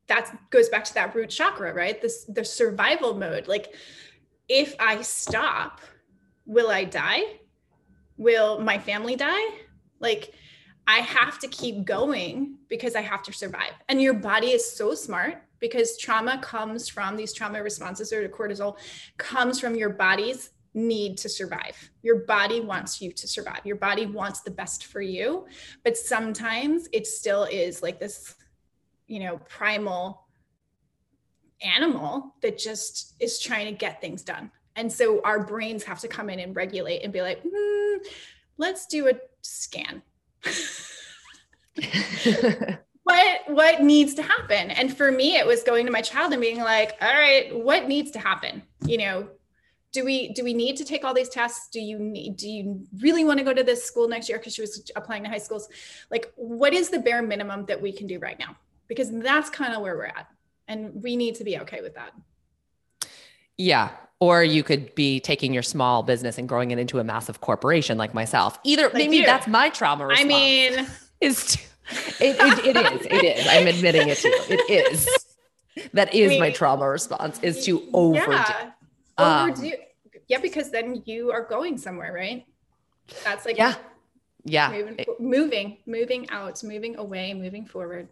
That 0.08 0.38
goes 0.52 0.70
back 0.70 0.86
to 0.86 0.94
that 0.94 1.16
root 1.16 1.30
chakra, 1.30 1.74
right? 1.74 2.02
This 2.02 2.26
the 2.26 2.46
survival 2.46 3.16
mode. 3.16 3.48
Like 3.48 3.76
if 4.48 4.76
I 4.80 5.02
stop, 5.02 5.82
will 6.48 6.70
I 6.70 6.86
die? 6.86 7.22
Will 8.18 8.60
my 8.60 8.80
family 8.80 9.16
die? 9.16 9.46
Like 10.00 10.34
I 10.88 11.00
have 11.00 11.38
to 11.40 11.48
keep 11.48 11.86
going 11.86 12.56
because 12.70 12.96
I 12.96 13.02
have 13.02 13.22
to 13.24 13.34
survive. 13.34 13.74
And 13.90 14.02
your 14.02 14.14
body 14.14 14.48
is 14.48 14.68
so 14.68 14.96
smart 14.96 15.44
because 15.60 15.98
trauma 15.98 16.40
comes 16.40 16.88
from 16.88 17.18
these 17.18 17.34
trauma 17.34 17.62
responses 17.62 18.14
or 18.14 18.24
the 18.24 18.30
cortisol 18.30 18.78
comes 19.18 19.60
from 19.60 19.76
your 19.76 19.90
body's 19.90 20.52
need 20.74 21.18
to 21.18 21.30
survive. 21.30 21.90
Your 22.04 22.20
body 22.26 22.62
wants 22.62 23.02
you 23.02 23.12
to 23.12 23.28
survive. 23.28 23.62
Your 23.66 23.76
body 23.76 24.06
wants 24.06 24.42
the 24.42 24.52
best 24.52 24.86
for 24.86 25.02
you, 25.02 25.46
but 25.84 25.98
sometimes 25.98 26.88
it 26.94 27.08
still 27.08 27.44
is 27.44 27.82
like 27.82 28.00
this, 28.00 28.36
you 29.08 29.20
know, 29.20 29.40
primal 29.50 30.28
animal 31.62 32.36
that 32.42 32.58
just 32.58 33.16
is 33.20 33.40
trying 33.40 33.66
to 33.66 33.72
get 33.72 34.00
things 34.00 34.22
done. 34.22 34.52
And 34.78 34.94
so 34.94 35.20
our 35.24 35.44
brains 35.44 35.84
have 35.84 36.00
to 36.02 36.08
come 36.08 36.30
in 36.30 36.40
and 36.40 36.56
regulate 36.56 37.04
and 37.04 37.12
be 37.12 37.22
like, 37.22 37.44
mm, 37.44 37.98
let's 38.58 38.86
do 38.86 39.08
a 39.08 39.14
scan. 39.42 40.04
what 43.04 43.42
what 43.48 43.82
needs 43.82 44.14
to 44.14 44.22
happen? 44.22 44.72
And 44.72 44.96
for 44.96 45.12
me 45.12 45.36
it 45.36 45.46
was 45.46 45.64
going 45.64 45.86
to 45.88 45.92
my 45.92 46.02
child 46.02 46.32
and 46.32 46.42
being 46.42 46.60
like 46.60 46.96
all 47.02 47.12
right 47.12 47.54
what 47.54 47.88
needs 47.88 48.12
to 48.12 48.20
happen? 48.20 48.62
You 48.86 49.00
know 49.00 49.30
do 49.94 50.06
we 50.06 50.34
do 50.34 50.44
we 50.44 50.54
need 50.54 50.78
to 50.78 50.86
take 50.86 51.04
all 51.04 51.14
these 51.14 51.30
tests? 51.30 51.70
Do 51.70 51.80
you 51.80 51.98
need 51.98 52.38
do 52.38 52.48
you 52.48 52.86
really 53.00 53.26
want 53.26 53.40
to 53.40 53.44
go 53.44 53.54
to 53.54 53.64
this 53.64 53.84
school 53.84 54.08
next 54.08 54.30
year? 54.30 54.38
Because 54.38 54.54
she 54.54 54.62
was 54.62 54.92
applying 54.96 55.24
to 55.24 55.30
high 55.30 55.40
schools. 55.40 55.68
Like 56.12 56.32
what 56.36 56.74
is 56.74 56.90
the 56.90 57.00
bare 57.00 57.24
minimum 57.24 57.66
that 57.66 57.82
we 57.82 57.92
can 57.92 58.06
do 58.06 58.20
right 58.20 58.38
now? 58.38 58.56
Because 58.88 59.12
that's 59.12 59.50
kind 59.50 59.74
of 59.74 59.82
where 59.82 59.96
we're 59.96 60.06
at. 60.06 60.28
And 60.68 61.02
we 61.02 61.16
need 61.16 61.36
to 61.36 61.44
be 61.44 61.58
okay 61.60 61.82
with 61.82 61.96
that. 61.96 62.14
Yeah 63.58 63.90
or 64.20 64.44
you 64.44 64.64
could 64.64 64.94
be 64.96 65.20
taking 65.20 65.54
your 65.54 65.64
small 65.64 66.04
business 66.04 66.38
and 66.38 66.50
growing 66.50 66.72
it 66.72 66.80
into 66.80 67.00
a 67.00 67.04
massive 67.04 67.42
corporation 67.42 67.98
like 67.98 68.14
myself 68.14 68.60
either 68.64 68.84
like 68.84 68.94
maybe 68.94 69.18
you. 69.18 69.26
that's 69.26 69.48
my 69.48 69.70
trauma 69.70 70.08
response. 70.08 70.26
i 70.26 70.28
mean 70.28 70.88
is 71.22 71.46
to 71.46 71.60
it, 72.20 72.36
it, 72.40 72.76
it 72.76 72.94
is. 72.94 73.06
It 73.06 73.38
is. 73.38 73.48
I'm 73.48 73.68
admitting 73.68 74.10
it 74.10 74.18
to 74.18 74.28
you. 74.28 74.38
It 74.50 74.88
is. 74.88 75.08
That 75.94 76.14
is 76.14 76.28
I 76.28 76.30
mean, 76.32 76.40
my 76.40 76.52
trauma 76.52 76.90
response 76.90 77.40
is 77.42 77.64
to 77.66 77.88
overdo. 77.94 78.32
Yeah. 78.32 78.72
Um, 79.18 79.52
overdo. 79.52 79.72
yeah, 80.28 80.40
because 80.40 80.72
then 80.72 81.02
you 81.06 81.32
are 81.32 81.44
going 81.44 81.78
somewhere, 81.78 82.12
right? 82.12 82.46
That's 83.24 83.46
like 83.46 83.58
yeah. 83.58 83.76
Yeah. 84.44 84.72
Moving, 84.72 85.06
moving, 85.20 85.78
moving 85.86 86.30
out, 86.30 86.64
moving 86.64 86.96
away, 86.98 87.34
moving 87.34 87.66
forward. 87.66 88.08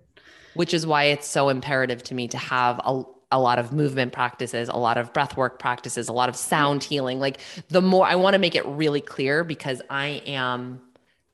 Which 0.54 0.74
is 0.74 0.86
why 0.86 1.06
it's 1.06 1.28
so 1.28 1.50
imperative 1.50 2.04
to 2.04 2.14
me 2.14 2.28
to 2.30 2.38
have 2.38 2.80
a, 2.84 3.04
a 3.36 3.40
lot 3.40 3.60
of 3.60 3.74
movement 3.74 4.14
practices, 4.14 4.70
a 4.70 4.78
lot 4.78 4.98
of 4.98 5.12
breath 5.12 5.36
work 5.36 5.60
practices, 5.60 6.08
a 6.08 6.14
lot 6.14 6.30
of 6.30 6.38
sound 6.38 6.82
healing. 6.84 7.20
Like 7.20 7.40
the 7.68 7.82
more 7.82 8.08
I 8.08 8.16
want 8.16 8.34
to 8.34 8.40
make 8.40 8.56
it 8.56 8.66
really 8.66 9.02
clear 9.02 9.44
because 9.44 9.82
I 9.90 10.24
am 10.26 10.82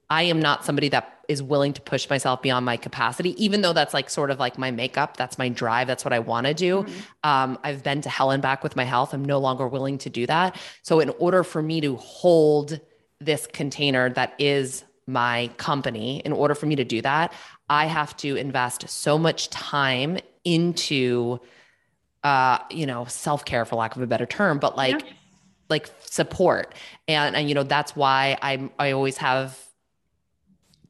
I 0.10 0.24
am 0.24 0.41
not 0.41 0.66
somebody 0.66 0.89
that 0.89 1.24
is 1.28 1.43
willing 1.43 1.74
to 1.74 1.82
push 1.82 2.10
myself 2.10 2.41
beyond 2.41 2.66
my 2.66 2.76
capacity, 2.76 3.41
even 3.41 3.62
though 3.62 3.72
that's 3.72 3.93
like 3.93 4.10
sort 4.10 4.32
of 4.32 4.39
like 4.39 4.58
my 4.58 4.72
makeup. 4.72 5.16
That's 5.16 5.38
my 5.38 5.47
drive. 5.47 5.86
That's 5.88 6.04
what 6.04 6.12
I 6.12 6.20
want 6.20 6.47
to 6.47 6.56
do. 6.56 6.84
Mm-hmm. 6.84 7.30
Um, 7.30 7.60
I've 7.64 7.84
been 7.84 8.02
to 8.02 8.10
hell 8.10 8.32
and 8.32 8.41
back 8.41 8.64
with 8.64 8.76
my 8.76 8.84
health. 8.84 9.14
I'm 9.14 9.24
no 9.24 9.38
longer 9.38 9.68
willing 9.68 9.99
to 9.99 10.10
do 10.10 10.26
that. 10.26 10.60
So, 10.82 10.99
in 10.99 11.10
order 11.20 11.43
for 11.43 11.62
me 11.62 11.82
to 11.82 11.97
hold 11.97 12.80
this 13.20 13.47
container 13.54 14.10
that 14.10 14.34
is 14.39 14.84
my 15.06 15.52
company, 15.58 16.20
in 16.26 16.34
order 16.34 16.56
for 16.56 16.66
me 16.66 16.76
to 16.78 16.84
do 16.84 17.02
that, 17.04 17.32
I 17.70 17.86
have 17.86 18.18
to 18.18 18.36
invest 18.36 18.89
so 18.89 19.20
much 19.20 19.52
time 19.52 20.18
into, 20.43 21.39
uh, 22.24 22.59
you 22.69 22.86
know, 22.86 23.05
self 23.05 23.45
care, 23.45 23.65
for 23.65 23.76
lack 23.76 23.95
of 23.95 24.01
a 24.01 24.07
better 24.07 24.26
term, 24.26 24.59
but 24.59 24.78
like, 24.78 25.01
yeah. 25.01 25.13
like 25.69 25.89
support. 25.99 26.74
And, 27.07 27.36
and, 27.36 27.49
you 27.49 27.55
know, 27.55 27.63
that's 27.63 27.95
why 27.95 28.38
I'm, 28.41 28.72
I 28.78 28.91
always 28.91 29.17
have 29.17 29.57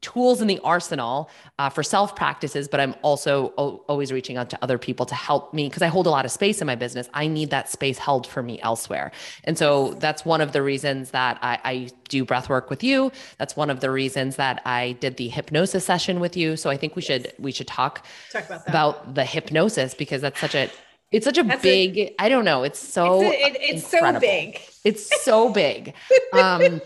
tools 0.01 0.41
in 0.41 0.47
the 0.47 0.59
arsenal 0.63 1.29
uh, 1.59 1.69
for 1.69 1.83
self 1.83 2.15
practices, 2.15 2.67
but 2.67 2.79
I'm 2.79 2.95
also 3.03 3.53
o- 3.57 3.83
always 3.87 4.11
reaching 4.11 4.35
out 4.35 4.49
to 4.49 4.59
other 4.61 4.77
people 4.77 5.05
to 5.05 5.15
help 5.15 5.53
me 5.53 5.69
because 5.69 5.81
I 5.81 5.87
hold 5.87 6.07
a 6.07 6.09
lot 6.09 6.25
of 6.25 6.31
space 6.31 6.59
in 6.59 6.67
my 6.67 6.75
business. 6.75 7.07
I 7.13 7.27
need 7.27 7.51
that 7.51 7.69
space 7.69 7.97
held 7.97 8.27
for 8.27 8.41
me 8.43 8.59
elsewhere. 8.61 9.11
And 9.43 9.57
so 9.57 9.93
that's 9.99 10.25
one 10.25 10.41
of 10.41 10.51
the 10.51 10.61
reasons 10.61 11.11
that 11.11 11.37
I, 11.41 11.59
I 11.63 11.89
do 12.09 12.25
breath 12.25 12.49
work 12.49 12.69
with 12.69 12.83
you. 12.83 13.11
That's 13.37 13.55
one 13.55 13.69
of 13.69 13.79
the 13.79 13.91
reasons 13.91 14.35
that 14.35 14.61
I 14.65 14.93
did 14.93 15.17
the 15.17 15.29
hypnosis 15.29 15.85
session 15.85 16.19
with 16.19 16.35
you. 16.35 16.57
So 16.57 16.69
I 16.69 16.77
think 16.77 16.95
we 16.95 17.01
should 17.01 17.33
we 17.39 17.51
should 17.51 17.67
talk, 17.67 18.05
talk 18.31 18.45
about, 18.45 18.67
about 18.67 19.15
the 19.15 19.23
hypnosis 19.23 19.93
because 19.93 20.21
that's 20.21 20.39
such 20.39 20.55
a 20.55 20.69
it's 21.11 21.25
such 21.25 21.37
a 21.37 21.43
That's 21.43 21.61
big, 21.61 22.13
I 22.17 22.25
I 22.25 22.29
don't 22.29 22.45
know. 22.45 22.63
It's 22.63 22.79
so 22.79 23.21
it's, 23.21 23.31
a, 23.31 23.45
it, 23.45 23.57
it's 23.75 23.87
so 23.87 24.19
big. 24.19 24.61
It's 24.83 25.23
so 25.23 25.51
big. 25.51 25.93
Um, 26.33 26.81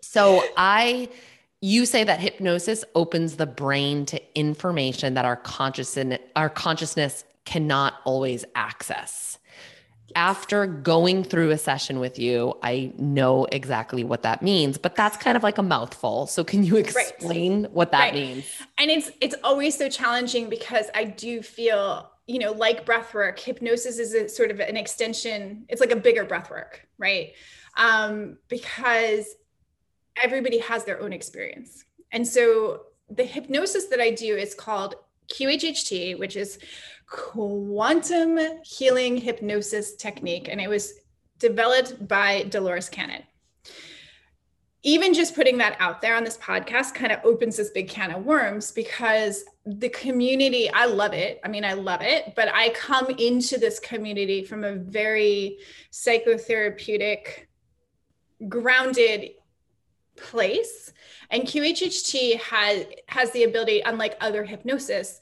so 0.00 0.44
I 0.56 1.08
you 1.60 1.86
say 1.86 2.04
that 2.04 2.20
hypnosis 2.20 2.84
opens 2.94 3.36
the 3.36 3.46
brain 3.46 4.06
to 4.06 4.38
information 4.38 5.14
that 5.14 5.24
our 5.24 5.34
consciousness 5.34 6.20
our 6.36 6.48
consciousness 6.48 7.24
cannot 7.44 7.94
always 8.04 8.44
access. 8.54 9.38
After 10.14 10.66
going 10.66 11.24
through 11.24 11.50
a 11.50 11.58
session 11.58 11.98
with 11.98 12.18
you, 12.18 12.54
I 12.62 12.92
know 12.96 13.46
exactly 13.50 14.04
what 14.04 14.22
that 14.22 14.40
means, 14.40 14.78
but 14.78 14.94
that's 14.94 15.16
kind 15.16 15.36
of 15.36 15.42
like 15.42 15.58
a 15.58 15.62
mouthful. 15.62 16.26
So 16.28 16.44
can 16.44 16.62
you 16.64 16.76
explain 16.76 17.62
right. 17.62 17.72
what 17.72 17.90
that 17.90 17.98
right. 17.98 18.14
means? 18.14 18.46
And 18.78 18.90
it's 18.90 19.10
it's 19.20 19.34
always 19.42 19.76
so 19.76 19.88
challenging 19.88 20.48
because 20.48 20.86
I 20.94 21.04
do 21.04 21.42
feel 21.42 22.08
you 22.26 22.38
know, 22.38 22.52
like 22.52 22.84
breath 22.84 23.14
work, 23.14 23.38
hypnosis 23.38 23.98
is 23.98 24.14
a 24.14 24.28
sort 24.28 24.50
of 24.50 24.60
an 24.60 24.76
extension. 24.76 25.64
It's 25.68 25.80
like 25.80 25.92
a 25.92 25.96
bigger 25.96 26.24
breath 26.24 26.50
work, 26.50 26.86
right? 26.98 27.32
Um, 27.76 28.38
because 28.48 29.36
everybody 30.22 30.58
has 30.58 30.84
their 30.84 31.00
own 31.00 31.12
experience. 31.12 31.84
And 32.12 32.26
so 32.26 32.82
the 33.10 33.24
hypnosis 33.24 33.86
that 33.86 34.00
I 34.00 34.10
do 34.10 34.36
is 34.36 34.54
called 34.54 34.96
QHHT, 35.32 36.18
which 36.18 36.36
is 36.36 36.58
quantum 37.08 38.38
healing 38.64 39.16
hypnosis 39.16 39.94
technique. 39.94 40.48
And 40.50 40.60
it 40.60 40.68
was 40.68 40.94
developed 41.38 42.08
by 42.08 42.44
Dolores 42.44 42.88
Cannon. 42.88 43.22
Even 44.86 45.12
just 45.12 45.34
putting 45.34 45.58
that 45.58 45.76
out 45.80 46.00
there 46.00 46.14
on 46.14 46.22
this 46.22 46.36
podcast 46.36 46.94
kind 46.94 47.10
of 47.10 47.18
opens 47.24 47.56
this 47.56 47.70
big 47.70 47.88
can 47.88 48.12
of 48.12 48.24
worms 48.24 48.70
because 48.70 49.44
the 49.64 49.88
community, 49.88 50.70
I 50.72 50.86
love 50.86 51.12
it. 51.12 51.40
I 51.44 51.48
mean, 51.48 51.64
I 51.64 51.72
love 51.72 52.02
it, 52.02 52.34
but 52.36 52.48
I 52.54 52.68
come 52.68 53.10
into 53.10 53.58
this 53.58 53.80
community 53.80 54.44
from 54.44 54.62
a 54.62 54.76
very 54.76 55.58
psychotherapeutic, 55.90 57.46
grounded 58.48 59.30
place. 60.14 60.92
And 61.30 61.42
QHHT 61.42 62.38
has 62.38 62.86
has 63.08 63.32
the 63.32 63.42
ability, 63.42 63.80
unlike 63.80 64.16
other 64.20 64.44
hypnosis, 64.44 65.18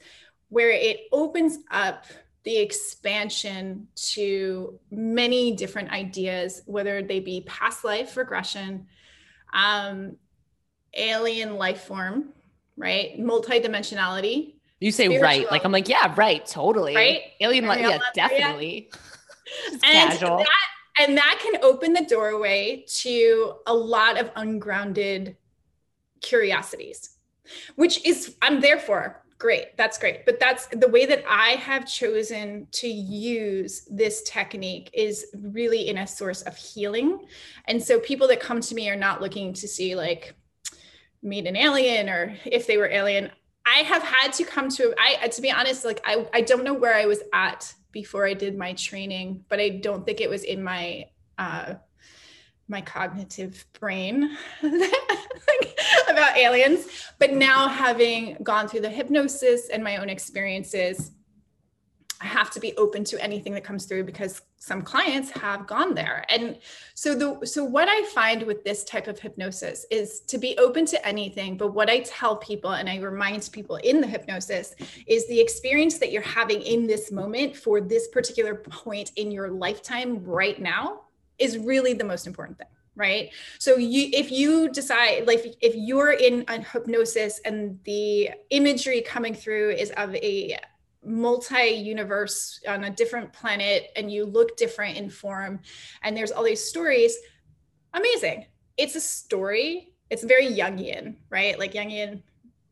where 0.49 0.69
it 0.69 1.07
opens 1.11 1.57
up 1.71 2.05
the 2.43 2.57
expansion 2.57 3.87
to 3.95 4.79
many 4.91 5.55
different 5.55 5.89
ideas, 5.91 6.61
whether 6.67 7.01
they 7.01 7.19
be 7.19 7.41
past 7.47 7.83
life 7.83 8.15
regression, 8.15 8.85
um, 9.53 10.17
alien 10.93 11.55
life 11.55 11.81
form, 11.81 12.29
right? 12.77 13.19
Multidimensionality. 13.19 14.53
You 14.79 14.91
say 14.91 15.05
spiritual. 15.05 15.23
right, 15.23 15.51
like 15.51 15.63
I'm 15.63 15.71
like, 15.71 15.87
yeah, 15.87 16.13
right, 16.15 16.45
totally. 16.45 16.95
Right? 16.95 17.21
Alien 17.39 17.65
life, 17.65 17.79
yeah, 17.79 17.99
definitely. 18.13 18.89
and 19.71 19.81
casual. 19.81 20.37
that 20.39 20.47
and 20.99 21.17
that 21.17 21.39
can 21.41 21.61
open 21.63 21.93
the 21.93 22.05
doorway 22.05 22.85
to 22.87 23.55
a 23.67 23.73
lot 23.73 24.19
of 24.19 24.31
ungrounded 24.35 25.35
curiosities 26.21 27.17
which 27.75 28.03
is 28.05 28.35
i'm 28.41 28.59
there 28.61 28.79
for 28.79 29.21
great 29.37 29.75
that's 29.77 29.97
great. 29.97 30.25
But 30.25 30.39
that's 30.39 30.67
the 30.67 30.87
way 30.87 31.05
that 31.05 31.23
i 31.29 31.51
have 31.51 31.85
chosen 31.87 32.67
to 32.71 32.87
use 32.87 33.87
this 33.91 34.23
technique 34.23 34.89
is 34.93 35.27
really 35.33 35.87
in 35.89 35.97
a 35.97 36.07
source 36.07 36.41
of 36.43 36.55
healing. 36.55 37.25
And 37.65 37.81
so 37.81 37.99
people 37.99 38.27
that 38.29 38.39
come 38.39 38.61
to 38.61 38.75
me 38.75 38.89
are 38.89 38.95
not 38.95 39.21
looking 39.21 39.53
to 39.53 39.67
see 39.67 39.95
like 39.95 40.35
meet 41.21 41.47
an 41.47 41.55
alien 41.55 42.09
or 42.09 42.37
if 42.45 42.67
they 42.67 42.77
were 42.77 42.89
alien. 42.89 43.31
I 43.65 43.79
have 43.79 44.03
had 44.03 44.31
to 44.33 44.43
come 44.43 44.69
to 44.69 44.93
i 44.97 45.27
to 45.27 45.41
be 45.41 45.51
honest 45.51 45.85
like 45.85 46.01
i, 46.05 46.27
I 46.33 46.41
don't 46.41 46.63
know 46.63 46.73
where 46.73 46.93
i 46.93 47.05
was 47.05 47.21
at 47.33 47.73
before 47.95 48.27
I 48.27 48.33
did 48.33 48.57
my 48.57 48.73
training, 48.73 49.45
but 49.47 49.61
I 49.61 49.69
don't 49.69 50.05
think 50.05 50.19
it 50.19 50.29
was 50.29 50.43
in 50.43 50.61
my 50.61 51.05
uh, 51.39 51.75
my 52.67 52.81
cognitive 52.81 53.65
brain 53.79 54.37
about 56.15 56.37
aliens. 56.37 56.87
But 57.19 57.33
now, 57.33 57.67
having 57.67 58.37
gone 58.41 58.67
through 58.67 58.81
the 58.81 58.89
hypnosis 58.89 59.69
and 59.69 59.83
my 59.83 59.97
own 59.97 60.09
experiences, 60.09 61.11
I 62.21 62.27
have 62.27 62.49
to 62.51 62.61
be 62.61 62.75
open 62.77 63.03
to 63.05 63.21
anything 63.21 63.53
that 63.53 63.65
comes 63.65 63.85
through 63.85 64.05
because 64.05 64.41
some 64.57 64.81
clients 64.81 65.29
have 65.31 65.67
gone 65.67 65.93
there. 65.93 66.25
And 66.29 66.57
so 66.93 67.13
the 67.13 67.45
so 67.45 67.63
what 67.63 67.89
I 67.89 68.03
find 68.05 68.43
with 68.43 68.63
this 68.63 68.85
type 68.85 69.07
of 69.07 69.19
hypnosis 69.19 69.85
is 69.91 70.21
to 70.21 70.37
be 70.37 70.57
open 70.57 70.85
to 70.87 71.07
anything, 71.07 71.57
but 71.57 71.73
what 71.73 71.89
I 71.89 71.99
tell 71.99 72.37
people 72.37 72.71
and 72.71 72.89
I 72.89 72.97
remind 72.97 73.49
people 73.51 73.75
in 73.77 73.99
the 73.99 74.07
hypnosis 74.07 74.75
is 75.07 75.27
the 75.27 75.39
experience 75.39 75.97
that 75.99 76.11
you're 76.11 76.21
having 76.21 76.61
in 76.61 76.87
this 76.87 77.11
moment 77.11 77.55
for 77.55 77.81
this 77.81 78.07
particular 78.07 78.55
point 78.55 79.11
in 79.17 79.29
your 79.29 79.49
lifetime 79.49 80.23
right 80.23 80.59
now 80.59 81.01
is 81.37 81.57
really 81.57 81.93
the 81.93 82.05
most 82.05 82.27
important 82.27 82.57
thing 82.57 82.67
right? 82.95 83.31
So 83.59 83.75
you 83.77 84.09
if 84.13 84.31
you 84.31 84.69
decide 84.69 85.27
like 85.27 85.57
if 85.61 85.75
you're 85.75 86.11
in 86.11 86.45
a 86.47 86.61
hypnosis 86.61 87.39
and 87.45 87.79
the 87.83 88.31
imagery 88.49 89.01
coming 89.01 89.33
through 89.33 89.71
is 89.71 89.91
of 89.91 90.15
a 90.15 90.57
multi-universe 91.03 92.61
on 92.67 92.85
a 92.85 92.89
different 92.89 93.31
planet 93.31 93.91
and 93.95 94.11
you 94.11 94.25
look 94.25 94.57
different 94.57 94.97
in 94.97 95.09
form 95.09 95.59
and 96.01 96.17
there's 96.17 96.31
all 96.31 96.43
these 96.43 96.63
stories 96.63 97.15
amazing. 97.93 98.45
It's 98.77 98.95
a 98.95 99.01
story. 99.01 99.93
It's 100.09 100.23
very 100.23 100.47
jungian 100.47 101.17
right? 101.29 101.59
Like 101.59 101.73
jungian 101.73 102.23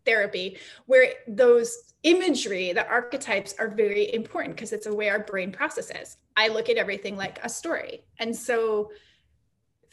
therapy 0.06 0.58
where 0.86 1.14
those 1.28 1.94
imagery 2.04 2.74
the 2.74 2.86
archetypes 2.88 3.56
are 3.60 3.70
very 3.70 4.14
important 4.14 4.56
because 4.56 4.74
it's 4.74 4.88
a 4.88 4.94
way 4.94 5.10
our 5.10 5.20
brain 5.20 5.52
processes. 5.52 6.18
I 6.36 6.48
look 6.48 6.70
at 6.70 6.78
everything 6.78 7.16
like 7.16 7.40
a 7.44 7.50
story. 7.50 8.06
And 8.20 8.36
so 8.36 8.92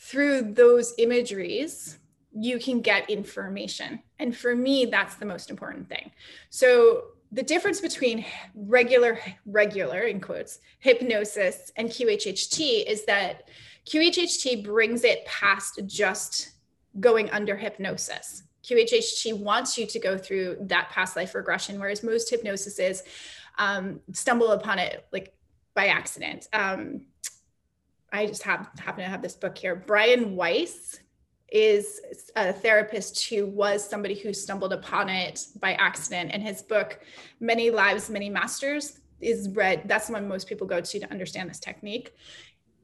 through 0.00 0.42
those 0.42 0.94
imageries 0.98 1.98
you 2.32 2.58
can 2.58 2.80
get 2.80 3.08
information 3.10 4.00
and 4.18 4.36
for 4.36 4.56
me 4.56 4.86
that's 4.86 5.16
the 5.16 5.26
most 5.26 5.50
important 5.50 5.88
thing 5.88 6.10
so 6.48 7.04
the 7.32 7.42
difference 7.42 7.80
between 7.80 8.24
regular 8.54 9.18
regular 9.46 10.00
in 10.00 10.20
quotes 10.20 10.60
hypnosis 10.80 11.70
and 11.76 11.88
QHHT 11.88 12.86
is 12.86 13.04
that 13.04 13.48
QHHT 13.86 14.64
brings 14.64 15.04
it 15.04 15.24
past 15.26 15.80
just 15.86 16.50
going 16.98 17.30
under 17.30 17.56
hypnosis. 17.56 18.42
QHHT 18.64 19.38
wants 19.38 19.78
you 19.78 19.86
to 19.86 19.98
go 19.98 20.18
through 20.18 20.58
that 20.62 20.90
past 20.90 21.16
life 21.16 21.34
regression, 21.34 21.78
whereas 21.78 22.02
most 22.02 22.28
hypnosis 22.28 22.78
is 22.78 23.02
um, 23.58 24.00
stumble 24.12 24.52
upon 24.52 24.78
it 24.78 25.06
like 25.12 25.32
by 25.74 25.86
accident. 25.86 26.48
Um, 26.52 27.06
I 28.12 28.26
just 28.26 28.42
have, 28.42 28.70
happen 28.78 29.04
to 29.04 29.10
have 29.10 29.22
this 29.22 29.34
book 29.34 29.56
here. 29.56 29.76
Brian 29.76 30.36
Weiss 30.36 31.00
is 31.52 32.00
a 32.36 32.52
therapist 32.52 33.28
who 33.28 33.46
was 33.46 33.88
somebody 33.88 34.14
who 34.14 34.32
stumbled 34.32 34.72
upon 34.72 35.08
it 35.08 35.46
by 35.60 35.74
accident. 35.74 36.30
And 36.32 36.42
his 36.42 36.62
book, 36.62 37.00
Many 37.40 37.70
Lives, 37.70 38.08
Many 38.08 38.30
Masters, 38.30 39.00
is 39.20 39.48
read. 39.50 39.82
That's 39.86 40.06
the 40.06 40.14
one 40.14 40.28
most 40.28 40.48
people 40.48 40.66
go 40.66 40.80
to 40.80 41.00
to 41.00 41.10
understand 41.10 41.50
this 41.50 41.58
technique. 41.58 42.14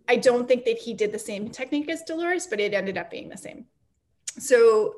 I 0.08 0.16
don't 0.16 0.46
think 0.46 0.64
that 0.64 0.78
he 0.78 0.94
did 0.94 1.12
the 1.12 1.18
same 1.18 1.48
technique 1.48 1.88
as 1.88 2.02
Dolores, 2.02 2.46
but 2.46 2.60
it 2.60 2.74
ended 2.74 2.98
up 2.98 3.10
being 3.10 3.28
the 3.28 3.36
same. 3.36 3.66
So 4.38 4.96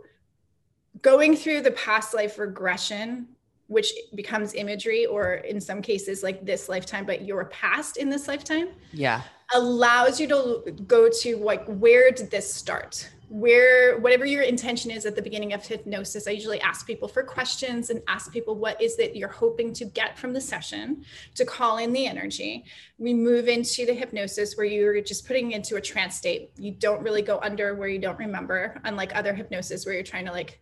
going 1.03 1.37
through 1.37 1.63
the 1.63 1.71
past 1.73 2.15
life 2.15 2.39
regression 2.39 3.29
which 3.69 3.93
becomes 4.15 4.55
imagery 4.55 5.07
or 5.07 5.35
in 5.35 5.61
some 5.61 5.81
cases 5.81 6.23
like 6.23 6.45
this 6.45 6.69
lifetime 6.69 7.07
but 7.07 7.23
your 7.23 7.45
past 7.47 7.99
in 7.99 8.09
this 8.09 8.27
lifetime 8.27 8.69
yeah. 8.93 9.23
allows 9.55 10.19
you 10.19 10.27
to 10.27 10.73
go 10.87 11.09
to 11.09 11.37
like 11.37 11.65
where 11.67 12.11
did 12.11 12.31
this 12.31 12.53
start? 12.53 13.11
Where 13.31 13.99
whatever 13.99 14.25
your 14.25 14.43
intention 14.43 14.91
is 14.91 15.05
at 15.05 15.15
the 15.15 15.21
beginning 15.21 15.53
of 15.53 15.63
hypnosis 15.63 16.27
i 16.27 16.31
usually 16.31 16.63
ask 16.63 16.87
people 16.87 17.09
for 17.09 17.23
questions 17.23 17.91
and 17.91 18.01
ask 18.09 18.33
people 18.33 18.55
what 18.55 18.81
is 18.81 18.99
it 18.99 19.15
you're 19.15 19.29
hoping 19.29 19.75
to 19.75 19.85
get 19.85 20.19
from 20.19 20.33
the 20.33 20.41
session? 20.41 21.05
to 21.35 21.45
call 21.45 21.77
in 21.77 21.93
the 21.93 22.07
energy. 22.07 22.65
We 22.97 23.13
move 23.13 23.49
into 23.49 23.85
the 23.85 23.93
hypnosis 23.93 24.57
where 24.57 24.67
you're 24.67 25.03
just 25.03 25.27
putting 25.27 25.53
into 25.53 25.77
a 25.77 25.81
trance 25.81 26.17
state. 26.17 26.53
You 26.57 26.73
don't 26.73 27.03
really 27.03 27.21
go 27.21 27.39
under 27.43 27.75
where 27.75 27.89
you 27.89 27.99
don't 27.99 28.19
remember 28.19 28.81
unlike 28.85 29.15
other 29.15 29.35
hypnosis 29.35 29.85
where 29.85 29.95
you're 29.95 30.03
trying 30.03 30.25
to 30.25 30.33
like 30.33 30.59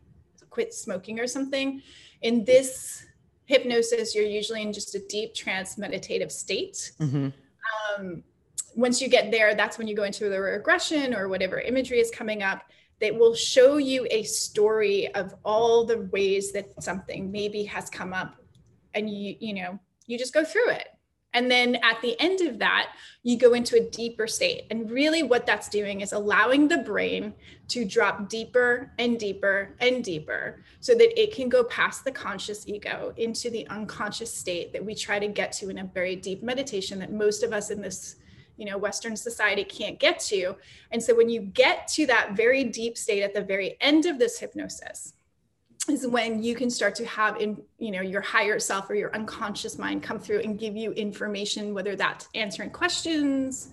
quit 0.51 0.75
smoking 0.75 1.21
or 1.21 1.29
something 1.29 1.83
in 2.23 2.45
this 2.45 3.05
hypnosis 3.47 4.15
you're 4.15 4.25
usually 4.25 4.63
in 4.63 4.73
just 4.73 4.95
a 4.95 5.07
deep 5.09 5.35
trance 5.35 5.79
meditative 5.79 6.33
state 6.33 6.93
mm-hmm. 7.01 7.29
um, 7.99 8.23
once 8.77 9.01
you 9.01 9.09
get 9.09 9.31
there, 9.31 9.55
that's 9.55 9.79
when 9.79 9.89
you 9.89 9.97
go 9.97 10.05
into 10.05 10.29
the 10.29 10.39
regression 10.39 11.15
or 11.15 11.29
whatever 11.29 11.59
imagery 11.59 11.99
is 11.99 12.11
coming 12.11 12.43
up 12.43 12.63
that 13.01 13.15
will 13.15 13.35
show 13.35 13.79
you 13.79 14.07
a 14.11 14.23
story 14.23 15.13
of 15.15 15.35
all 15.45 15.85
the 15.85 16.03
ways 16.13 16.53
that 16.53 16.71
something 16.83 17.33
maybe 17.33 17.65
has 17.65 17.91
come 17.91 18.13
up 18.13 18.37
and 18.95 19.11
you 19.11 19.37
you 19.41 19.53
know 19.53 19.79
you 20.07 20.17
just 20.19 20.33
go 20.33 20.43
through 20.43 20.71
it 20.71 20.89
and 21.37 21.51
then 21.51 21.77
at 21.83 22.01
the 22.01 22.19
end 22.19 22.41
of 22.41 22.59
that 22.59 22.93
you 23.23 23.37
go 23.39 23.53
into 23.53 23.77
a 23.77 23.91
deeper 23.91 24.27
state. 24.27 24.65
And 24.71 24.91
really 24.91 25.23
what 25.23 25.45
that's 25.45 25.69
doing 25.69 26.01
is 26.01 26.13
allowing 26.13 26.67
the 26.67 26.79
brain 26.79 27.35
to 27.69 27.85
drop 27.85 28.29
deeper 28.31 28.91
and 28.99 29.19
deeper 29.19 29.75
and 29.81 30.03
deeper 30.03 30.65
so 30.81 30.95
that 30.95 31.21
it 31.21 31.35
can 31.35 31.51
go 31.51 31.63
past 31.65 32.05
the 32.05 32.11
conscious 32.11 32.67
ego 32.67 33.13
into 33.19 33.51
the 33.51 33.67
unconscious 33.69 34.33
state 34.33 34.73
that 34.73 34.85
we 34.85 34.95
try 34.95 35.19
to 35.19 35.29
get 35.29 35.53
to 35.53 35.69
in 35.69 35.79
a 35.79 35.85
very 35.85 36.17
deep 36.17 36.43
meditation 36.43 36.99
that 37.01 37.13
most 37.13 37.43
of 37.43 37.53
us 37.53 37.71
in 37.71 37.83
this 37.83 38.17
you 38.57 38.65
know 38.65 38.79
western 38.79 39.15
society 39.15 39.65
can't 39.65 39.99
get 39.99 40.19
to. 40.19 40.57
And 40.91 41.03
so 41.03 41.15
when 41.15 41.29
you 41.29 41.43
get 41.43 41.87
to 41.89 42.07
that 42.07 42.35
very 42.35 42.65
deep 42.65 42.97
state 42.97 43.23
at 43.23 43.35
the 43.35 43.43
very 43.43 43.77
end 43.83 44.07
of 44.07 44.19
this 44.19 44.39
hypnosis 44.39 45.13
is 45.89 46.07
when 46.07 46.43
you 46.43 46.55
can 46.55 46.71
start 46.71 46.95
to 46.95 47.05
have 47.07 47.41
in 47.41 47.61
you 47.79 47.91
know 47.91 48.01
your 48.01 48.21
higher 48.21 48.59
self 48.59 48.89
or 48.91 48.95
your 48.95 49.15
unconscious 49.15 49.79
mind 49.79 50.03
come 50.03 50.19
through 50.19 50.41
and 50.41 50.59
give 50.59 50.77
you 50.77 50.93
information 50.93 51.75
whether 51.75 51.97
that's 51.97 52.29
answering 52.35 52.71
questions 52.71 53.71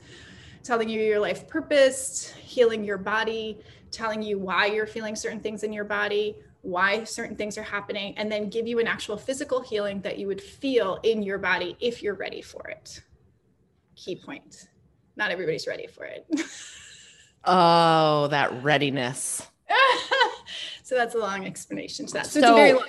telling 0.63 0.89
you 0.89 1.01
your 1.01 1.19
life 1.19 1.47
purpose 1.47 2.31
healing 2.33 2.83
your 2.83 2.97
body 2.97 3.59
telling 3.91 4.21
you 4.21 4.37
why 4.39 4.65
you're 4.65 4.87
feeling 4.87 5.15
certain 5.15 5.39
things 5.39 5.63
in 5.63 5.73
your 5.73 5.85
body 5.85 6.35
why 6.61 7.03
certain 7.03 7.35
things 7.35 7.57
are 7.57 7.63
happening 7.63 8.17
and 8.17 8.31
then 8.31 8.49
give 8.49 8.65
you 8.67 8.79
an 8.79 8.87
actual 8.87 9.17
physical 9.17 9.61
healing 9.61 9.99
that 10.01 10.17
you 10.17 10.27
would 10.27 10.41
feel 10.41 10.99
in 11.03 11.21
your 11.21 11.37
body 11.37 11.75
if 11.79 12.01
you're 12.01 12.15
ready 12.15 12.41
for 12.41 12.67
it 12.67 13.01
key 13.95 14.15
point 14.15 14.67
not 15.15 15.31
everybody's 15.31 15.67
ready 15.67 15.87
for 15.87 16.05
it. 16.05 16.25
oh, 17.45 18.27
that 18.27 18.63
readiness. 18.63 19.47
so 20.83 20.95
that's 20.95 21.15
a 21.15 21.17
long 21.17 21.45
explanation 21.45 22.05
to 22.07 22.13
that. 22.13 22.27
So, 22.27 22.39
so, 22.41 22.47
it's 22.47 22.49
a 22.49 22.53
very 22.53 22.73
long. 22.73 22.87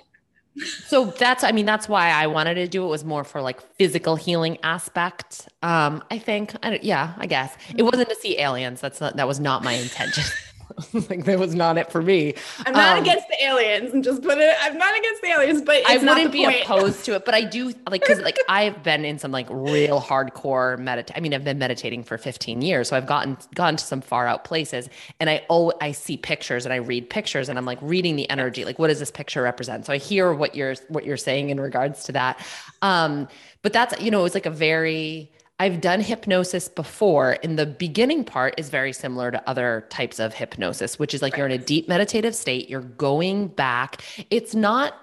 so 0.87 1.05
that's, 1.07 1.45
I 1.45 1.53
mean, 1.53 1.65
that's 1.65 1.89
why 1.89 2.11
I 2.11 2.27
wanted 2.27 2.55
to 2.55 2.69
do 2.69 2.85
it 2.85 2.89
was 2.89 3.05
more 3.05 3.25
for 3.25 3.41
like 3.41 3.61
physical 3.77 4.17
healing 4.17 4.59
aspect. 4.63 5.49
Um, 5.63 6.03
I 6.11 6.19
think, 6.19 6.55
I 6.63 6.81
yeah, 6.83 7.15
I 7.17 7.27
guess 7.27 7.57
it 7.77 7.83
wasn't 7.83 8.09
to 8.09 8.17
see 8.17 8.39
aliens. 8.39 8.81
That's 8.81 9.01
not, 9.01 9.17
that 9.17 9.29
was 9.29 9.41
not 9.41 9.63
my 9.65 9.73
intention. 9.73 10.25
like 10.93 11.25
that 11.25 11.39
was 11.39 11.55
not 11.55 11.79
it 11.79 11.91
for 11.91 12.03
me. 12.03 12.35
I'm 12.67 12.73
not 12.73 12.97
um, 12.97 13.03
against 13.03 13.29
the 13.29 13.45
aliens. 13.45 13.93
and 13.93 14.03
just 14.03 14.23
put 14.23 14.39
it. 14.39 14.55
I'm 14.61 14.77
not 14.77 14.97
against 14.97 15.23
the 15.23 15.29
aliens, 15.29 15.63
but 15.63 15.83
I 15.87 15.99
wouldn't 15.99 16.33
be 16.33 16.45
point. 16.45 16.63
opposed 16.63 17.05
to 17.07 17.15
it. 17.15 17.25
But 17.25 17.35
I 17.35 17.43
do 17.43 17.73
like 17.91 18.01
because 18.03 18.21
like 18.21 18.39
I've 18.49 18.83
been 18.83 19.05
in 19.05 19.19
some 19.19 19.33
like 19.33 19.47
real 19.51 20.01
hardcore 20.01 20.79
meditate. 20.79 21.17
I 21.17 21.21
mean, 21.21 21.35
I've 21.35 21.45
been 21.45 21.59
meditating 21.59 22.05
for 22.05 22.19
15 22.19 22.63
years, 22.63 22.89
so 22.89 22.97
I've 22.97 23.07
gotten 23.07 23.37
gone 23.55 23.77
to 23.77 23.85
some 23.85 24.01
far 24.01 24.27
out 24.27 24.45
places, 24.45 24.89
and 25.21 25.31
I 25.31 25.45
oh 25.51 25.73
I 25.81 25.93
see 25.93 26.17
pictures 26.17 26.65
and 26.65 26.73
I 26.73 26.77
read 26.77 27.11
pictures, 27.11 27.49
and 27.49 27.59
I'm 27.59 27.67
like 27.67 27.79
reading 27.81 28.17
the 28.17 28.29
energy. 28.31 28.65
Like, 28.65 28.79
what 28.79 28.89
does 28.89 28.99
this 28.99 29.11
picture 29.11 29.43
represent? 29.43 29.87
So 29.87 29.93
I 29.93 29.99
hear 29.99 30.33
what 30.33 30.55
you're 30.55 30.75
what 30.89 31.05
you're 31.05 31.17
saying 31.17 31.51
in 31.51 31.61
regards 31.61 32.05
to 32.05 32.13
that. 32.13 32.45
Um, 32.83 33.29
but 33.63 33.73
that's 33.73 34.01
you 34.01 34.11
know 34.11 34.25
it's 34.25 34.35
like 34.35 34.47
a 34.47 34.51
very 34.51 35.31
I've 35.61 35.81
done 35.81 36.01
hypnosis 36.01 36.69
before. 36.69 37.39
And 37.43 37.59
the 37.59 37.67
beginning 37.67 38.25
part 38.25 38.55
is 38.59 38.71
very 38.71 38.93
similar 38.93 39.31
to 39.31 39.49
other 39.49 39.87
types 39.89 40.19
of 40.19 40.35
hypnosis, 40.35 40.99
which 40.99 41.15
is 41.15 41.23
like 41.23 41.35
right. 41.35 41.39
you're 41.39 41.47
in 41.47 41.53
a 41.53 41.59
deep 41.59 41.89
meditative 41.89 42.35
state, 42.35 42.69
you're 42.69 42.81
going 42.81 43.49
back. 43.49 44.03
It's 44.31 44.55
not 44.55 44.95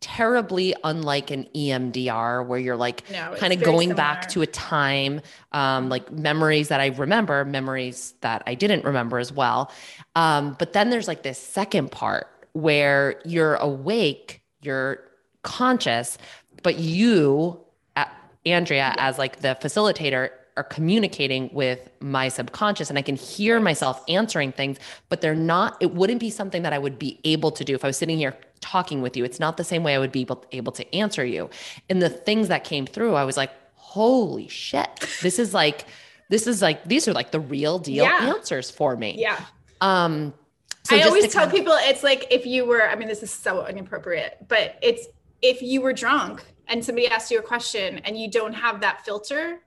terribly 0.00 0.74
unlike 0.82 1.30
an 1.30 1.46
EMDR 1.54 2.44
where 2.44 2.58
you're 2.58 2.76
like 2.76 3.08
no, 3.10 3.34
kind 3.36 3.52
of 3.52 3.62
going 3.62 3.90
similar. 3.90 3.96
back 3.96 4.28
to 4.30 4.42
a 4.42 4.46
time, 4.46 5.20
um, 5.52 5.88
like 5.88 6.10
memories 6.10 6.68
that 6.68 6.80
I 6.80 6.86
remember, 6.86 7.44
memories 7.44 8.14
that 8.20 8.42
I 8.46 8.54
didn't 8.54 8.84
remember 8.84 9.18
as 9.18 9.32
well. 9.32 9.70
Um, 10.16 10.56
but 10.58 10.72
then 10.72 10.90
there's 10.90 11.06
like 11.06 11.22
this 11.22 11.38
second 11.38 11.92
part 11.92 12.26
where 12.52 13.20
you're 13.24 13.54
awake, 13.54 14.42
you're 14.60 14.98
conscious, 15.42 16.18
but 16.62 16.78
you 16.78 17.60
Andrea 18.44 18.94
as 18.98 19.18
like 19.18 19.40
the 19.40 19.56
facilitator 19.60 20.30
are 20.56 20.64
communicating 20.64 21.48
with 21.52 21.88
my 22.00 22.28
subconscious 22.28 22.90
and 22.90 22.98
I 22.98 23.02
can 23.02 23.16
hear 23.16 23.58
myself 23.58 24.02
answering 24.08 24.52
things, 24.52 24.78
but 25.08 25.20
they're 25.20 25.34
not, 25.34 25.76
it 25.80 25.94
wouldn't 25.94 26.20
be 26.20 26.30
something 26.30 26.62
that 26.62 26.72
I 26.72 26.78
would 26.78 26.98
be 26.98 27.20
able 27.24 27.50
to 27.52 27.64
do 27.64 27.74
if 27.74 27.84
I 27.84 27.86
was 27.88 27.96
sitting 27.96 28.18
here 28.18 28.36
talking 28.60 29.00
with 29.00 29.16
you. 29.16 29.24
It's 29.24 29.40
not 29.40 29.56
the 29.56 29.64
same 29.64 29.82
way 29.82 29.94
I 29.94 29.98
would 29.98 30.12
be 30.12 30.20
able, 30.20 30.44
able 30.52 30.72
to 30.72 30.94
answer 30.94 31.24
you. 31.24 31.48
And 31.88 32.02
the 32.02 32.10
things 32.10 32.48
that 32.48 32.64
came 32.64 32.86
through, 32.86 33.14
I 33.14 33.24
was 33.24 33.36
like, 33.36 33.50
holy 33.76 34.48
shit, 34.48 34.90
this 35.22 35.38
is 35.38 35.54
like, 35.54 35.86
this 36.28 36.46
is 36.46 36.60
like, 36.60 36.84
these 36.84 37.08
are 37.08 37.12
like 37.12 37.30
the 37.30 37.40
real 37.40 37.78
deal 37.78 38.04
yeah. 38.04 38.34
answers 38.34 38.70
for 38.70 38.96
me. 38.96 39.16
Yeah. 39.18 39.40
Um, 39.80 40.34
so 40.84 40.96
I 40.96 41.02
always 41.02 41.32
tell 41.32 41.48
people 41.48 41.74
it's 41.78 42.02
like 42.02 42.26
if 42.30 42.44
you 42.44 42.66
were, 42.66 42.88
I 42.88 42.94
mean, 42.94 43.08
this 43.08 43.22
is 43.22 43.30
so 43.30 43.66
inappropriate, 43.66 44.38
but 44.48 44.78
it's 44.82 45.06
if 45.40 45.62
you 45.62 45.80
were 45.80 45.92
drunk 45.92 46.42
and 46.68 46.84
somebody 46.84 47.08
asks 47.08 47.30
you 47.30 47.38
a 47.38 47.42
question 47.42 47.98
and 47.98 48.18
you 48.18 48.30
don't 48.30 48.52
have 48.52 48.80
that 48.80 49.04
filter 49.04 49.60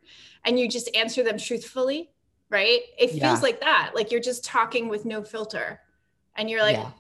and 0.43 0.59
you 0.59 0.69
just 0.69 0.93
answer 0.95 1.23
them 1.23 1.37
truthfully, 1.37 2.09
right? 2.49 2.81
It 2.97 3.13
yeah. 3.13 3.27
feels 3.27 3.41
like 3.41 3.59
that. 3.61 3.91
Like 3.95 4.11
you're 4.11 4.21
just 4.21 4.45
talking 4.45 4.87
with 4.87 5.05
no 5.05 5.23
filter. 5.23 5.81
And 6.35 6.49
you're 6.49 6.61
like, 6.61 6.77
yeah. 6.77 6.91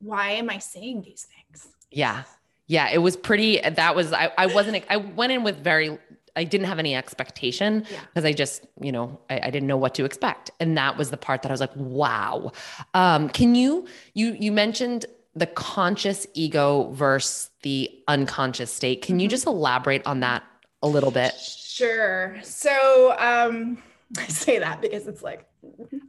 why 0.00 0.30
am 0.30 0.50
I 0.50 0.58
saying 0.58 1.02
these 1.02 1.26
things? 1.34 1.68
Yeah. 1.90 2.24
Yeah. 2.66 2.90
It 2.90 2.98
was 2.98 3.16
pretty, 3.16 3.60
that 3.60 3.96
was, 3.96 4.12
I, 4.12 4.32
I 4.36 4.46
wasn't, 4.46 4.84
I 4.88 4.96
went 4.98 5.32
in 5.32 5.42
with 5.42 5.62
very, 5.62 5.98
I 6.36 6.44
didn't 6.44 6.66
have 6.66 6.78
any 6.78 6.94
expectation 6.94 7.80
because 7.80 8.24
yeah. 8.24 8.30
I 8.30 8.32
just, 8.32 8.64
you 8.80 8.92
know, 8.92 9.18
I, 9.28 9.40
I, 9.44 9.50
didn't 9.50 9.66
know 9.66 9.76
what 9.76 9.94
to 9.96 10.04
expect. 10.04 10.52
And 10.60 10.78
that 10.78 10.96
was 10.96 11.10
the 11.10 11.16
part 11.16 11.42
that 11.42 11.50
I 11.50 11.52
was 11.52 11.60
like, 11.60 11.74
wow. 11.74 12.52
Um, 12.94 13.28
can 13.28 13.56
you, 13.56 13.86
you, 14.14 14.36
you 14.38 14.52
mentioned 14.52 15.06
the 15.34 15.46
conscious 15.46 16.26
ego 16.34 16.90
versus 16.92 17.50
the 17.62 17.90
unconscious 18.08 18.72
state. 18.72 19.02
Can 19.02 19.20
you 19.20 19.26
mm-hmm. 19.26 19.30
just 19.30 19.46
elaborate 19.46 20.06
on 20.06 20.20
that 20.20 20.42
a 20.82 20.88
little 20.88 21.10
bit? 21.10 21.34
Sure. 21.34 22.36
So 22.42 23.14
um, 23.18 23.82
I 24.18 24.26
say 24.26 24.58
that 24.58 24.80
because 24.80 25.06
it's 25.06 25.22
like 25.22 25.46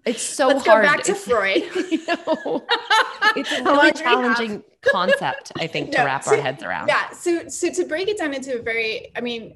it's 0.06 0.22
so 0.22 0.48
Let's 0.48 0.66
hard. 0.66 0.86
go 0.86 0.92
back 0.92 1.04
to 1.04 1.16
Freud. 1.16 1.64
you 1.92 2.06
know, 2.08 2.66
it's 3.36 3.52
a 3.52 3.64
really 3.64 3.92
challenging 3.92 4.64
concept, 4.82 5.52
I 5.58 5.68
think, 5.68 5.92
to 5.92 6.00
no, 6.00 6.06
wrap 6.06 6.24
so, 6.24 6.36
our 6.36 6.42
heads 6.42 6.64
around. 6.64 6.88
Yeah. 6.88 7.10
So 7.12 7.48
so 7.50 7.70
to 7.72 7.86
break 7.86 8.08
it 8.08 8.18
down 8.18 8.34
into 8.34 8.58
a 8.58 8.62
very, 8.62 9.12
I 9.16 9.22
mean, 9.22 9.56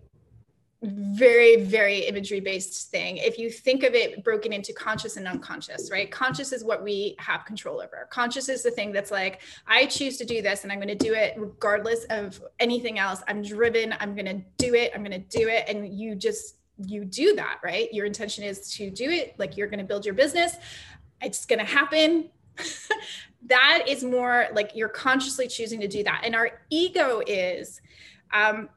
very 0.83 1.63
very 1.63 1.99
imagery 1.99 2.39
based 2.39 2.91
thing. 2.91 3.17
If 3.17 3.37
you 3.39 3.49
think 3.49 3.83
of 3.83 3.93
it 3.93 4.23
broken 4.23 4.53
into 4.53 4.73
conscious 4.73 5.17
and 5.17 5.27
unconscious 5.27 5.89
right? 5.91 6.11
Conscious 6.11 6.51
is 6.51 6.63
what 6.63 6.83
we 6.83 7.15
have 7.17 7.45
control 7.45 7.81
over. 7.81 8.07
Conscious 8.11 8.49
is 8.49 8.61
the 8.61 8.71
thing 8.71 8.91
that's 8.91 9.11
like 9.11 9.41
i 9.67 9.85
choose 9.85 10.17
to 10.17 10.25
do 10.25 10.41
this 10.41 10.63
and 10.63 10.71
i'm 10.71 10.79
going 10.79 10.87
to 10.87 10.95
do 10.95 11.13
it 11.13 11.33
regardless 11.37 12.05
of 12.05 12.41
anything 12.59 12.99
else. 12.99 13.23
I'm 13.27 13.41
driven 13.41 13.95
i'm 13.99 14.15
going 14.15 14.25
to 14.25 14.41
do 14.57 14.75
it 14.75 14.91
i'm 14.93 15.03
going 15.03 15.23
to 15.23 15.37
do 15.37 15.47
it. 15.47 15.65
And 15.67 15.87
you 15.97 16.15
just 16.15 16.57
you 16.85 17.05
do 17.05 17.35
that 17.35 17.59
right? 17.63 17.91
Your 17.93 18.05
intention 18.05 18.43
is 18.43 18.69
to 18.75 18.91
do 18.91 19.09
it 19.09 19.35
like 19.37 19.57
you're 19.57 19.67
going 19.67 19.79
to 19.79 19.85
build 19.85 20.05
your 20.05 20.15
business. 20.15 20.57
It's 21.21 21.45
going 21.45 21.59
to 21.59 21.65
happen. 21.65 22.29
That 23.47 23.83
is 23.87 24.03
more 24.03 24.47
like 24.53 24.71
you're 24.73 24.89
consciously 24.89 25.47
choosing 25.47 25.79
to 25.81 25.87
do 25.87 26.03
that. 26.03 26.21
And 26.23 26.35
our 26.35 26.61
ego 26.69 27.21
is 27.27 27.79
um, 28.33 28.69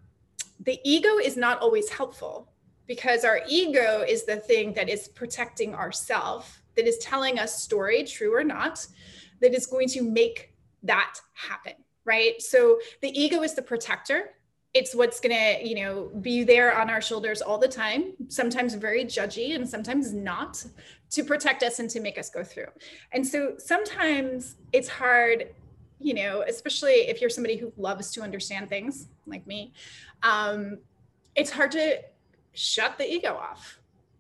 the 0.61 0.78
ego 0.84 1.18
is 1.18 1.36
not 1.36 1.61
always 1.61 1.88
helpful 1.88 2.52
because 2.86 3.24
our 3.24 3.40
ego 3.48 4.04
is 4.06 4.24
the 4.24 4.36
thing 4.36 4.72
that 4.74 4.88
is 4.88 5.09
protecting 5.09 5.74
ourself 5.74 6.62
that 6.76 6.86
is 6.86 6.98
telling 6.98 7.38
us 7.38 7.62
story 7.62 8.04
true 8.04 8.34
or 8.34 8.44
not 8.44 8.86
that 9.40 9.54
is 9.54 9.66
going 9.66 9.88
to 9.88 10.02
make 10.02 10.54
that 10.82 11.20
happen 11.34 11.74
right? 12.09 12.40
So 12.40 12.80
the 13.02 13.11
ego 13.11 13.42
is 13.42 13.54
the 13.54 13.62
protector. 13.62 14.30
It's 14.72 14.94
what's 14.94 15.20
going 15.20 15.34
to 15.34 15.68
you 15.68 15.76
know 15.76 16.11
be 16.20 16.42
there 16.42 16.76
on 16.80 16.90
our 16.90 17.00
shoulders 17.00 17.40
all 17.42 17.59
the 17.59 17.68
time 17.68 18.14
sometimes 18.28 18.74
very 18.74 19.04
judgy 19.04 19.54
and 19.54 19.68
sometimes 19.68 20.12
not 20.12 20.64
to 21.11 21.22
protect 21.22 21.62
us 21.62 21.78
and 21.78 21.88
to 21.90 22.00
make 22.00 22.18
us 22.18 22.30
go 22.30 22.42
through. 22.42 22.70
And 23.12 23.26
so 23.26 23.54
sometimes 23.59 24.56
it's 24.72 24.88
hard 24.88 25.48
you 26.00 26.14
know, 26.14 26.44
especially 26.46 27.09
if 27.11 27.20
you're 27.20 27.28
somebody 27.28 27.56
who 27.56 27.72
loves 27.76 28.12
to 28.12 28.22
understand 28.22 28.68
things 28.68 29.09
like 29.26 29.44
me, 29.48 29.72
um, 30.22 30.78
it's 31.34 31.50
hard 31.50 31.72
to 31.72 32.02
shut 32.52 32.98
the 32.98 33.10
ego 33.10 33.34
off 33.34 33.78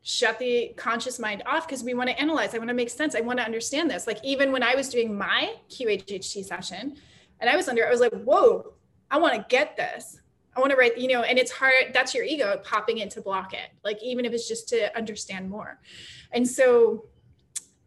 shut 0.08 0.38
the 0.38 0.72
conscious 0.74 1.18
mind 1.18 1.42
off 1.44 1.68
because 1.68 1.84
we 1.84 1.92
want 1.92 2.08
to 2.08 2.18
analyze. 2.18 2.54
I 2.54 2.58
want 2.58 2.68
to 2.68 2.74
make 2.74 2.88
sense. 2.88 3.14
I 3.14 3.20
want 3.20 3.38
to 3.40 3.44
understand 3.44 3.90
this. 3.90 4.06
Like 4.06 4.18
even 4.24 4.52
when 4.52 4.62
I 4.62 4.74
was 4.74 4.88
doing 4.88 5.14
my 5.14 5.54
QHHT 5.68 6.46
session 6.46 6.96
and 7.40 7.50
I 7.50 7.54
was 7.56 7.68
under, 7.68 7.86
I 7.86 7.90
was 7.90 8.00
like, 8.00 8.14
whoa, 8.22 8.72
I 9.10 9.18
want 9.18 9.34
to 9.34 9.44
get 9.50 9.76
this. 9.76 10.18
I 10.56 10.60
want 10.60 10.70
to 10.70 10.78
write, 10.78 10.96
you 10.96 11.08
know, 11.08 11.24
and 11.24 11.38
it's 11.38 11.52
hard. 11.52 11.92
That's 11.92 12.14
your 12.14 12.24
ego 12.24 12.58
popping 12.64 12.98
in 12.98 13.10
to 13.10 13.20
block 13.20 13.52
it. 13.52 13.68
Like 13.84 14.02
even 14.02 14.24
if 14.24 14.32
it's 14.32 14.48
just 14.48 14.66
to 14.70 14.96
understand 14.96 15.50
more. 15.50 15.78
And 16.32 16.48
so 16.48 17.04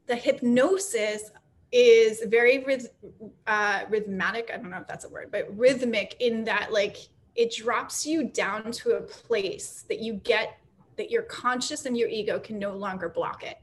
the 0.05 0.16
hypnosis 0.16 1.32
is 1.72 2.22
very 2.28 2.64
uh, 3.47 3.80
rhythmic. 3.89 4.51
I 4.53 4.57
don't 4.57 4.70
know 4.70 4.78
if 4.78 4.88
that's 4.88 5.05
a 5.05 5.09
word, 5.09 5.30
but 5.32 5.57
rhythmic 5.57 6.18
in 6.20 6.43
that 6.43 6.72
like 6.72 6.97
it 7.36 7.56
drops 7.56 8.06
you 8.06 8.26
down 8.26 8.72
to 8.72 8.92
a 8.92 9.02
place 9.02 9.86
that 9.88 10.00
you 10.00 10.16
get 10.16 10.58
that 10.98 11.10
your 11.10 11.24
conscious 11.24 11.86
and 11.86 11.98
your 11.98 12.10
ego 12.10 12.40
can 12.40 12.60
no 12.60 12.74
longer 12.74 13.10
block 13.10 13.44
it. 13.44 13.58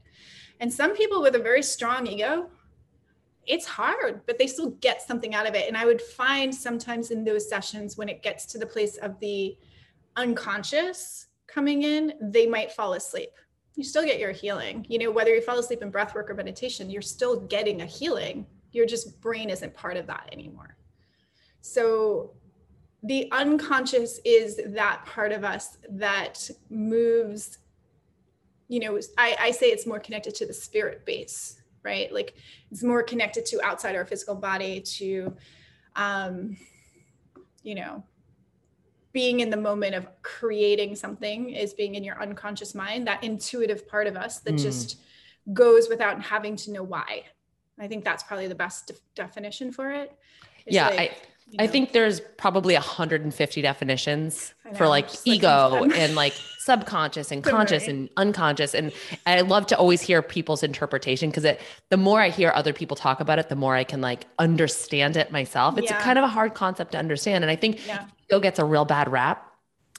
And 0.59 0.73
some 0.73 0.95
people 0.95 1.21
with 1.21 1.35
a 1.35 1.39
very 1.39 1.63
strong 1.63 2.07
ego, 2.07 2.49
it's 3.45 3.65
hard, 3.65 4.21
but 4.25 4.37
they 4.37 4.47
still 4.47 4.71
get 4.81 5.01
something 5.01 5.33
out 5.33 5.47
of 5.47 5.55
it. 5.55 5.67
And 5.67 5.77
I 5.77 5.85
would 5.85 6.01
find 6.01 6.53
sometimes 6.53 7.11
in 7.11 7.23
those 7.23 7.49
sessions 7.49 7.97
when 7.97 8.09
it 8.09 8.21
gets 8.21 8.45
to 8.47 8.57
the 8.57 8.65
place 8.65 8.97
of 8.97 9.19
the 9.19 9.57
unconscious 10.15 11.27
coming 11.47 11.83
in, 11.83 12.13
they 12.21 12.45
might 12.45 12.71
fall 12.71 12.93
asleep. 12.93 13.29
You 13.75 13.83
still 13.83 14.03
get 14.03 14.19
your 14.19 14.31
healing. 14.31 14.85
You 14.89 14.99
know, 14.99 15.11
whether 15.11 15.33
you 15.33 15.41
fall 15.41 15.57
asleep 15.57 15.81
in 15.81 15.89
breath 15.89 16.13
work 16.13 16.29
or 16.29 16.33
meditation, 16.33 16.89
you're 16.89 17.01
still 17.01 17.39
getting 17.39 17.81
a 17.81 17.85
healing. 17.85 18.45
Your 18.71 18.85
just 18.85 19.21
brain 19.21 19.49
isn't 19.49 19.73
part 19.73 19.97
of 19.97 20.05
that 20.07 20.29
anymore. 20.31 20.75
So 21.61 22.33
the 23.03 23.31
unconscious 23.31 24.19
is 24.25 24.59
that 24.67 25.05
part 25.05 25.31
of 25.31 25.43
us 25.43 25.77
that 25.89 26.49
moves 26.69 27.59
you 28.67 28.79
know 28.79 28.99
I, 29.17 29.37
I 29.39 29.51
say 29.51 29.67
it's 29.67 29.85
more 29.87 29.99
connected 29.99 30.35
to 30.35 30.45
the 30.45 30.53
spirit 30.53 31.05
base 31.05 31.59
right? 31.83 32.11
Like 32.11 32.35
it's 32.71 32.83
more 32.83 33.03
connected 33.03 33.45
to 33.47 33.63
outside 33.63 33.95
our 33.95 34.05
physical 34.05 34.35
body 34.35 34.81
to 34.81 35.35
um 35.95 36.57
you 37.63 37.75
know 37.75 38.03
being 39.11 39.39
in 39.39 39.49
the 39.49 39.57
moment 39.57 39.95
of 39.95 40.07
creating 40.21 40.95
something 40.95 41.49
is 41.49 41.73
being 41.73 41.95
in 41.95 42.03
your 42.03 42.21
unconscious 42.21 42.75
mind 42.75 43.07
that 43.07 43.23
intuitive 43.23 43.87
part 43.87 44.05
of 44.05 44.15
us 44.15 44.39
that 44.39 44.53
mm. 44.53 44.61
just 44.61 44.99
goes 45.51 45.89
without 45.89 46.21
having 46.21 46.55
to 46.55 46.71
know 46.71 46.83
why. 46.83 47.23
I 47.79 47.87
think 47.87 48.03
that's 48.03 48.23
probably 48.23 48.47
the 48.47 48.55
best 48.55 48.87
de- 48.87 48.93
definition 49.15 49.71
for 49.71 49.89
it. 49.91 50.15
Yeah 50.67 50.89
like, 50.89 51.28
I 51.57 51.63
I 51.63 51.67
think 51.67 51.93
there's 51.93 52.19
probably 52.37 52.73
150 52.73 53.61
definitions 53.61 54.53
for 54.75 54.87
like 54.87 55.09
ego 55.25 55.69
like 55.81 55.97
and 55.97 56.15
like 56.15 56.33
subconscious 56.59 57.31
and 57.31 57.43
conscious 57.43 57.83
right. 57.83 57.89
and 57.89 58.09
unconscious. 58.17 58.75
And 58.75 58.91
I 59.25 59.41
love 59.41 59.65
to 59.67 59.77
always 59.77 60.01
hear 60.01 60.21
people's 60.21 60.61
interpretation 60.61 61.29
because 61.29 61.45
it 61.45 61.59
the 61.89 61.97
more 61.97 62.21
I 62.21 62.29
hear 62.29 62.51
other 62.53 62.73
people 62.73 62.95
talk 62.95 63.19
about 63.19 63.39
it, 63.39 63.49
the 63.49 63.55
more 63.55 63.75
I 63.75 63.83
can 63.83 64.01
like 64.01 64.27
understand 64.37 65.17
it 65.17 65.31
myself. 65.31 65.77
It's 65.77 65.89
yeah. 65.89 66.01
kind 66.01 66.19
of 66.19 66.23
a 66.23 66.27
hard 66.27 66.53
concept 66.53 66.91
to 66.91 66.97
understand. 66.97 67.43
And 67.43 67.49
I 67.49 67.55
think 67.55 67.85
yeah. 67.87 68.05
ego 68.27 68.39
gets 68.39 68.59
a 68.59 68.65
real 68.65 68.85
bad 68.85 69.11
rap. 69.11 69.45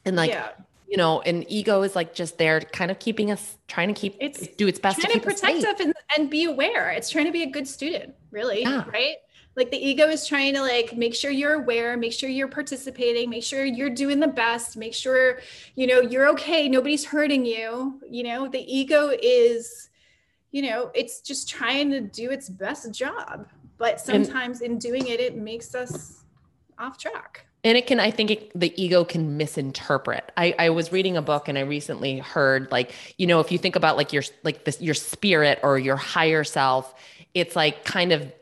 And 0.05 0.17
like 0.17 0.31
yeah. 0.31 0.51
you 0.87 0.97
know, 0.97 1.21
and 1.23 1.45
ego 1.49 1.83
is 1.83 1.97
like 1.97 2.15
just 2.15 2.39
there 2.39 2.61
kind 2.61 2.91
of 2.91 2.99
keeping 2.99 3.31
us 3.31 3.57
trying 3.67 3.89
to 3.89 3.95
keep 3.95 4.17
it's 4.21 4.47
do 4.47 4.69
its 4.69 4.79
best 4.79 5.01
trying 5.01 5.15
to, 5.15 5.21
to 5.21 5.25
protect 5.25 5.65
us 5.65 5.81
and, 5.81 5.95
and 6.17 6.31
be 6.31 6.45
aware. 6.45 6.91
It's 6.91 7.11
trying 7.11 7.27
to 7.27 7.33
be 7.33 7.43
a 7.43 7.51
good 7.51 7.67
student, 7.67 8.15
really. 8.31 8.65
Right 8.65 9.17
like 9.57 9.71
the 9.71 9.77
ego 9.77 10.09
is 10.09 10.27
trying 10.27 10.55
to 10.55 10.61
like 10.61 10.97
make 10.97 11.15
sure 11.15 11.31
you're 11.31 11.55
aware 11.55 11.97
make 11.97 12.13
sure 12.13 12.29
you're 12.29 12.49
participating 12.49 13.31
make 13.31 13.43
sure 13.43 13.65
you're 13.65 13.91
doing 13.91 14.21
the 14.21 14.29
best 14.29 14.77
make 14.77 14.95
sure 14.95 15.41
you 15.75 15.87
know 15.87 16.01
you're 16.01 16.29
okay 16.29 16.69
nobody's 16.69 17.05
hurting 17.05 17.45
you 17.45 18.01
you 18.09 18.23
know? 18.23 18.49
The 18.49 18.61
ego 18.61 19.17
is 19.23 19.89
you 20.51 20.63
know 20.63 20.91
it's 20.95 21.21
just 21.21 21.49
trying 21.49 21.91
to 21.91 22.01
do 22.01 22.31
its 22.31 22.49
best 22.49 22.93
job 22.93 23.47
but 23.79 24.01
sometimes 24.01 24.61
and, 24.61 24.73
in 24.73 24.79
doing 24.79 25.07
it 25.07 25.21
it 25.21 25.37
makes 25.37 25.75
us 25.75 26.25
off 26.79 26.97
track. 26.99 27.47
And 27.63 27.77
it 27.77 27.87
can 27.87 28.01
i 28.01 28.11
think 28.11 28.31
it, 28.31 28.59
the 28.59 28.73
ego 28.83 29.05
can 29.05 29.37
misinterpret. 29.37 30.33
I, 30.37 30.55
I 30.59 30.71
was 30.71 30.93
reading 30.93 31.17
a 31.17 31.23
book 31.23 31.49
and 31.49 31.59
i 31.59 31.63
recently 31.63 32.19
heard 32.19 32.71
like 32.73 32.93
you 33.19 33.27
know 33.27 33.41
if 33.41 33.53
you 33.53 33.59
think 33.59 33.77
about 33.77 33.97
like 33.97 34.13
your 34.13 34.23
like 34.43 34.65
this 34.65 34.81
your 34.81 34.95
spirit 34.95 35.61
or 35.63 35.79
your 35.79 35.97
higher 35.97 36.43
self 36.43 36.95
it's 37.35 37.55
like 37.55 37.85
kind 37.85 38.13
of 38.13 38.33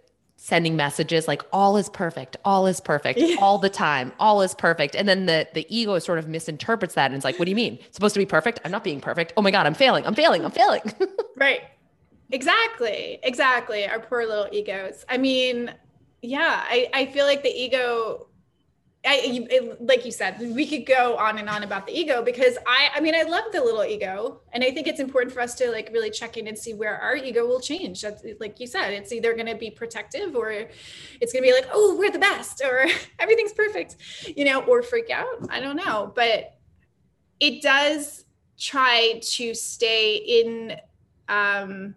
sending 0.49 0.76
messages 0.76 1.28
like 1.28 1.42
all 1.53 1.76
is 1.76 1.90
perfect 1.90 2.38
all 2.42 2.66
is 2.66 2.80
perfect 2.80 3.18
yeah. 3.18 3.36
all 3.38 3.59
the 3.59 3.68
time 3.68 4.11
all 4.18 4.40
is 4.40 4.55
perfect. 4.55 4.96
And 4.96 5.07
then 5.07 5.26
the 5.26 5.46
the 5.53 5.66
ego 5.68 5.99
sort 5.99 6.18
of 6.18 6.26
misinterprets 6.26 6.94
that 6.94 7.07
and 7.07 7.16
it's 7.16 7.24
like 7.24 7.38
what 7.38 7.44
do 7.44 7.51
you 7.51 7.57
mean? 7.57 7.74
It's 7.82 7.96
supposed 7.96 8.14
to 8.14 8.18
be 8.18 8.24
perfect? 8.24 8.59
I'm 8.64 8.70
not 8.70 8.82
being 8.82 8.99
perfect. 8.99 9.34
Oh 9.36 9.42
my 9.42 9.51
god 9.51 9.66
i'm 9.66 9.74
failing 9.74 10.07
i'm 10.07 10.14
failing 10.14 10.44
i'm 10.46 10.51
failing. 10.51 10.80
Right. 11.36 11.61
Exactly 12.30 13.20
exactly 13.22 13.86
our 13.86 14.01
poor 14.01 14.24
little 14.24 14.49
egos. 14.51 15.05
I 15.09 15.18
mean 15.18 15.74
yeah 16.22 16.64
i 16.64 16.88
i 16.94 17.07
feel 17.07 17.26
like 17.26 17.42
the 17.42 17.51
ego 17.51 18.26
I, 19.07 19.46
it, 19.51 19.80
like 19.80 20.05
you 20.05 20.11
said, 20.11 20.40
we 20.40 20.66
could 20.66 20.84
go 20.84 21.16
on 21.16 21.38
and 21.38 21.49
on 21.49 21.62
about 21.62 21.86
the 21.86 21.96
ego 21.96 22.20
because 22.22 22.59
I, 22.66 22.90
I 22.96 23.01
mean, 23.01 23.14
I 23.14 23.22
love 23.22 23.44
the 23.53 23.62
little 23.62 23.84
ego, 23.84 24.40
and 24.53 24.64
I 24.64 24.72
think 24.72 24.88
it's 24.88 24.99
important 24.99 25.32
for 25.32 25.40
us 25.40 25.55
to 25.57 25.70
like 25.70 25.90
really 25.92 26.11
check 26.11 26.36
in 26.36 26.49
and 26.49 26.59
see 26.59 26.74
where 26.74 26.96
our 26.96 27.14
ego 27.14 27.46
will 27.46 27.61
change. 27.61 28.03
That's 28.03 28.24
like 28.40 28.59
you 28.59 28.66
said, 28.66 28.92
it's 28.92 29.12
either 29.12 29.34
going 29.34 29.46
to 29.46 29.55
be 29.55 29.70
protective 29.70 30.34
or 30.34 30.51
it's 30.51 31.32
going 31.32 31.44
to 31.44 31.49
be 31.49 31.53
like, 31.53 31.68
oh, 31.72 31.96
we're 31.96 32.11
the 32.11 32.18
best, 32.18 32.61
or 32.61 32.86
everything's 33.20 33.53
perfect, 33.53 33.96
you 34.36 34.44
know, 34.44 34.62
or 34.62 34.82
freak 34.82 35.11
out. 35.11 35.49
I 35.49 35.61
don't 35.61 35.76
know, 35.76 36.12
but 36.14 36.59
it 37.38 37.62
does 37.62 38.24
try 38.59 39.20
to 39.22 39.55
stay 39.55 40.16
in. 40.16 40.76
Um, 41.28 41.94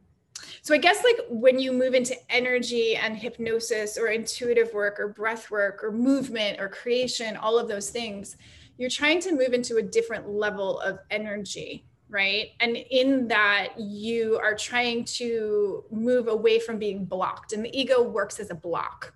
so 0.61 0.73
I 0.73 0.77
guess 0.77 1.03
like 1.03 1.17
when 1.29 1.59
you 1.59 1.71
move 1.71 1.93
into 1.93 2.15
energy 2.29 2.95
and 2.95 3.17
hypnosis 3.17 3.97
or 3.97 4.07
intuitive 4.07 4.73
work 4.73 4.99
or 4.99 5.07
breath 5.07 5.49
work 5.49 5.83
or 5.83 5.91
movement 5.91 6.59
or 6.59 6.69
creation, 6.69 7.35
all 7.37 7.57
of 7.57 7.67
those 7.67 7.89
things, 7.89 8.37
you're 8.77 8.89
trying 8.89 9.19
to 9.21 9.31
move 9.31 9.53
into 9.53 9.77
a 9.77 9.81
different 9.81 10.29
level 10.29 10.79
of 10.79 10.99
energy, 11.09 11.85
right? 12.09 12.49
And 12.59 12.75
in 12.75 13.27
that, 13.27 13.73
you 13.79 14.39
are 14.41 14.55
trying 14.55 15.05
to 15.05 15.83
move 15.91 16.27
away 16.27 16.59
from 16.59 16.79
being 16.79 17.05
blocked, 17.05 17.53
and 17.53 17.63
the 17.63 17.79
ego 17.79 18.01
works 18.01 18.39
as 18.39 18.49
a 18.49 18.55
block, 18.55 19.13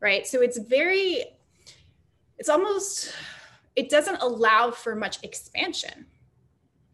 right? 0.00 0.26
So 0.26 0.40
it's 0.40 0.58
very, 0.58 1.24
it's 2.38 2.48
almost, 2.48 3.14
it 3.76 3.90
doesn't 3.90 4.22
allow 4.22 4.70
for 4.70 4.94
much 4.94 5.22
expansion. 5.22 6.06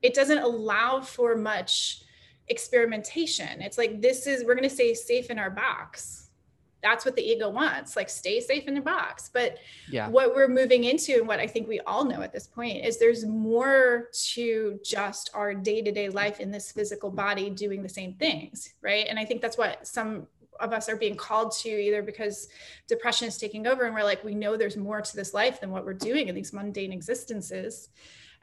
It 0.03 0.15
doesn't 0.15 0.39
allow 0.39 1.01
for 1.03 1.37
much 1.37 2.03
experimentation. 2.51 3.63
It's 3.63 3.79
like, 3.79 4.03
this 4.03 4.27
is, 4.27 4.45
we're 4.45 4.55
going 4.55 4.69
to 4.69 4.75
stay 4.75 4.93
safe 4.93 5.31
in 5.31 5.39
our 5.39 5.51
box. 5.51 6.29
That's 6.83 7.05
what 7.05 7.15
the 7.15 7.23
ego 7.23 7.51
wants, 7.51 7.95
like 7.95 8.09
stay 8.09 8.41
safe 8.41 8.67
in 8.67 8.75
the 8.75 8.81
box. 8.81 9.31
But 9.33 9.59
yeah. 9.91 10.09
what 10.09 10.35
we're 10.35 10.49
moving 10.49 10.85
into, 10.85 11.15
and 11.19 11.29
what 11.29 11.39
I 11.39 11.47
think 11.47 11.69
we 11.69 11.81
all 11.81 12.05
know 12.05 12.23
at 12.23 12.33
this 12.33 12.47
point, 12.47 12.85
is 12.85 12.99
there's 12.99 13.25
more 13.25 14.09
to 14.33 14.81
just 14.85 15.31
our 15.35 15.55
day 15.55 15.83
to 15.83 15.93
day 15.93 16.09
life 16.09 16.41
in 16.41 16.51
this 16.51 16.73
physical 16.73 17.11
body 17.11 17.51
doing 17.51 17.83
the 17.83 17.89
same 17.89 18.15
things, 18.15 18.75
right? 18.83 19.07
And 19.09 19.19
I 19.19 19.25
think 19.25 19.43
that's 19.43 19.59
what 19.59 19.87
some 19.87 20.27
of 20.59 20.73
us 20.73 20.89
are 20.89 20.97
being 20.97 21.17
called 21.17 21.53
to 21.53 21.69
either 21.69 22.03
because 22.03 22.49
depression 22.87 23.27
is 23.27 23.39
taking 23.39 23.67
over 23.67 23.85
and 23.85 23.95
we're 23.95 24.05
like 24.05 24.23
we 24.23 24.35
know 24.35 24.59
there's 24.59 24.77
more 24.77 25.01
to 25.01 25.17
this 25.17 25.33
life 25.33 25.59
than 25.59 25.71
what 25.71 25.87
we're 25.87 25.95
doing 25.95 26.29
in 26.29 26.35
these 26.35 26.53
mundane 26.53 26.93
existences 26.93 27.89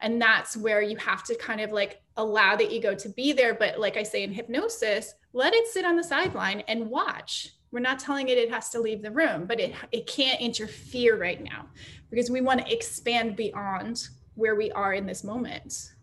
and 0.02 0.22
that's 0.22 0.56
where 0.56 0.82
you 0.82 0.98
have 0.98 1.24
to 1.24 1.36
kind 1.36 1.62
of 1.62 1.72
like 1.72 2.02
allow 2.18 2.56
the 2.56 2.68
ego 2.68 2.94
to 2.96 3.10
be 3.10 3.34
there. 3.34 3.54
But 3.54 3.80
like 3.80 3.98
i 3.98 4.04
say 4.04 4.24
in 4.24 4.34
hypnosis 4.34 5.14
let 5.34 5.54
it 5.54 5.68
sit 5.68 5.86
on 5.86 5.96
the 5.96 6.04
sideline 6.04 6.62
and 6.68 6.90
watch. 6.90 7.50
We're 7.72 7.80
not 7.80 8.00
telling 8.00 8.30
it 8.30 8.38
it 8.38 8.50
has 8.50 8.70
to 8.70 8.80
leave 8.80 9.02
the 9.02 9.12
room 9.12 9.46
but 9.46 9.60
it 9.60 9.74
it 9.92 10.08
can't 10.08 10.42
interfere 10.42 11.18
right 11.18 11.44
now 11.44 11.68
because 12.10 12.30
we 12.30 12.42
want 12.42 12.66
to 12.66 12.74
expand 12.74 13.36
beyond 13.36 14.08
where 14.36 14.56
we 14.56 14.72
are 14.72 14.94
in 14.94 15.06
this 15.06 15.24
moment. 15.24 15.94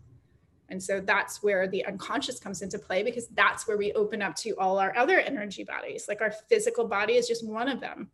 And 0.68 0.82
so 0.82 1.00
that's 1.00 1.42
where 1.42 1.68
the 1.68 1.84
unconscious 1.86 2.40
comes 2.40 2.62
into 2.62 2.78
play 2.78 3.02
because 3.02 3.28
that's 3.28 3.68
where 3.68 3.76
we 3.76 3.92
open 3.92 4.22
up 4.22 4.34
to 4.36 4.52
all 4.58 4.78
our 4.78 4.96
other 4.96 5.20
energy 5.20 5.62
bodies. 5.62 6.06
Like 6.08 6.20
our 6.20 6.32
physical 6.48 6.88
body 6.88 7.14
is 7.14 7.28
just 7.28 7.46
one 7.46 7.68
of 7.68 7.80
them 7.80 8.10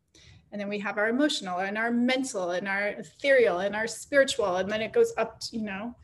and 0.53 0.61
then 0.61 0.69
we 0.69 0.79
have 0.79 0.99
our 0.99 1.09
emotional 1.09 1.59
and 1.59 1.79
our 1.79 1.91
mental 1.91 2.51
and 2.51 2.67
our 2.67 2.89
ethereal 2.89 3.61
and 3.61 3.75
our 3.77 3.87
spiritual 3.87 4.57
and 4.57 4.71
then 4.71 4.83
it 4.83 4.93
goes 4.93 5.13
up 5.17 5.41
to, 5.41 5.57
you 5.57 5.63
know 5.63 5.95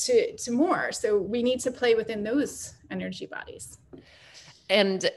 to 0.00 0.36
to 0.36 0.50
more. 0.50 0.92
So 0.92 1.18
we 1.18 1.42
need 1.42 1.60
to 1.60 1.70
play 1.70 1.94
within 1.94 2.22
those 2.22 2.74
energy 2.90 3.26
bodies. 3.26 3.78
And 4.68 5.10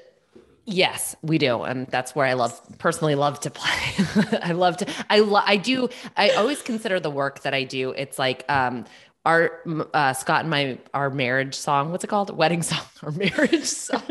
yes 0.66 1.16
we 1.22 1.38
do. 1.38 1.64
And 1.64 1.88
that's 1.88 2.16
where 2.16 2.26
i 2.26 2.34
love 2.34 2.60
personally 2.78 3.16
love 3.16 3.40
to 3.42 3.50
play. 3.50 4.40
I 4.42 4.52
love 4.54 4.78
to 4.78 5.06
i 5.10 5.20
lo- 5.20 5.42
i 5.46 5.58
do 5.58 5.90
i 6.16 6.30
always 6.32 6.62
consider 6.62 7.00
the 7.00 7.10
work 7.10 7.42
that 7.42 7.54
i 7.54 7.64
do 7.64 7.92
it's 7.92 8.18
like 8.18 8.46
um 8.50 8.86
our 9.26 9.62
uh, 9.94 10.14
Scott 10.14 10.42
and 10.42 10.50
my 10.50 10.78
our 10.94 11.10
marriage 11.10 11.56
song. 11.56 11.92
What's 11.92 12.04
it 12.04 12.08
called? 12.08 12.36
Wedding 12.36 12.62
song 12.62 12.86
or 13.04 13.12
marriage 13.12 13.64
song? 13.64 14.02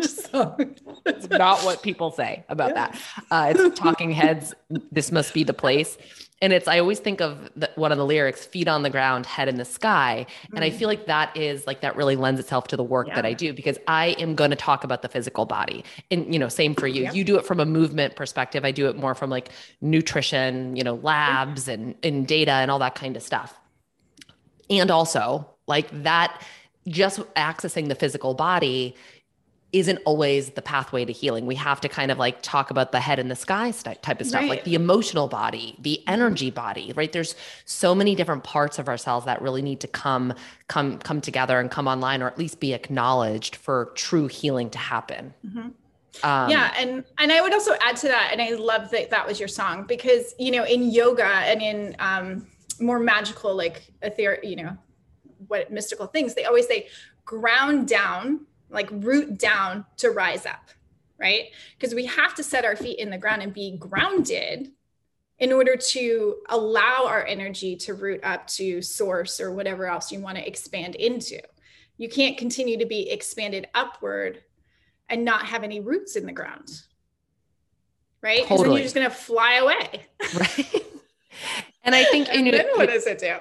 it's 1.07 1.29
not 1.29 1.63
what 1.65 1.83
people 1.83 2.11
say 2.11 2.45
about 2.49 2.75
that. 2.75 2.99
Uh, 3.31 3.53
it's 3.55 3.79
talking 3.79 4.11
heads. 4.11 4.55
This 4.91 5.13
must 5.13 5.35
be 5.35 5.45
the 5.45 5.55
place. 5.55 5.99
And 6.43 6.53
it's, 6.53 6.67
I 6.67 6.81
always 6.81 6.99
think 6.99 7.21
of 7.21 7.51
the, 7.55 7.71
one 7.77 7.93
of 7.93 7.99
the 7.99 8.05
lyrics, 8.05 8.45
feet 8.45 8.67
on 8.67 8.83
the 8.83 8.91
ground, 8.91 9.27
head 9.27 9.49
in 9.49 9.59
the 9.59 9.65
sky. 9.65 10.27
Mm. 10.49 10.57
And 10.57 10.65
I 10.65 10.71
mm. 10.71 10.75
feel 10.75 10.89
like 10.89 11.07
that 11.07 11.37
is 11.37 11.69
like, 11.69 11.83
that 11.83 11.95
really 11.95 12.17
lends 12.17 12.41
itself 12.41 12.67
to 12.69 12.77
the 12.77 12.83
work 12.83 13.07
yeah. 13.07 13.15
that 13.15 13.25
I 13.25 13.33
do 13.33 13.53
because 13.53 13.79
I 13.87 14.17
am 14.19 14.35
going 14.35 14.51
to 14.51 14.57
talk 14.57 14.83
about 14.83 15.03
the 15.03 15.09
physical 15.09 15.47
body. 15.47 15.85
And, 16.11 16.33
you 16.33 16.41
know, 16.41 16.49
same 16.49 16.75
for 16.75 16.89
you. 16.89 17.05
Yeah. 17.05 17.13
You 17.13 17.23
do 17.23 17.39
it 17.39 17.47
from 17.47 17.61
a 17.61 17.65
movement 17.65 18.17
perspective. 18.17 18.65
I 18.65 18.73
do 18.73 18.89
it 18.89 18.97
more 18.97 19.15
from 19.15 19.31
like 19.31 19.51
nutrition, 19.81 20.75
you 20.75 20.83
know, 20.83 20.97
labs 20.97 21.69
and, 21.69 21.95
and 22.03 22.27
data 22.27 22.51
and 22.51 22.73
all 22.73 22.81
that 22.81 22.97
kind 22.97 23.17
of 23.17 23.23
stuff. 23.23 23.57
And 24.71 24.91
also, 24.91 25.49
like 25.67 25.89
that, 26.03 26.43
just 26.89 27.21
accessing 27.35 27.89
the 27.89 27.95
physical 27.95 28.35
body 28.35 28.97
isn't 29.73 29.99
always 30.05 30.51
the 30.51 30.61
pathway 30.61 31.05
to 31.05 31.13
healing. 31.13 31.47
We 31.47 31.55
have 31.55 31.81
to 31.81 31.89
kind 31.89 32.11
of 32.11 32.19
like 32.19 32.43
talk 32.43 32.71
about 32.71 32.93
the 32.93 33.01
head 33.01 33.19
in 33.19 33.29
the 33.29 33.37
sky 33.37 33.71
type 33.71 34.21
of 34.21 34.27
stuff, 34.27 34.43
right. 34.43 34.51
like 34.51 34.65
the 34.65 34.75
emotional 34.75 35.29
body, 35.29 35.77
the 35.81 36.07
energy 36.07 36.51
body, 36.51 36.93
right? 36.95 37.11
There's 37.11 37.35
so 37.65 37.95
many 37.95 38.15
different 38.15 38.45
parts 38.45 38.79
of 38.79 38.89
ourselves 38.89 39.25
that 39.25 39.41
really 39.41 39.63
need 39.63 39.81
to 39.81 39.89
come 39.89 40.35
come 40.69 40.99
come 40.99 41.23
together 41.23 41.59
and 41.59 41.71
come 41.71 41.89
online 41.89 42.23
or 42.23 42.27
at 42.27 42.39
least 42.39 42.61
be 42.61 42.75
acknowledged 42.75 43.57
for 43.57 43.93
true 43.95 44.27
healing 44.27 44.69
to 44.71 44.79
happen. 44.79 45.33
Mm-hmm. 45.47 45.69
Um, 46.23 46.51
yeah, 46.51 46.75
and 46.77 47.05
and 47.17 47.33
I 47.33 47.41
would 47.41 47.55
also 47.55 47.73
add 47.81 47.97
to 47.97 48.09
that, 48.09 48.29
and 48.31 48.43
I 48.43 48.51
love 48.51 48.91
that 48.91 49.09
that 49.09 49.27
was 49.27 49.41
your 49.41 49.49
song 49.49 49.85
because 49.85 50.35
you 50.39 50.51
know 50.51 50.65
in 50.65 50.91
yoga 50.91 51.25
and 51.25 51.63
in 51.63 51.97
um, 51.99 52.47
more 52.83 52.99
magical 52.99 53.55
like 53.55 53.93
ether, 54.05 54.39
you 54.43 54.57
know, 54.57 54.77
what 55.49 55.73
mystical 55.73 56.07
things 56.07 56.35
they 56.35 56.45
always 56.45 56.67
say 56.67 56.89
ground 57.25 57.89
down 57.89 58.47
like 58.73 58.89
root 58.91 59.39
down 59.39 59.85
to 59.99 60.11
rise 60.11 60.47
up, 60.47 60.71
right? 61.19 61.51
Because 61.79 61.95
we 61.95 62.07
have 62.07 62.35
to 62.35 62.43
set 62.43 62.65
our 62.65 62.75
feet 62.75 62.99
in 62.99 63.11
the 63.11 63.19
ground 63.19 63.43
and 63.43 63.53
be 63.53 63.77
grounded 63.77 64.73
in 65.39 65.53
order 65.53 65.77
to 65.77 66.37
allow 66.49 67.05
our 67.07 67.25
energy 67.27 67.77
to 67.77 67.95
root 67.95 68.21
up 68.23 68.47
to 68.47 68.81
source 68.81 69.41
or 69.41 69.53
whatever 69.53 69.87
else 69.87 70.11
you 70.11 70.21
want 70.21 70.39
to 70.39 70.47
expand 70.47 70.95
into. 70.95 71.41
You 71.99 72.09
can't 72.09 72.39
continue 72.39 72.79
to 72.79 72.87
be 72.87 73.11
expanded 73.11 73.69
upward 73.75 74.43
and 75.09 75.25
not 75.25 75.47
have 75.47 75.63
any 75.63 75.81
roots 75.81 76.17
in 76.17 76.27
the 76.27 76.33
ground. 76.33 76.71
Right? 78.23 78.43
Because 78.43 78.59
totally. 78.59 78.69
then 78.69 78.77
you're 78.77 78.85
just 78.85 78.95
gonna 78.95 79.11
fly 79.11 79.55
away. 79.55 80.07
Right. 80.35 80.87
And 81.85 81.95
I 81.95 82.05
think 82.05 82.29
and 82.33 82.47
then 82.47 82.67
what 82.75 82.89
does 82.89 83.07
it 83.07 83.19
do? 83.19 83.37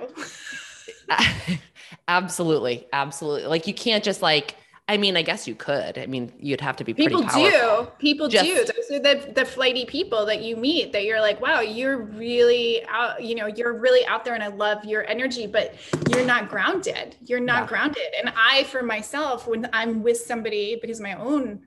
absolutely. 2.07 2.87
Absolutely. 2.93 3.47
Like 3.47 3.67
you 3.67 3.73
can't 3.73 4.03
just 4.03 4.21
like 4.21 4.55
I 4.91 4.97
mean, 4.97 5.15
I 5.15 5.21
guess 5.21 5.47
you 5.47 5.55
could. 5.55 5.97
I 5.97 6.05
mean, 6.05 6.33
you'd 6.37 6.59
have 6.59 6.75
to 6.75 6.83
be 6.83 6.93
people 6.93 7.21
do. 7.21 7.87
People 7.97 8.27
Just, 8.27 8.43
do. 8.43 8.55
Those 8.55 8.99
are 8.99 8.99
the 8.99 9.31
the 9.31 9.45
flighty 9.45 9.85
people 9.85 10.25
that 10.25 10.41
you 10.41 10.57
meet 10.57 10.91
that 10.91 11.05
you're 11.05 11.21
like, 11.21 11.39
wow, 11.39 11.61
you're 11.61 11.97
really 11.97 12.83
out. 12.89 13.23
You 13.23 13.35
know, 13.35 13.45
you're 13.45 13.71
really 13.71 14.05
out 14.05 14.25
there, 14.25 14.33
and 14.33 14.43
I 14.43 14.47
love 14.47 14.83
your 14.83 15.07
energy, 15.07 15.47
but 15.47 15.75
you're 16.09 16.25
not 16.25 16.49
grounded. 16.49 17.15
You're 17.25 17.39
not 17.39 17.61
yeah. 17.61 17.67
grounded. 17.67 18.07
And 18.19 18.33
I, 18.35 18.65
for 18.65 18.83
myself, 18.83 19.47
when 19.47 19.69
I'm 19.71 20.03
with 20.03 20.17
somebody 20.17 20.77
because 20.81 20.99
my 20.99 21.13
own 21.13 21.61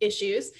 issues, 0.00 0.52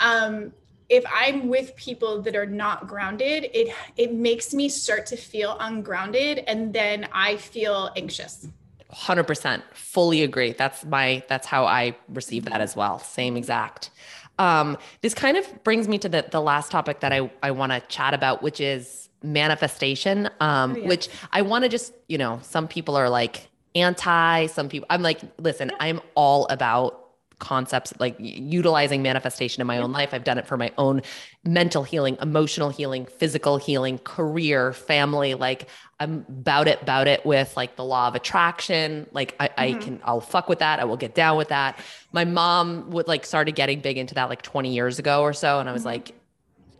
um, 0.00 0.52
if 0.88 1.04
I'm 1.12 1.48
with 1.48 1.76
people 1.76 2.22
that 2.22 2.34
are 2.34 2.46
not 2.46 2.86
grounded, 2.86 3.50
it 3.52 3.74
it 3.96 4.14
makes 4.14 4.54
me 4.54 4.68
start 4.68 5.06
to 5.06 5.16
feel 5.16 5.56
ungrounded, 5.60 6.38
and 6.46 6.72
then 6.72 7.08
I 7.12 7.36
feel 7.36 7.90
anxious. 7.96 8.48
100% 8.92 9.62
fully 9.74 10.22
agree. 10.22 10.52
That's 10.52 10.84
my 10.84 11.22
that's 11.28 11.46
how 11.46 11.66
i 11.66 11.94
receive 12.08 12.46
that 12.46 12.60
as 12.60 12.74
well. 12.74 12.98
Same 12.98 13.36
exact. 13.36 13.90
Um, 14.38 14.78
this 15.02 15.14
kind 15.14 15.36
of 15.36 15.64
brings 15.64 15.88
me 15.88 15.98
to 15.98 16.08
the, 16.08 16.24
the 16.30 16.40
last 16.40 16.70
topic 16.70 17.00
that 17.00 17.12
i, 17.12 17.30
I 17.42 17.50
want 17.50 17.72
to 17.72 17.80
chat 17.80 18.14
about 18.14 18.42
which 18.42 18.60
is 18.60 19.10
manifestation. 19.22 20.30
Um, 20.40 20.72
oh, 20.72 20.76
yeah. 20.78 20.88
which 20.88 21.08
i 21.32 21.42
want 21.42 21.64
to 21.64 21.68
just 21.68 21.92
you 22.08 22.16
know 22.16 22.40
some 22.42 22.66
people 22.66 22.96
are 22.96 23.10
like 23.10 23.48
anti 23.74 24.46
some 24.46 24.68
people 24.68 24.86
i'm 24.88 25.02
like 25.02 25.20
listen 25.38 25.70
i'm 25.80 26.00
all 26.14 26.46
about 26.46 27.07
concepts 27.38 27.92
like 27.98 28.16
utilizing 28.18 29.02
manifestation 29.02 29.60
in 29.60 29.66
my 29.66 29.78
own 29.78 29.92
life. 29.92 30.12
I've 30.12 30.24
done 30.24 30.38
it 30.38 30.46
for 30.46 30.56
my 30.56 30.72
own 30.76 31.02
mental 31.44 31.84
healing, 31.84 32.16
emotional 32.20 32.70
healing, 32.70 33.06
physical 33.06 33.58
healing, 33.58 33.98
career, 33.98 34.72
family. 34.72 35.34
Like 35.34 35.68
I'm 36.00 36.24
about 36.28 36.68
it, 36.68 36.82
about 36.82 37.06
it 37.06 37.24
with 37.24 37.56
like 37.56 37.76
the 37.76 37.84
law 37.84 38.08
of 38.08 38.14
attraction. 38.14 39.06
Like 39.12 39.36
I, 39.38 39.48
mm-hmm. 39.48 39.60
I 39.60 39.82
can, 39.82 40.00
I'll 40.04 40.20
fuck 40.20 40.48
with 40.48 40.58
that. 40.60 40.80
I 40.80 40.84
will 40.84 40.96
get 40.96 41.14
down 41.14 41.36
with 41.36 41.48
that. 41.48 41.78
My 42.12 42.24
mom 42.24 42.90
would 42.90 43.06
like 43.08 43.24
started 43.24 43.54
getting 43.54 43.80
big 43.80 43.98
into 43.98 44.14
that 44.14 44.28
like 44.28 44.42
20 44.42 44.72
years 44.72 44.98
ago 44.98 45.22
or 45.22 45.32
so. 45.32 45.60
And 45.60 45.68
I 45.68 45.72
was 45.72 45.82
mm-hmm. 45.82 45.88
like, 45.88 46.14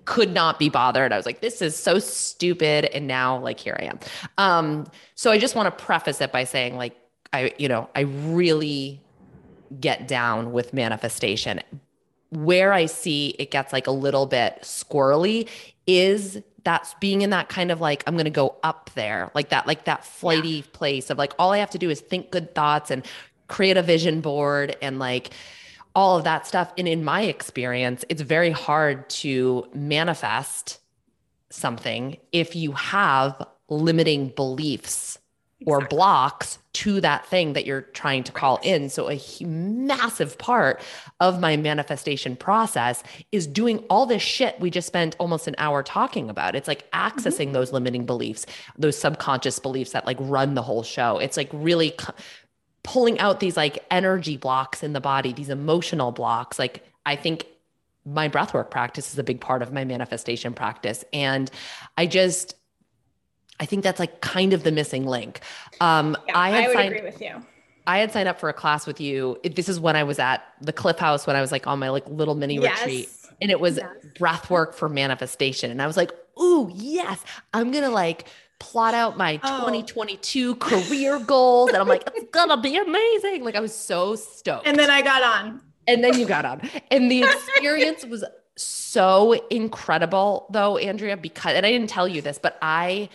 could 0.05 0.33
not 0.33 0.59
be 0.59 0.71
bothered. 0.71 1.13
I 1.13 1.17
was 1.19 1.27
like, 1.27 1.43
this 1.43 1.61
is 1.61 1.77
so 1.77 1.99
stupid. 1.99 2.87
And 2.87 3.07
now 3.07 3.39
like 3.39 3.61
here 3.61 3.77
I 3.79 3.85
am. 3.85 3.99
Um, 4.39 4.87
so 5.15 5.31
I 5.31 5.39
just 5.39 5.55
want 5.55 5.67
to 5.67 5.85
preface 5.85 6.21
it 6.23 6.33
by 6.33 6.45
saying 6.45 6.77
like, 6.77 6.97
I, 7.31 7.53
you 7.59 7.69
know, 7.69 7.91
I 7.95 8.01
really 8.01 9.03
get 9.81 10.09
down 10.09 10.53
with 10.53 10.73
manifestation. 10.73 11.61
Where 12.31 12.73
I 12.73 12.87
see 12.87 13.35
it 13.39 13.51
gets 13.51 13.73
like 13.73 13.87
a 13.87 13.93
little 13.93 14.27
bit 14.27 14.59
squirrely 14.62 15.49
is 15.87 16.43
that's 16.64 16.95
being 16.95 17.23
in 17.23 17.31
that 17.31 17.49
kind 17.49 17.71
of 17.71 17.81
like 17.81 18.05
I'm 18.07 18.14
going 18.14 18.27
to 18.27 18.31
go 18.31 18.57
up 18.62 18.91
there, 18.95 19.31
like 19.35 19.49
that 19.51 19.66
like 19.66 19.85
that 19.85 20.05
flighty 20.05 20.49
yeah. 20.49 20.62
place 20.73 21.09
of 21.09 21.16
like 21.16 21.33
all 21.39 21.53
I 21.53 21.59
have 21.59 21.71
to 21.71 21.79
do 21.79 21.89
is 21.89 22.01
think 22.01 22.31
good 22.31 22.55
thoughts 22.55 22.91
and 22.91 23.07
create 23.47 23.77
a 23.77 23.83
vision 23.83 24.21
board 24.21 24.77
and 24.83 24.99
like 24.99 25.31
all 25.95 26.19
of 26.19 26.25
that 26.25 26.47
stuff. 26.47 26.73
And 26.77 26.87
in 26.87 27.05
my 27.05 27.23
experience, 27.23 28.05
it's 28.09 28.21
very 28.21 28.51
hard 28.51 29.09
to 29.11 29.66
manifest 29.75 30.79
something 31.51 32.19
if 32.31 32.55
you 32.55 32.73
have 32.73 33.47
limiting 33.69 34.29
beliefs 34.29 35.19
or 35.66 35.87
blocks 35.87 36.59
to 36.79 37.01
that 37.01 37.26
thing 37.26 37.55
that 37.55 37.66
you're 37.66 37.83
trying 37.83 38.22
to 38.22 38.31
call 38.31 38.61
in. 38.62 38.89
So, 38.89 39.11
a 39.11 39.20
massive 39.45 40.39
part 40.39 40.81
of 41.18 41.41
my 41.41 41.57
manifestation 41.57 42.37
process 42.37 43.03
is 43.33 43.49
doing 43.49 43.79
all 43.91 44.07
this 44.07 44.22
shit 44.22 44.59
we 44.61 44.70
just 44.70 44.87
spent 44.87 45.16
almost 45.18 45.49
an 45.49 45.57
hour 45.59 45.83
talking 45.83 46.31
about. 46.31 46.55
It's 46.55 46.68
like 46.68 46.89
accessing 46.93 47.47
mm-hmm. 47.47 47.53
those 47.55 47.72
limiting 47.72 48.07
beliefs, 48.07 48.47
those 48.79 48.97
subconscious 48.97 49.59
beliefs 49.59 49.91
that 49.91 50.07
like 50.07 50.18
run 50.20 50.55
the 50.55 50.62
whole 50.62 50.85
show. 50.85 51.18
It's 51.18 51.37
like 51.37 51.51
really 51.53 51.97
pulling 52.85 53.18
out 53.18 53.41
these 53.41 53.57
like 53.57 53.85
energy 53.91 54.37
blocks 54.37 54.85
in 54.85 54.93
the 54.93 55.01
body, 55.01 55.33
these 55.33 55.51
emotional 55.51 56.12
blocks. 56.12 56.61
Like, 56.61 56.85
I 57.05 57.16
think 57.16 57.45
my 58.05 58.29
breathwork 58.29 58.70
practice 58.70 59.12
is 59.12 59.18
a 59.18 59.24
big 59.24 59.41
part 59.41 59.62
of 59.62 59.72
my 59.72 59.85
manifestation 59.85 60.55
practice. 60.55 61.05
And 61.12 61.51
I 61.97 62.07
just, 62.07 62.55
I 63.61 63.67
think 63.67 63.83
that's 63.83 63.99
like 63.99 64.21
kind 64.21 64.53
of 64.53 64.63
the 64.63 64.73
missing 64.73 65.07
link. 65.07 65.41
Um, 65.81 66.17
yeah, 66.27 66.39
I, 66.39 66.51
had 66.51 66.65
I 66.65 66.67
would 66.69 66.77
signed, 66.77 66.95
agree 66.95 67.05
with 67.05 67.21
you. 67.21 67.43
I 67.87 67.99
had 67.99 68.13
signed 68.13 68.29
up 68.29 68.39
for 68.39 68.49
a 68.49 68.53
class 68.53 68.87
with 68.87 69.01
you. 69.01 69.39
This 69.43 69.69
is 69.69 69.81
when 69.81 69.97
I 69.97 70.05
was 70.05 70.19
at 70.19 70.43
the 70.61 70.73
Cliff 70.73 70.99
House 70.99 71.27
when 71.27 71.37
I 71.37 71.41
was 71.41 71.51
like 71.51 71.67
on 71.67 71.79
my 71.79 71.89
like 71.89 72.07
little 72.09 72.35
mini 72.35 72.57
yes. 72.57 72.79
retreat, 72.81 73.09
and 73.41 73.51
it 73.51 73.61
was 73.61 73.79
yes. 73.79 73.89
breath 74.19 74.51
work 74.51 74.75
for 74.75 74.89
manifestation. 74.89 75.71
And 75.71 75.81
I 75.81 75.87
was 75.87 75.97
like, 75.97 76.13
"Ooh, 76.41 76.71
yes! 76.75 77.25
I'm 77.53 77.71
gonna 77.71 77.91
like." 77.91 78.27
plot 78.61 78.93
out 78.93 79.17
my 79.17 79.39
oh. 79.45 79.59
2022 79.61 80.57
career 80.57 81.21
goals 81.21 81.69
and 81.69 81.79
I'm 81.79 81.87
like 81.87 82.03
it's 82.17 82.29
gonna 82.33 82.61
be 82.61 82.77
amazing 82.77 83.45
like 83.45 83.55
I 83.55 83.61
was 83.61 83.73
so 83.73 84.17
stoked 84.17 84.67
and 84.67 84.77
then 84.77 84.91
I 84.91 85.01
got 85.01 85.23
on 85.23 85.63
and 85.87 86.03
then 86.03 86.19
you 86.19 86.27
got 86.27 86.45
on 86.45 86.69
and 86.91 87.09
the 87.09 87.23
experience 87.23 88.05
was 88.05 88.25
so 88.57 89.35
incredible 89.49 90.49
though 90.51 90.77
Andrea 90.77 91.17
because 91.17 91.55
and 91.55 91.65
I 91.65 91.71
didn't 91.71 91.89
tell 91.89 92.09
you 92.09 92.21
this 92.21 92.41
but 92.41 92.59
I 92.61 93.09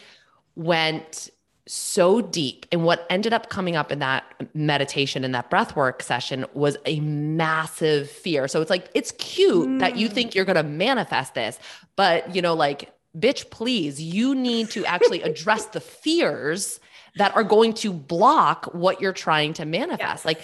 went 0.56 1.30
so 1.66 2.22
deep. 2.22 2.66
And 2.72 2.84
what 2.84 3.06
ended 3.10 3.34
up 3.34 3.50
coming 3.50 3.76
up 3.76 3.92
in 3.92 4.00
that 4.00 4.24
meditation 4.54 5.24
and 5.24 5.34
that 5.34 5.50
breath 5.50 5.76
work 5.76 6.04
session 6.04 6.46
was 6.54 6.78
a 6.86 7.00
massive 7.00 8.10
fear. 8.10 8.48
So 8.48 8.62
it's 8.62 8.70
like, 8.70 8.90
it's 8.94 9.12
cute 9.14 9.68
mm. 9.68 9.80
that 9.80 9.96
you 9.96 10.10
think 10.10 10.32
mm. 10.32 10.36
you're 10.36 10.46
going 10.46 10.58
to 10.58 10.64
manifest 10.64 11.36
this, 11.36 11.58
but 11.96 12.36
you 12.36 12.42
know, 12.42 12.54
like, 12.54 12.94
bitch, 13.18 13.50
please, 13.50 14.02
you 14.02 14.36
need 14.36 14.72
to 14.72 14.86
actually 14.86 15.22
address 15.24 15.66
the 15.68 15.80
fears 15.80 16.80
that 17.16 17.34
are 17.36 17.44
going 17.44 17.74
to 17.74 17.94
block 17.94 18.66
what 18.74 19.00
you're 19.00 19.14
trying 19.14 19.54
to 19.54 19.66
manifest. 19.66 20.02
Yes. 20.02 20.26
Like, 20.26 20.42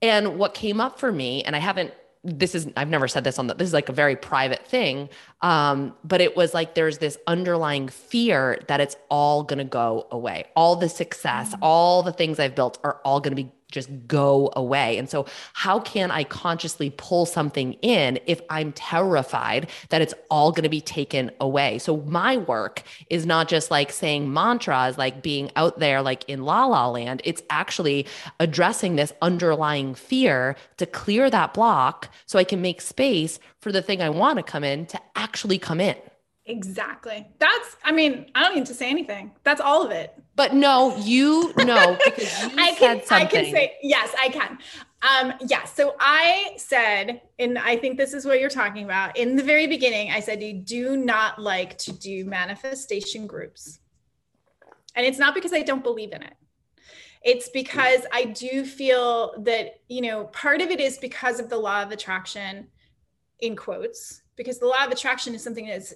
and 0.00 0.38
what 0.38 0.54
came 0.54 0.80
up 0.80 0.98
for 0.98 1.12
me, 1.12 1.44
and 1.44 1.54
I 1.54 1.58
haven't 1.58 1.92
this 2.24 2.54
is 2.54 2.68
I've 2.76 2.88
never 2.88 3.08
said 3.08 3.24
this 3.24 3.38
on 3.38 3.48
the 3.48 3.54
this 3.54 3.66
is 3.66 3.74
like 3.74 3.88
a 3.88 3.92
very 3.92 4.14
private 4.14 4.66
thing. 4.66 5.08
Um, 5.40 5.94
but 6.04 6.20
it 6.20 6.36
was 6.36 6.54
like 6.54 6.74
there's 6.74 6.98
this 6.98 7.18
underlying 7.26 7.88
fear 7.88 8.60
that 8.68 8.80
it's 8.80 8.96
all 9.08 9.42
gonna 9.42 9.64
go 9.64 10.06
away. 10.10 10.44
All 10.54 10.76
the 10.76 10.88
success, 10.88 11.50
mm-hmm. 11.50 11.62
all 11.62 12.02
the 12.02 12.12
things 12.12 12.38
I've 12.38 12.54
built 12.54 12.78
are 12.84 13.00
all 13.04 13.20
gonna 13.20 13.36
be 13.36 13.50
just 13.72 13.90
go 14.06 14.52
away. 14.54 14.98
And 14.98 15.08
so, 15.08 15.26
how 15.54 15.80
can 15.80 16.10
I 16.10 16.24
consciously 16.24 16.90
pull 16.90 17.26
something 17.26 17.72
in 17.82 18.20
if 18.26 18.40
I'm 18.48 18.72
terrified 18.72 19.70
that 19.88 20.02
it's 20.02 20.14
all 20.30 20.52
going 20.52 20.62
to 20.62 20.68
be 20.68 20.80
taken 20.80 21.30
away? 21.40 21.78
So, 21.78 21.96
my 21.98 22.36
work 22.36 22.82
is 23.10 23.26
not 23.26 23.48
just 23.48 23.70
like 23.70 23.90
saying 23.90 24.32
mantras, 24.32 24.98
like 24.98 25.22
being 25.22 25.50
out 25.56 25.78
there, 25.78 26.02
like 26.02 26.24
in 26.28 26.42
la 26.42 26.66
la 26.66 26.88
land. 26.88 27.22
It's 27.24 27.42
actually 27.50 28.06
addressing 28.38 28.96
this 28.96 29.12
underlying 29.20 29.94
fear 29.94 30.56
to 30.76 30.86
clear 30.86 31.30
that 31.30 31.54
block 31.54 32.08
so 32.26 32.38
I 32.38 32.44
can 32.44 32.62
make 32.62 32.80
space 32.80 33.38
for 33.58 33.72
the 33.72 33.82
thing 33.82 34.02
I 34.02 34.10
want 34.10 34.36
to 34.38 34.42
come 34.42 34.64
in 34.64 34.86
to 34.86 35.00
actually 35.16 35.58
come 35.58 35.80
in. 35.80 35.96
Exactly. 36.46 37.28
That's, 37.38 37.76
I 37.84 37.92
mean, 37.92 38.26
I 38.34 38.42
don't 38.42 38.56
need 38.56 38.66
to 38.66 38.74
say 38.74 38.90
anything. 38.90 39.30
That's 39.44 39.60
all 39.60 39.82
of 39.82 39.92
it. 39.92 40.14
But 40.34 40.54
no, 40.54 40.96
you 40.96 41.52
know, 41.56 41.96
because 42.04 42.42
you 42.52 42.58
I 42.58 42.74
can, 42.74 43.04
something. 43.04 43.14
I 43.14 43.24
can 43.26 43.44
say, 43.52 43.76
yes, 43.82 44.12
I 44.18 44.28
can. 44.28 44.58
Um, 45.02 45.34
yeah. 45.46 45.64
So 45.64 45.94
I 46.00 46.54
said, 46.56 47.22
and 47.38 47.58
I 47.58 47.76
think 47.76 47.96
this 47.96 48.12
is 48.12 48.24
what 48.24 48.40
you're 48.40 48.50
talking 48.50 48.84
about. 48.84 49.16
In 49.16 49.36
the 49.36 49.42
very 49.42 49.66
beginning, 49.66 50.10
I 50.10 50.20
said, 50.20 50.42
you 50.42 50.54
do 50.54 50.96
not 50.96 51.40
like 51.40 51.78
to 51.78 51.92
do 51.92 52.24
manifestation 52.24 53.26
groups. 53.26 53.78
And 54.94 55.06
it's 55.06 55.18
not 55.18 55.34
because 55.34 55.52
I 55.52 55.62
don't 55.62 55.82
believe 55.82 56.12
in 56.12 56.22
it. 56.22 56.34
It's 57.24 57.48
because 57.48 58.00
I 58.12 58.24
do 58.24 58.64
feel 58.64 59.34
that, 59.44 59.80
you 59.88 60.00
know, 60.00 60.24
part 60.24 60.60
of 60.60 60.70
it 60.70 60.80
is 60.80 60.98
because 60.98 61.38
of 61.38 61.48
the 61.48 61.56
law 61.56 61.82
of 61.82 61.92
attraction, 61.92 62.66
in 63.38 63.54
quotes, 63.54 64.22
because 64.34 64.58
the 64.58 64.66
law 64.66 64.84
of 64.84 64.90
attraction 64.90 65.34
is 65.34 65.42
something 65.42 65.66
that's 65.66 65.94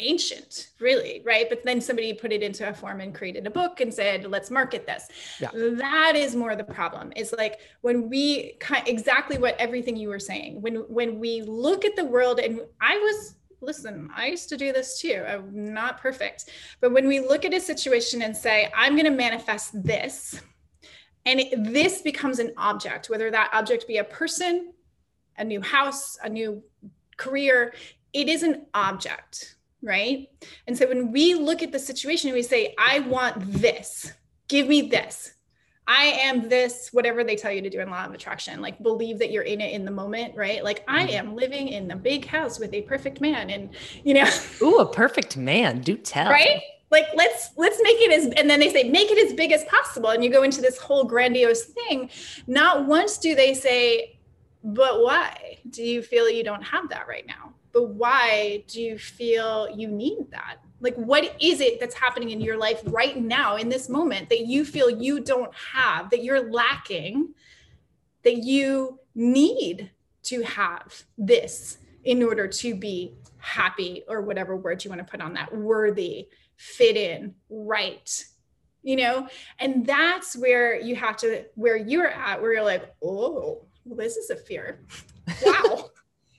ancient 0.00 0.68
really 0.78 1.22
right? 1.24 1.48
But 1.48 1.64
then 1.64 1.80
somebody 1.80 2.12
put 2.12 2.32
it 2.32 2.42
into 2.42 2.68
a 2.68 2.72
form 2.72 3.00
and 3.00 3.14
created 3.14 3.46
a 3.46 3.50
book 3.50 3.80
and 3.80 3.92
said 3.92 4.24
let's 4.26 4.50
market 4.50 4.86
this. 4.86 5.08
Yeah. 5.40 5.50
that 5.52 6.12
is 6.14 6.36
more 6.36 6.54
the 6.54 6.64
problem. 6.64 7.12
It's 7.16 7.32
like 7.32 7.58
when 7.80 8.08
we 8.08 8.58
exactly 8.86 9.38
what 9.38 9.56
everything 9.58 9.96
you 9.96 10.08
were 10.08 10.18
saying 10.18 10.60
when 10.62 10.76
when 10.88 11.18
we 11.18 11.42
look 11.42 11.84
at 11.84 11.96
the 11.96 12.04
world 12.04 12.38
and 12.38 12.60
i 12.80 12.96
was 12.96 13.36
listen 13.60 14.08
i 14.14 14.26
used 14.26 14.48
to 14.48 14.56
do 14.56 14.72
this 14.72 15.00
too 15.00 15.24
i'm 15.26 15.72
not 15.72 16.00
perfect 16.00 16.50
but 16.80 16.92
when 16.92 17.08
we 17.08 17.20
look 17.20 17.44
at 17.44 17.52
a 17.52 17.60
situation 17.60 18.22
and 18.22 18.36
say 18.36 18.70
i'm 18.76 18.92
going 18.92 19.04
to 19.04 19.10
manifest 19.10 19.82
this 19.82 20.40
and 21.26 21.40
it, 21.40 21.64
this 21.72 22.02
becomes 22.02 22.38
an 22.38 22.52
object 22.56 23.10
whether 23.10 23.30
that 23.30 23.50
object 23.52 23.86
be 23.86 23.98
a 23.98 24.04
person 24.04 24.72
a 25.38 25.44
new 25.44 25.60
house 25.60 26.16
a 26.22 26.28
new 26.28 26.62
career 27.16 27.74
it 28.18 28.28
is 28.28 28.42
an 28.42 28.66
object, 28.74 29.54
right? 29.80 30.28
And 30.66 30.76
so 30.76 30.88
when 30.88 31.12
we 31.12 31.34
look 31.34 31.62
at 31.62 31.70
the 31.70 31.78
situation, 31.78 32.32
we 32.32 32.42
say, 32.42 32.74
I 32.76 32.98
want 33.00 33.36
this, 33.52 34.12
give 34.48 34.66
me 34.66 34.82
this. 34.82 35.34
I 35.86 36.04
am 36.04 36.48
this, 36.48 36.90
whatever 36.92 37.22
they 37.22 37.36
tell 37.36 37.52
you 37.52 37.62
to 37.62 37.70
do 37.70 37.80
in 37.80 37.88
law 37.88 38.04
of 38.04 38.12
attraction, 38.12 38.60
like 38.60 38.82
believe 38.82 39.20
that 39.20 39.30
you're 39.30 39.44
in 39.44 39.60
it 39.60 39.72
in 39.72 39.84
the 39.84 39.90
moment, 39.92 40.36
right? 40.36 40.62
Like 40.62 40.84
I 40.88 41.04
mm-hmm. 41.04 41.28
am 41.28 41.36
living 41.36 41.68
in 41.68 41.86
the 41.86 41.94
big 41.94 42.26
house 42.26 42.58
with 42.58 42.74
a 42.74 42.82
perfect 42.82 43.20
man. 43.20 43.50
And 43.50 43.70
you 44.04 44.14
know, 44.14 44.28
Ooh, 44.62 44.80
a 44.80 44.92
perfect 44.92 45.36
man. 45.36 45.80
Do 45.80 45.96
tell. 45.96 46.28
Right? 46.28 46.60
Like 46.90 47.06
let's 47.14 47.50
let's 47.56 47.78
make 47.82 47.96
it 48.00 48.12
as 48.12 48.26
and 48.36 48.50
then 48.50 48.60
they 48.60 48.70
say 48.70 48.90
make 48.90 49.10
it 49.10 49.30
as 49.30 49.32
big 49.34 49.52
as 49.52 49.64
possible. 49.64 50.10
And 50.10 50.24
you 50.24 50.30
go 50.30 50.42
into 50.42 50.60
this 50.60 50.76
whole 50.76 51.04
grandiose 51.04 51.64
thing. 51.64 52.10
Not 52.46 52.86
once 52.86 53.16
do 53.16 53.34
they 53.34 53.54
say, 53.54 54.18
but 54.64 55.02
why? 55.02 55.58
Do 55.70 55.82
you 55.82 56.02
feel 56.02 56.28
you 56.28 56.44
don't 56.44 56.62
have 56.62 56.88
that 56.90 57.06
right 57.06 57.26
now? 57.26 57.54
But 57.78 57.90
why 57.90 58.64
do 58.66 58.82
you 58.82 58.98
feel 58.98 59.68
you 59.70 59.86
need 59.86 60.32
that? 60.32 60.56
Like, 60.80 60.96
what 60.96 61.36
is 61.40 61.60
it 61.60 61.78
that's 61.78 61.94
happening 61.94 62.30
in 62.30 62.40
your 62.40 62.56
life 62.56 62.82
right 62.86 63.16
now 63.16 63.54
in 63.54 63.68
this 63.68 63.88
moment 63.88 64.30
that 64.30 64.46
you 64.46 64.64
feel 64.64 64.90
you 64.90 65.20
don't 65.20 65.54
have, 65.54 66.10
that 66.10 66.24
you're 66.24 66.50
lacking, 66.50 67.34
that 68.24 68.38
you 68.38 68.98
need 69.14 69.92
to 70.24 70.42
have 70.42 71.04
this 71.16 71.78
in 72.02 72.20
order 72.20 72.48
to 72.48 72.74
be 72.74 73.14
happy 73.36 74.02
or 74.08 74.22
whatever 74.22 74.56
word 74.56 74.82
you 74.82 74.90
want 74.90 74.98
to 74.98 75.08
put 75.08 75.20
on 75.20 75.34
that, 75.34 75.54
worthy, 75.54 76.26
fit 76.56 76.96
in, 76.96 77.32
right? 77.48 78.24
You 78.82 78.96
know, 78.96 79.28
and 79.60 79.86
that's 79.86 80.34
where 80.34 80.80
you 80.80 80.96
have 80.96 81.16
to, 81.18 81.44
where 81.54 81.76
you're 81.76 82.08
at, 82.08 82.42
where 82.42 82.54
you're 82.54 82.64
like, 82.64 82.92
oh, 83.04 83.66
well, 83.84 83.96
this 83.96 84.16
is 84.16 84.30
a 84.30 84.36
fear. 84.36 84.80
Wow. 85.44 85.90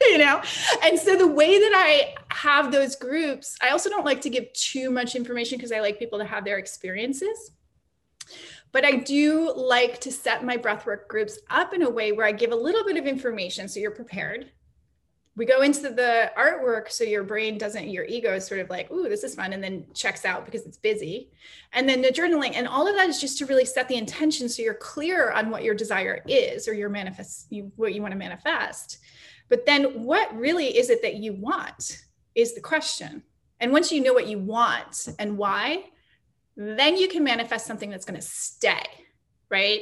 You 0.09 0.17
know? 0.17 0.41
And 0.83 0.99
so 0.99 1.15
the 1.15 1.27
way 1.27 1.59
that 1.59 1.71
i 1.75 2.15
have 2.31 2.71
those 2.71 2.95
groups 2.95 3.57
i 3.61 3.69
also 3.69 3.89
don't 3.89 4.05
like 4.05 4.21
to 4.21 4.29
give 4.29 4.51
too 4.53 4.89
much 4.89 5.15
information 5.15 5.57
because 5.57 5.71
i 5.71 5.79
like 5.79 5.99
people 5.99 6.19
to 6.19 6.25
have 6.25 6.45
their 6.45 6.57
experiences. 6.57 7.51
But 8.71 8.85
i 8.85 8.91
do 8.91 9.51
like 9.55 9.99
to 10.01 10.11
set 10.11 10.43
my 10.43 10.57
breathwork 10.57 11.07
groups 11.07 11.39
up 11.49 11.73
in 11.73 11.83
a 11.83 11.89
way 11.89 12.11
where 12.11 12.25
i 12.25 12.31
give 12.31 12.51
a 12.51 12.55
little 12.55 12.83
bit 12.83 12.97
of 12.97 13.05
information 13.05 13.67
so 13.67 13.79
you're 13.79 13.91
prepared. 13.91 14.51
We 15.35 15.45
go 15.45 15.61
into 15.61 15.89
the 15.89 16.31
artwork 16.37 16.91
so 16.91 17.05
your 17.05 17.23
brain 17.23 17.57
doesn't 17.57 17.89
your 17.89 18.03
ego 18.03 18.33
is 18.35 18.45
sort 18.45 18.59
of 18.59 18.69
like 18.69 18.91
ooh 18.91 19.07
this 19.07 19.23
is 19.23 19.35
fun 19.35 19.53
and 19.53 19.63
then 19.63 19.85
checks 19.93 20.25
out 20.25 20.45
because 20.45 20.65
it's 20.65 20.77
busy. 20.77 21.31
And 21.71 21.87
then 21.87 22.01
the 22.01 22.09
journaling 22.09 22.55
and 22.55 22.67
all 22.67 22.87
of 22.87 22.95
that 22.95 23.09
is 23.09 23.21
just 23.21 23.37
to 23.37 23.45
really 23.45 23.65
set 23.65 23.87
the 23.87 23.95
intention 23.95 24.49
so 24.49 24.61
you're 24.61 24.73
clear 24.73 25.31
on 25.31 25.49
what 25.49 25.63
your 25.63 25.75
desire 25.75 26.21
is 26.27 26.67
or 26.67 26.73
your 26.73 26.89
manifest 26.89 27.47
you, 27.51 27.71
what 27.77 27.93
you 27.93 28.01
want 28.01 28.11
to 28.11 28.17
manifest 28.17 28.99
but 29.49 29.65
then 29.65 30.03
what 30.03 30.33
really 30.35 30.77
is 30.77 30.89
it 30.89 31.01
that 31.01 31.15
you 31.15 31.33
want 31.33 32.03
is 32.35 32.53
the 32.53 32.61
question. 32.61 33.23
And 33.59 33.71
once 33.71 33.91
you 33.91 34.01
know 34.01 34.13
what 34.13 34.27
you 34.27 34.39
want 34.39 35.09
and 35.17 35.37
why, 35.37 35.85
then 36.55 36.97
you 36.97 37.07
can 37.07 37.23
manifest 37.23 37.65
something 37.65 37.89
that's 37.89 38.05
going 38.05 38.19
to 38.19 38.25
stay, 38.25 38.83
right? 39.49 39.81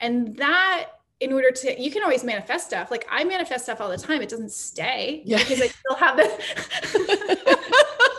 And 0.00 0.36
that 0.38 0.88
in 1.20 1.32
order 1.32 1.52
to 1.52 1.80
you 1.80 1.90
can 1.92 2.02
always 2.02 2.24
manifest 2.24 2.66
stuff 2.66 2.90
like 2.90 3.06
i 3.08 3.22
manifest 3.22 3.62
stuff 3.62 3.80
all 3.80 3.88
the 3.88 3.96
time 3.96 4.20
it 4.20 4.28
doesn't 4.28 4.50
stay 4.50 5.22
yeah. 5.24 5.38
because 5.38 5.62
i 5.62 5.68
still 5.68 5.94
have 5.94 6.16
the 6.16 8.08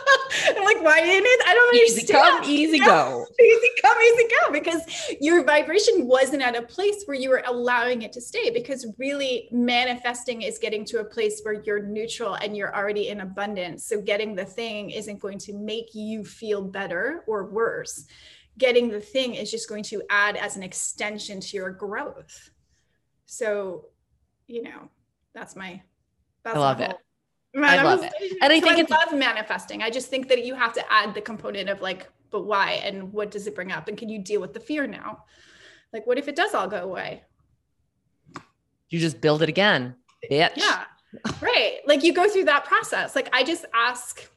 I'm 0.46 0.64
like, 0.64 0.82
why 0.82 1.00
didn't 1.00 1.26
it? 1.26 1.40
I 1.46 1.54
don't 1.54 1.74
know 1.74 1.80
easy 1.80 2.00
understand. 2.02 2.44
come, 2.44 2.50
easy 2.50 2.78
go. 2.78 3.26
Easy 3.40 3.70
come, 3.82 3.98
easy 4.00 4.28
go. 4.40 4.52
Because 4.52 5.16
your 5.20 5.44
vibration 5.44 6.06
wasn't 6.06 6.42
at 6.42 6.56
a 6.56 6.62
place 6.62 7.04
where 7.04 7.16
you 7.16 7.30
were 7.30 7.42
allowing 7.46 8.02
it 8.02 8.12
to 8.12 8.20
stay. 8.20 8.50
Because 8.50 8.86
really, 8.98 9.48
manifesting 9.52 10.42
is 10.42 10.58
getting 10.58 10.84
to 10.86 11.00
a 11.00 11.04
place 11.04 11.40
where 11.42 11.62
you're 11.62 11.82
neutral 11.82 12.34
and 12.34 12.56
you're 12.56 12.74
already 12.74 13.08
in 13.08 13.20
abundance. 13.20 13.84
So 13.84 14.00
getting 14.00 14.34
the 14.34 14.44
thing 14.44 14.90
isn't 14.90 15.20
going 15.20 15.38
to 15.38 15.52
make 15.54 15.94
you 15.94 16.24
feel 16.24 16.62
better 16.62 17.24
or 17.26 17.46
worse. 17.46 18.06
Getting 18.56 18.88
the 18.88 19.00
thing 19.00 19.34
is 19.34 19.50
just 19.50 19.68
going 19.68 19.84
to 19.84 20.02
add 20.10 20.36
as 20.36 20.56
an 20.56 20.62
extension 20.62 21.40
to 21.40 21.56
your 21.56 21.70
growth. 21.70 22.50
So, 23.26 23.86
you 24.46 24.62
know, 24.62 24.90
that's 25.34 25.56
my. 25.56 25.82
That's 26.44 26.56
I 26.56 26.60
love 26.60 26.80
it. 26.80 26.96
I 27.56 27.82
love 27.82 28.02
it. 28.02 28.12
And 28.42 28.52
I 28.52 28.58
so 28.58 28.66
think 28.66 28.78
I 28.78 28.80
it's 28.80 28.90
love 28.90 29.12
manifesting. 29.12 29.82
I 29.82 29.90
just 29.90 30.08
think 30.08 30.28
that 30.28 30.44
you 30.44 30.54
have 30.54 30.72
to 30.74 30.92
add 30.92 31.14
the 31.14 31.20
component 31.20 31.68
of 31.68 31.80
like, 31.80 32.08
but 32.30 32.44
why 32.44 32.72
and 32.84 33.12
what 33.12 33.30
does 33.30 33.46
it 33.46 33.54
bring 33.54 33.70
up? 33.70 33.88
And 33.88 33.96
can 33.96 34.08
you 34.08 34.18
deal 34.18 34.40
with 34.40 34.52
the 34.52 34.60
fear 34.60 34.86
now? 34.86 35.24
Like, 35.92 36.06
what 36.06 36.18
if 36.18 36.26
it 36.26 36.34
does 36.34 36.54
all 36.54 36.66
go 36.66 36.78
away? 36.78 37.22
You 38.88 38.98
just 38.98 39.20
build 39.20 39.42
it 39.42 39.48
again. 39.48 39.94
Bitch. 40.30 40.56
Yeah. 40.56 40.84
right. 41.40 41.78
Like 41.86 42.02
you 42.02 42.12
go 42.12 42.28
through 42.28 42.44
that 42.46 42.64
process. 42.64 43.14
Like 43.14 43.28
I 43.32 43.44
just 43.44 43.66
ask, 43.72 44.28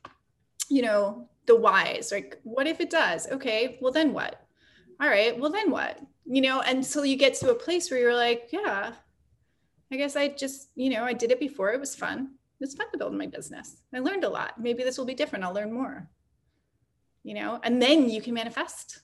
you 0.69 0.83
know, 0.83 1.27
the 1.47 1.55
whys, 1.55 2.11
like, 2.11 2.39
what 2.43 2.67
if 2.67 2.81
it 2.81 2.89
does? 2.89 3.27
Okay, 3.31 3.77
well 3.81 3.91
then 3.91 4.13
what? 4.13 4.45
All 5.01 5.07
right, 5.07 5.39
well 5.39 5.49
then 5.49 5.71
what? 5.71 5.99
You 6.25 6.41
know, 6.41 6.59
until 6.59 7.05
you 7.05 7.15
get 7.15 7.35
to 7.35 7.51
a 7.51 7.55
place 7.55 7.89
where 7.89 7.99
you're 7.99 8.15
like, 8.15 8.49
yeah, 8.51 8.91
I 9.91 9.95
guess 9.95 10.17
I 10.17 10.27
just, 10.27 10.69
you 10.75 10.89
know, 10.89 11.03
I 11.03 11.13
did 11.13 11.31
it 11.31 11.39
before. 11.39 11.71
It 11.71 11.79
was 11.79 11.95
fun 11.95 12.36
it's 12.59 12.75
fun 12.75 12.91
to 12.91 12.97
build 12.97 13.13
my 13.13 13.27
business. 13.27 13.81
I 13.93 13.99
learned 13.99 14.23
a 14.23 14.29
lot. 14.29 14.59
Maybe 14.59 14.83
this 14.83 14.97
will 14.97 15.05
be 15.05 15.13
different. 15.13 15.45
I'll 15.45 15.53
learn 15.53 15.71
more. 15.71 16.07
You 17.23 17.33
know, 17.35 17.59
and 17.61 17.81
then 17.81 18.09
you 18.09 18.21
can 18.21 18.33
manifest 18.33 19.01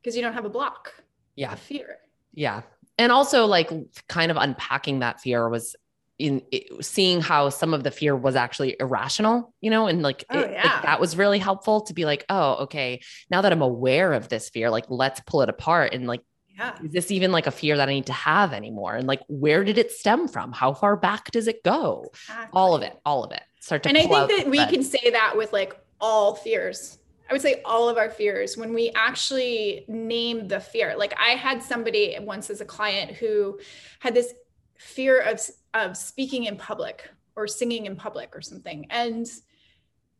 because 0.00 0.16
you 0.16 0.22
don't 0.22 0.32
have 0.34 0.44
a 0.44 0.50
block. 0.50 0.92
Yeah. 1.36 1.54
fear. 1.54 1.98
Yeah. 2.32 2.62
And 2.98 3.12
also 3.12 3.46
like 3.46 3.70
kind 4.08 4.30
of 4.30 4.36
unpacking 4.36 5.00
that 5.00 5.20
fear 5.20 5.48
was 5.48 5.76
in 6.18 6.42
it, 6.52 6.84
seeing 6.84 7.20
how 7.20 7.48
some 7.48 7.74
of 7.74 7.82
the 7.82 7.90
fear 7.90 8.14
was 8.14 8.36
actually 8.36 8.76
irrational, 8.78 9.52
you 9.60 9.70
know, 9.70 9.86
and 9.86 10.02
like, 10.02 10.24
oh, 10.30 10.38
it, 10.38 10.52
yeah. 10.52 10.62
like 10.62 10.82
that 10.82 11.00
was 11.00 11.16
really 11.16 11.38
helpful 11.38 11.82
to 11.82 11.94
be 11.94 12.04
like, 12.04 12.24
oh, 12.28 12.54
okay, 12.64 13.00
now 13.30 13.42
that 13.42 13.52
I'm 13.52 13.62
aware 13.62 14.12
of 14.12 14.28
this 14.28 14.48
fear, 14.48 14.70
like 14.70 14.84
let's 14.88 15.20
pull 15.26 15.42
it 15.42 15.48
apart 15.48 15.92
and 15.92 16.06
like 16.06 16.20
yeah. 16.56 16.76
Is 16.82 16.92
this 16.92 17.10
even 17.10 17.32
like 17.32 17.46
a 17.46 17.50
fear 17.50 17.76
that 17.76 17.88
I 17.88 17.92
need 17.92 18.06
to 18.06 18.12
have 18.12 18.52
anymore? 18.52 18.94
And 18.94 19.06
like, 19.06 19.22
where 19.28 19.64
did 19.64 19.78
it 19.78 19.90
stem 19.90 20.28
from? 20.28 20.52
How 20.52 20.72
far 20.72 20.96
back 20.96 21.30
does 21.32 21.48
it 21.48 21.64
go? 21.64 22.10
Exactly. 22.12 22.50
All 22.52 22.74
of 22.74 22.82
it, 22.82 22.98
all 23.04 23.24
of 23.24 23.32
it. 23.32 23.42
Start 23.60 23.82
to 23.84 23.88
and 23.88 23.98
I 23.98 24.06
think 24.06 24.28
that 24.28 24.50
we 24.50 24.64
can 24.66 24.82
say 24.82 25.10
that 25.10 25.36
with 25.36 25.52
like 25.52 25.76
all 26.00 26.34
fears. 26.34 26.98
I 27.28 27.32
would 27.32 27.42
say 27.42 27.62
all 27.64 27.88
of 27.88 27.96
our 27.96 28.10
fears 28.10 28.56
when 28.56 28.74
we 28.74 28.92
actually 28.94 29.84
name 29.88 30.46
the 30.46 30.60
fear. 30.60 30.94
Like 30.96 31.14
I 31.18 31.30
had 31.30 31.62
somebody 31.62 32.16
once 32.20 32.50
as 32.50 32.60
a 32.60 32.64
client 32.64 33.12
who 33.12 33.58
had 33.98 34.14
this 34.14 34.34
fear 34.76 35.20
of 35.20 35.40
of 35.72 35.96
speaking 35.96 36.44
in 36.44 36.56
public 36.56 37.08
or 37.36 37.48
singing 37.48 37.86
in 37.86 37.96
public 37.96 38.36
or 38.36 38.42
something. 38.42 38.86
And 38.90 39.26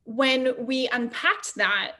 when 0.04 0.66
we 0.66 0.88
unpacked 0.88 1.54
that, 1.56 1.92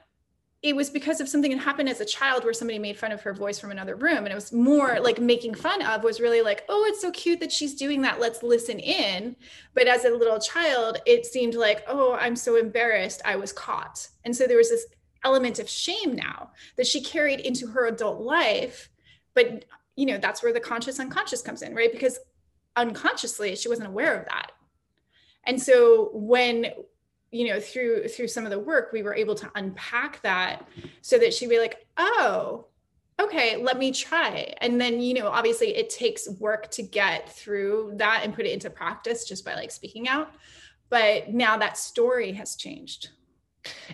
it 0.65 0.75
was 0.75 0.89
because 0.89 1.21
of 1.21 1.29
something 1.29 1.51
that 1.51 1.61
happened 1.61 1.91
as 1.91 2.01
a 2.01 2.07
child 2.07 2.43
where 2.43 2.55
somebody 2.55 2.79
made 2.79 2.97
fun 2.97 3.13
of 3.13 3.21
her 3.21 3.35
voice 3.35 3.59
from 3.59 3.71
another 3.71 3.97
room. 3.97 4.19
And 4.25 4.29
it 4.29 4.35
was 4.35 4.51
more 4.51 4.99
like 4.99 5.21
making 5.21 5.55
fun 5.55 5.83
of 5.83 6.03
was 6.03 6.21
really 6.21 6.41
like 6.41 6.65
oh 6.71 6.87
it's 6.89 7.03
so 7.03 7.11
cute 7.11 7.39
that 7.41 7.53
she's 7.53 7.75
doing 7.75 8.01
that. 8.01 8.19
Let's 8.19 8.43
listen 8.43 8.79
in. 8.79 9.37
But 9.75 9.89
as 9.89 10.07
a 10.07 10.11
little 10.11 10.41
child 10.41 10.97
it 11.05 11.27
seemed 11.27 11.55
like 11.55 11.85
oh 11.87 12.15
i'm 12.15 12.35
so 12.35 12.57
embarrassed. 12.57 13.21
I 13.27 13.37
was 13.37 13.53
caught. 13.53 14.09
And 14.25 14.35
so 14.35 14.47
there 14.47 14.57
was 14.57 14.71
this 14.71 14.87
element 15.23 15.59
of 15.59 15.69
shame 15.69 16.17
now 16.17 16.51
that 16.77 16.87
she 16.87 17.03
carried 17.03 17.41
into 17.41 17.67
her 17.67 17.87
adult 17.87 18.23
life. 18.23 18.89
But 19.35 19.67
you 19.97 20.07
know 20.07 20.17
that's 20.17 20.43
where 20.43 20.55
the 20.55 20.61
conscious 20.61 20.99
unconscious 20.99 21.43
comes 21.43 21.61
in 21.61 21.75
right? 21.75 21.93
Because 21.93 22.19
unconsciously 22.75 23.55
she 23.55 23.69
wasn't 23.69 23.89
aware 23.89 24.19
of 24.19 24.25
that. 24.25 24.53
And 25.47 25.61
so 25.61 26.09
when 26.15 26.73
you 27.35 27.49
know 27.49 27.59
through 27.59 28.07
through 28.09 28.29
some 28.29 28.45
of 28.45 28.51
the 28.51 28.59
work 28.59 28.91
we 28.93 29.03
were 29.03 29.15
able 29.15 29.35
to 29.35 29.51
unpack 29.57 30.21
that 30.23 30.69
so 31.03 31.19
that 31.19 31.35
she'd 31.35 31.49
be 31.49 31.59
like 31.59 31.87
oh 31.97 32.67
okay 33.21 33.57
let 33.57 33.79
me 33.79 33.93
try 33.93 34.53
and 34.59 34.81
then 34.81 35.01
you 35.01 35.15
know 35.15 35.29
obviously 35.29 35.75
it 35.77 35.91
takes 35.91 36.29
work 36.41 36.71
to 36.71 36.83
get 36.83 37.31
through 37.31 37.93
that 37.97 38.21
and 38.25 38.35
put 38.35 38.47
it 38.47 38.53
into 38.53 38.71
practice 38.71 39.25
just 39.25 39.45
by 39.45 39.55
like 39.55 39.71
speaking 39.71 40.09
out. 40.09 40.33
But 40.91 41.33
now 41.33 41.57
that 41.59 41.77
story 41.77 42.33
has 42.33 42.57
changed 42.57 43.09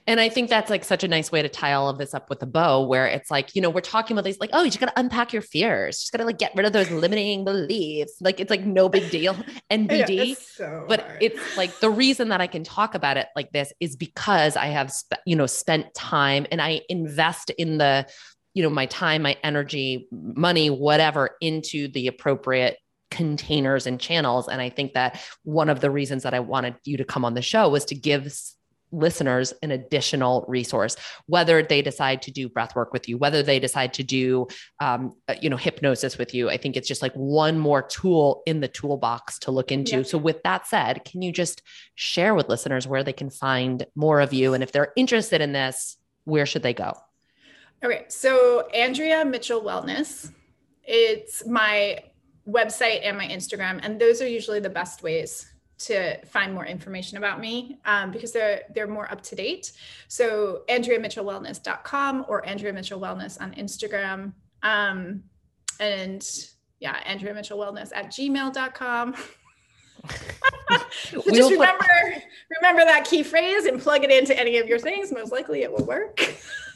and 0.07 0.21
I 0.21 0.29
think 0.29 0.51
that's 0.51 0.71
like 0.71 0.85
such 0.85 1.05
a 1.05 1.09
nice 1.09 1.31
way 1.31 1.43
to 1.43 1.49
tie 1.49 1.73
all 1.73 1.89
of 1.89 1.99
this 1.99 2.15
up 2.15 2.31
with 2.31 2.43
a 2.43 2.47
bow, 2.47 2.85
where 2.85 3.07
it's 3.07 3.31
like, 3.31 3.55
you 3.55 3.63
know, 3.63 3.71
we're 3.71 3.81
talking 3.81 4.15
about 4.17 4.25
these 4.25 4.39
like, 4.39 4.51
oh, 4.53 4.63
you 4.63 4.71
just 4.71 4.81
gotta 4.81 4.93
unpack 4.97 5.33
your 5.33 5.43
fears. 5.43 5.99
Just 5.99 6.13
gotta 6.13 6.25
like 6.25 6.39
get 6.39 6.53
rid 6.55 6.67
of 6.67 6.73
those 6.73 6.91
limiting 6.91 7.45
beliefs. 7.45 8.15
Like 8.21 8.41
it's 8.41 8.51
like 8.51 8.65
no 8.65 8.89
big 8.89 9.11
deal. 9.11 9.35
NBD. 9.71 10.11
Yeah, 10.31 10.35
so 10.37 10.85
but 10.89 11.01
hard. 11.01 11.19
it's 11.23 11.57
like 11.57 11.79
the 11.81 11.91
reason 11.91 12.29
that 12.29 12.41
I 12.41 12.47
can 12.47 12.65
talk 12.65 12.95
about 12.95 13.17
it 13.17 13.29
like 13.35 13.53
this 13.53 13.73
is 13.81 13.97
because 13.97 14.57
I 14.57 14.67
have 14.67 14.91
sp- 14.93 15.23
you 15.25 15.37
know 15.37 15.47
spent 15.47 15.95
time 15.95 16.47
and 16.51 16.61
I 16.61 16.83
invest 16.89 17.51
in 17.51 17.79
the, 17.79 18.07
you 18.55 18.63
know, 18.63 18.71
my 18.71 18.87
time, 18.87 19.23
my 19.23 19.37
energy, 19.43 20.09
money, 20.11 20.69
whatever 20.69 21.37
into 21.41 21.89
the 21.89 22.09
appropriate 22.09 22.77
containers 23.11 23.87
and 23.87 24.01
channels. 24.01 24.49
And 24.49 24.61
I 24.61 24.71
think 24.71 24.95
that 24.95 25.21
one 25.43 25.69
of 25.69 25.81
the 25.81 25.91
reasons 25.91 26.23
that 26.23 26.35
I 26.35 26.41
wanted 26.41 26.77
you 26.85 26.97
to 26.99 27.05
come 27.05 27.25
on 27.25 27.35
the 27.35 27.43
show 27.43 27.69
was 27.69 27.85
to 27.87 27.95
give 27.95 28.33
listeners 28.93 29.53
an 29.63 29.71
additional 29.71 30.45
resource 30.49 30.97
whether 31.27 31.63
they 31.63 31.83
decide 31.83 32.23
to 32.23 32.31
do 32.31 32.49
breath 32.49 32.75
work 32.75 32.93
with 32.93 33.09
you 33.09 33.17
whether 33.19 33.43
they 33.43 33.59
decide 33.59 33.93
to 33.95 34.03
do 34.03 34.47
um, 34.81 35.15
uh, 35.29 35.35
you 35.41 35.49
know 35.49 35.57
hypnosis 35.57 36.19
with 36.19 36.35
you. 36.35 36.51
I 36.51 36.57
think 36.57 36.77
it's 36.77 36.89
just 36.89 37.03
like 37.03 37.13
one 37.15 37.59
more 37.59 37.83
tool 37.83 38.43
in 38.47 38.61
the 38.61 38.69
toolbox 38.69 39.39
to 39.41 39.51
look 39.51 39.71
into. 39.71 39.99
Yeah. 39.99 40.03
so 40.03 40.19
with 40.19 40.43
that 40.43 40.67
said 40.67 41.05
can 41.05 41.23
you 41.23 41.33
just 41.33 41.63
share 41.95 42.35
with 42.35 42.49
listeners 42.49 42.87
where 42.87 43.05
they 43.05 43.13
can 43.13 43.31
find 43.31 43.87
more 43.95 44.21
of 44.21 44.33
you? 44.33 44.55
And 44.55 44.63
if 44.63 44.73
they're 44.73 44.93
interested 44.97 45.41
in 45.41 45.53
this 45.53 45.97
where 46.25 46.47
should 46.47 46.63
they 46.63 46.75
go? 46.75 46.93
Okay. 47.83 48.05
So 48.09 48.69
andrea 48.75 49.25
mitchell 49.25 49.63
wellness 49.63 50.33
it's 50.85 51.47
my 51.47 51.99
website 52.49 53.01
and 53.05 53.17
my 53.17 53.27
instagram 53.27 53.79
and 53.83 54.01
those 54.01 54.21
are 54.21 54.27
usually 54.27 54.61
the 54.61 54.71
best 54.71 55.03
ways 55.03 55.50
to 55.81 56.23
find 56.27 56.53
more 56.53 56.67
information 56.67 57.17
about 57.17 57.41
me 57.41 57.79
um, 57.87 58.11
because 58.11 58.33
they're 58.33 58.63
they're 58.75 58.87
more 58.87 59.11
up 59.11 59.23
to 59.23 59.35
date. 59.35 59.73
So 60.09 60.63
AndreaMitchellWellness.com 60.69 62.27
or 62.29 62.47
Andrea 62.47 62.73
Mitchell 62.73 63.01
Wellness 63.01 63.41
on 63.41 63.53
Instagram. 63.55 64.33
Um, 64.63 65.25
and 65.79 66.27
yeah, 66.81 67.01
Andrea 67.07 67.33
Mitchell 67.33 67.59
Wellness 67.59 67.91
at 67.95 68.07
gmail.com. 68.07 69.15
so 70.93 71.23
just 71.33 71.51
remember 71.51 71.85
put- 71.85 72.23
remember 72.61 72.85
that 72.85 73.07
key 73.09 73.23
phrase 73.23 73.65
and 73.65 73.81
plug 73.81 74.05
it 74.05 74.11
into 74.11 74.39
any 74.39 74.59
of 74.59 74.69
your 74.69 74.79
things. 74.79 75.11
Most 75.13 75.33
likely 75.33 75.63
it 75.63 75.73
will 75.73 75.87
work. 75.87 76.21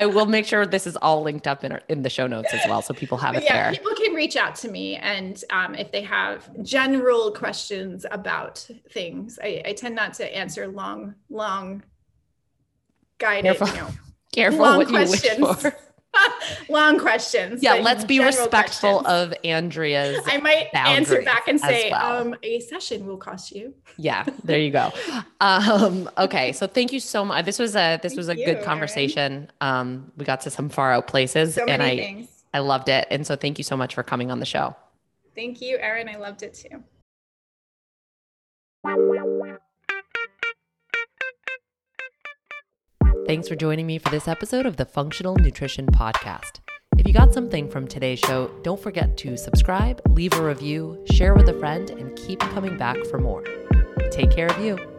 I 0.00 0.06
will 0.06 0.26
make 0.26 0.46
sure 0.46 0.64
this 0.64 0.86
is 0.86 0.96
all 0.96 1.22
linked 1.22 1.46
up 1.46 1.64
in, 1.64 1.72
our, 1.72 1.82
in 1.88 2.02
the 2.02 2.10
show 2.10 2.26
notes 2.26 2.54
as 2.54 2.60
well, 2.68 2.82
so 2.82 2.94
people 2.94 3.18
have 3.18 3.34
it 3.34 3.42
yeah, 3.42 3.64
there. 3.64 3.72
People 3.72 3.96
can 3.96 4.14
reach 4.14 4.36
out 4.36 4.54
to 4.56 4.70
me, 4.70 4.96
and 4.96 5.42
um, 5.50 5.74
if 5.74 5.90
they 5.90 6.02
have 6.02 6.48
general 6.62 7.32
questions 7.32 8.06
about 8.10 8.68
things, 8.90 9.38
I, 9.42 9.62
I, 9.66 9.72
tend 9.72 9.96
not 9.96 10.14
to 10.14 10.36
answer 10.36 10.68
long, 10.68 11.16
long, 11.30 11.82
guided, 13.18 13.58
careful, 13.58 13.68
you 13.68 13.74
know, 13.74 13.90
careful 14.32 14.60
long 14.60 14.76
what 14.78 14.88
questions. 14.88 15.38
you 15.38 15.46
wish 15.46 15.56
for. 15.56 15.74
long 16.68 16.98
questions. 16.98 17.62
Yeah, 17.62 17.74
let's 17.74 18.04
be 18.04 18.20
respectful 18.20 19.00
questions. 19.00 19.32
of 19.32 19.38
Andrea's. 19.44 20.18
I 20.26 20.38
might 20.38 20.68
answer 20.74 21.22
back 21.22 21.48
and 21.48 21.60
say, 21.60 21.90
well. 21.90 22.22
um, 22.22 22.36
a 22.42 22.60
session 22.60 23.06
will 23.06 23.16
cost 23.16 23.52
you. 23.52 23.74
yeah, 23.96 24.24
there 24.44 24.58
you 24.58 24.70
go. 24.70 24.90
Um, 25.40 26.10
okay, 26.18 26.52
so 26.52 26.66
thank 26.66 26.92
you 26.92 27.00
so 27.00 27.24
much. 27.24 27.44
This 27.44 27.58
was 27.58 27.76
a 27.76 27.98
this 28.02 28.12
thank 28.12 28.18
was 28.18 28.28
a 28.28 28.36
you, 28.36 28.44
good 28.44 28.62
conversation. 28.62 29.50
Um, 29.60 30.12
we 30.16 30.24
got 30.24 30.40
to 30.42 30.50
some 30.50 30.68
far 30.68 30.92
out 30.92 31.06
places, 31.06 31.54
so 31.54 31.64
and 31.66 31.82
I 31.82 31.96
things. 31.96 32.28
I 32.54 32.60
loved 32.60 32.88
it. 32.88 33.06
And 33.10 33.26
so 33.26 33.36
thank 33.36 33.58
you 33.58 33.64
so 33.64 33.76
much 33.76 33.94
for 33.94 34.02
coming 34.02 34.30
on 34.30 34.40
the 34.40 34.46
show. 34.46 34.74
Thank 35.34 35.60
you, 35.60 35.78
Erin. 35.78 36.08
I 36.08 36.16
loved 36.16 36.42
it 36.42 36.54
too. 36.54 36.82
Thanks 43.28 43.46
for 43.46 43.56
joining 43.56 43.86
me 43.86 43.98
for 43.98 44.08
this 44.08 44.26
episode 44.26 44.64
of 44.64 44.78
the 44.78 44.86
Functional 44.86 45.36
Nutrition 45.36 45.84
Podcast. 45.84 46.60
If 46.96 47.06
you 47.06 47.12
got 47.12 47.34
something 47.34 47.68
from 47.68 47.86
today's 47.86 48.18
show, 48.20 48.50
don't 48.62 48.80
forget 48.80 49.18
to 49.18 49.36
subscribe, 49.36 50.00
leave 50.08 50.32
a 50.32 50.42
review, 50.42 51.04
share 51.12 51.34
with 51.34 51.46
a 51.50 51.58
friend, 51.58 51.90
and 51.90 52.16
keep 52.16 52.40
coming 52.40 52.78
back 52.78 52.96
for 53.10 53.18
more. 53.18 53.44
Take 54.10 54.30
care 54.30 54.46
of 54.46 54.58
you. 54.64 54.97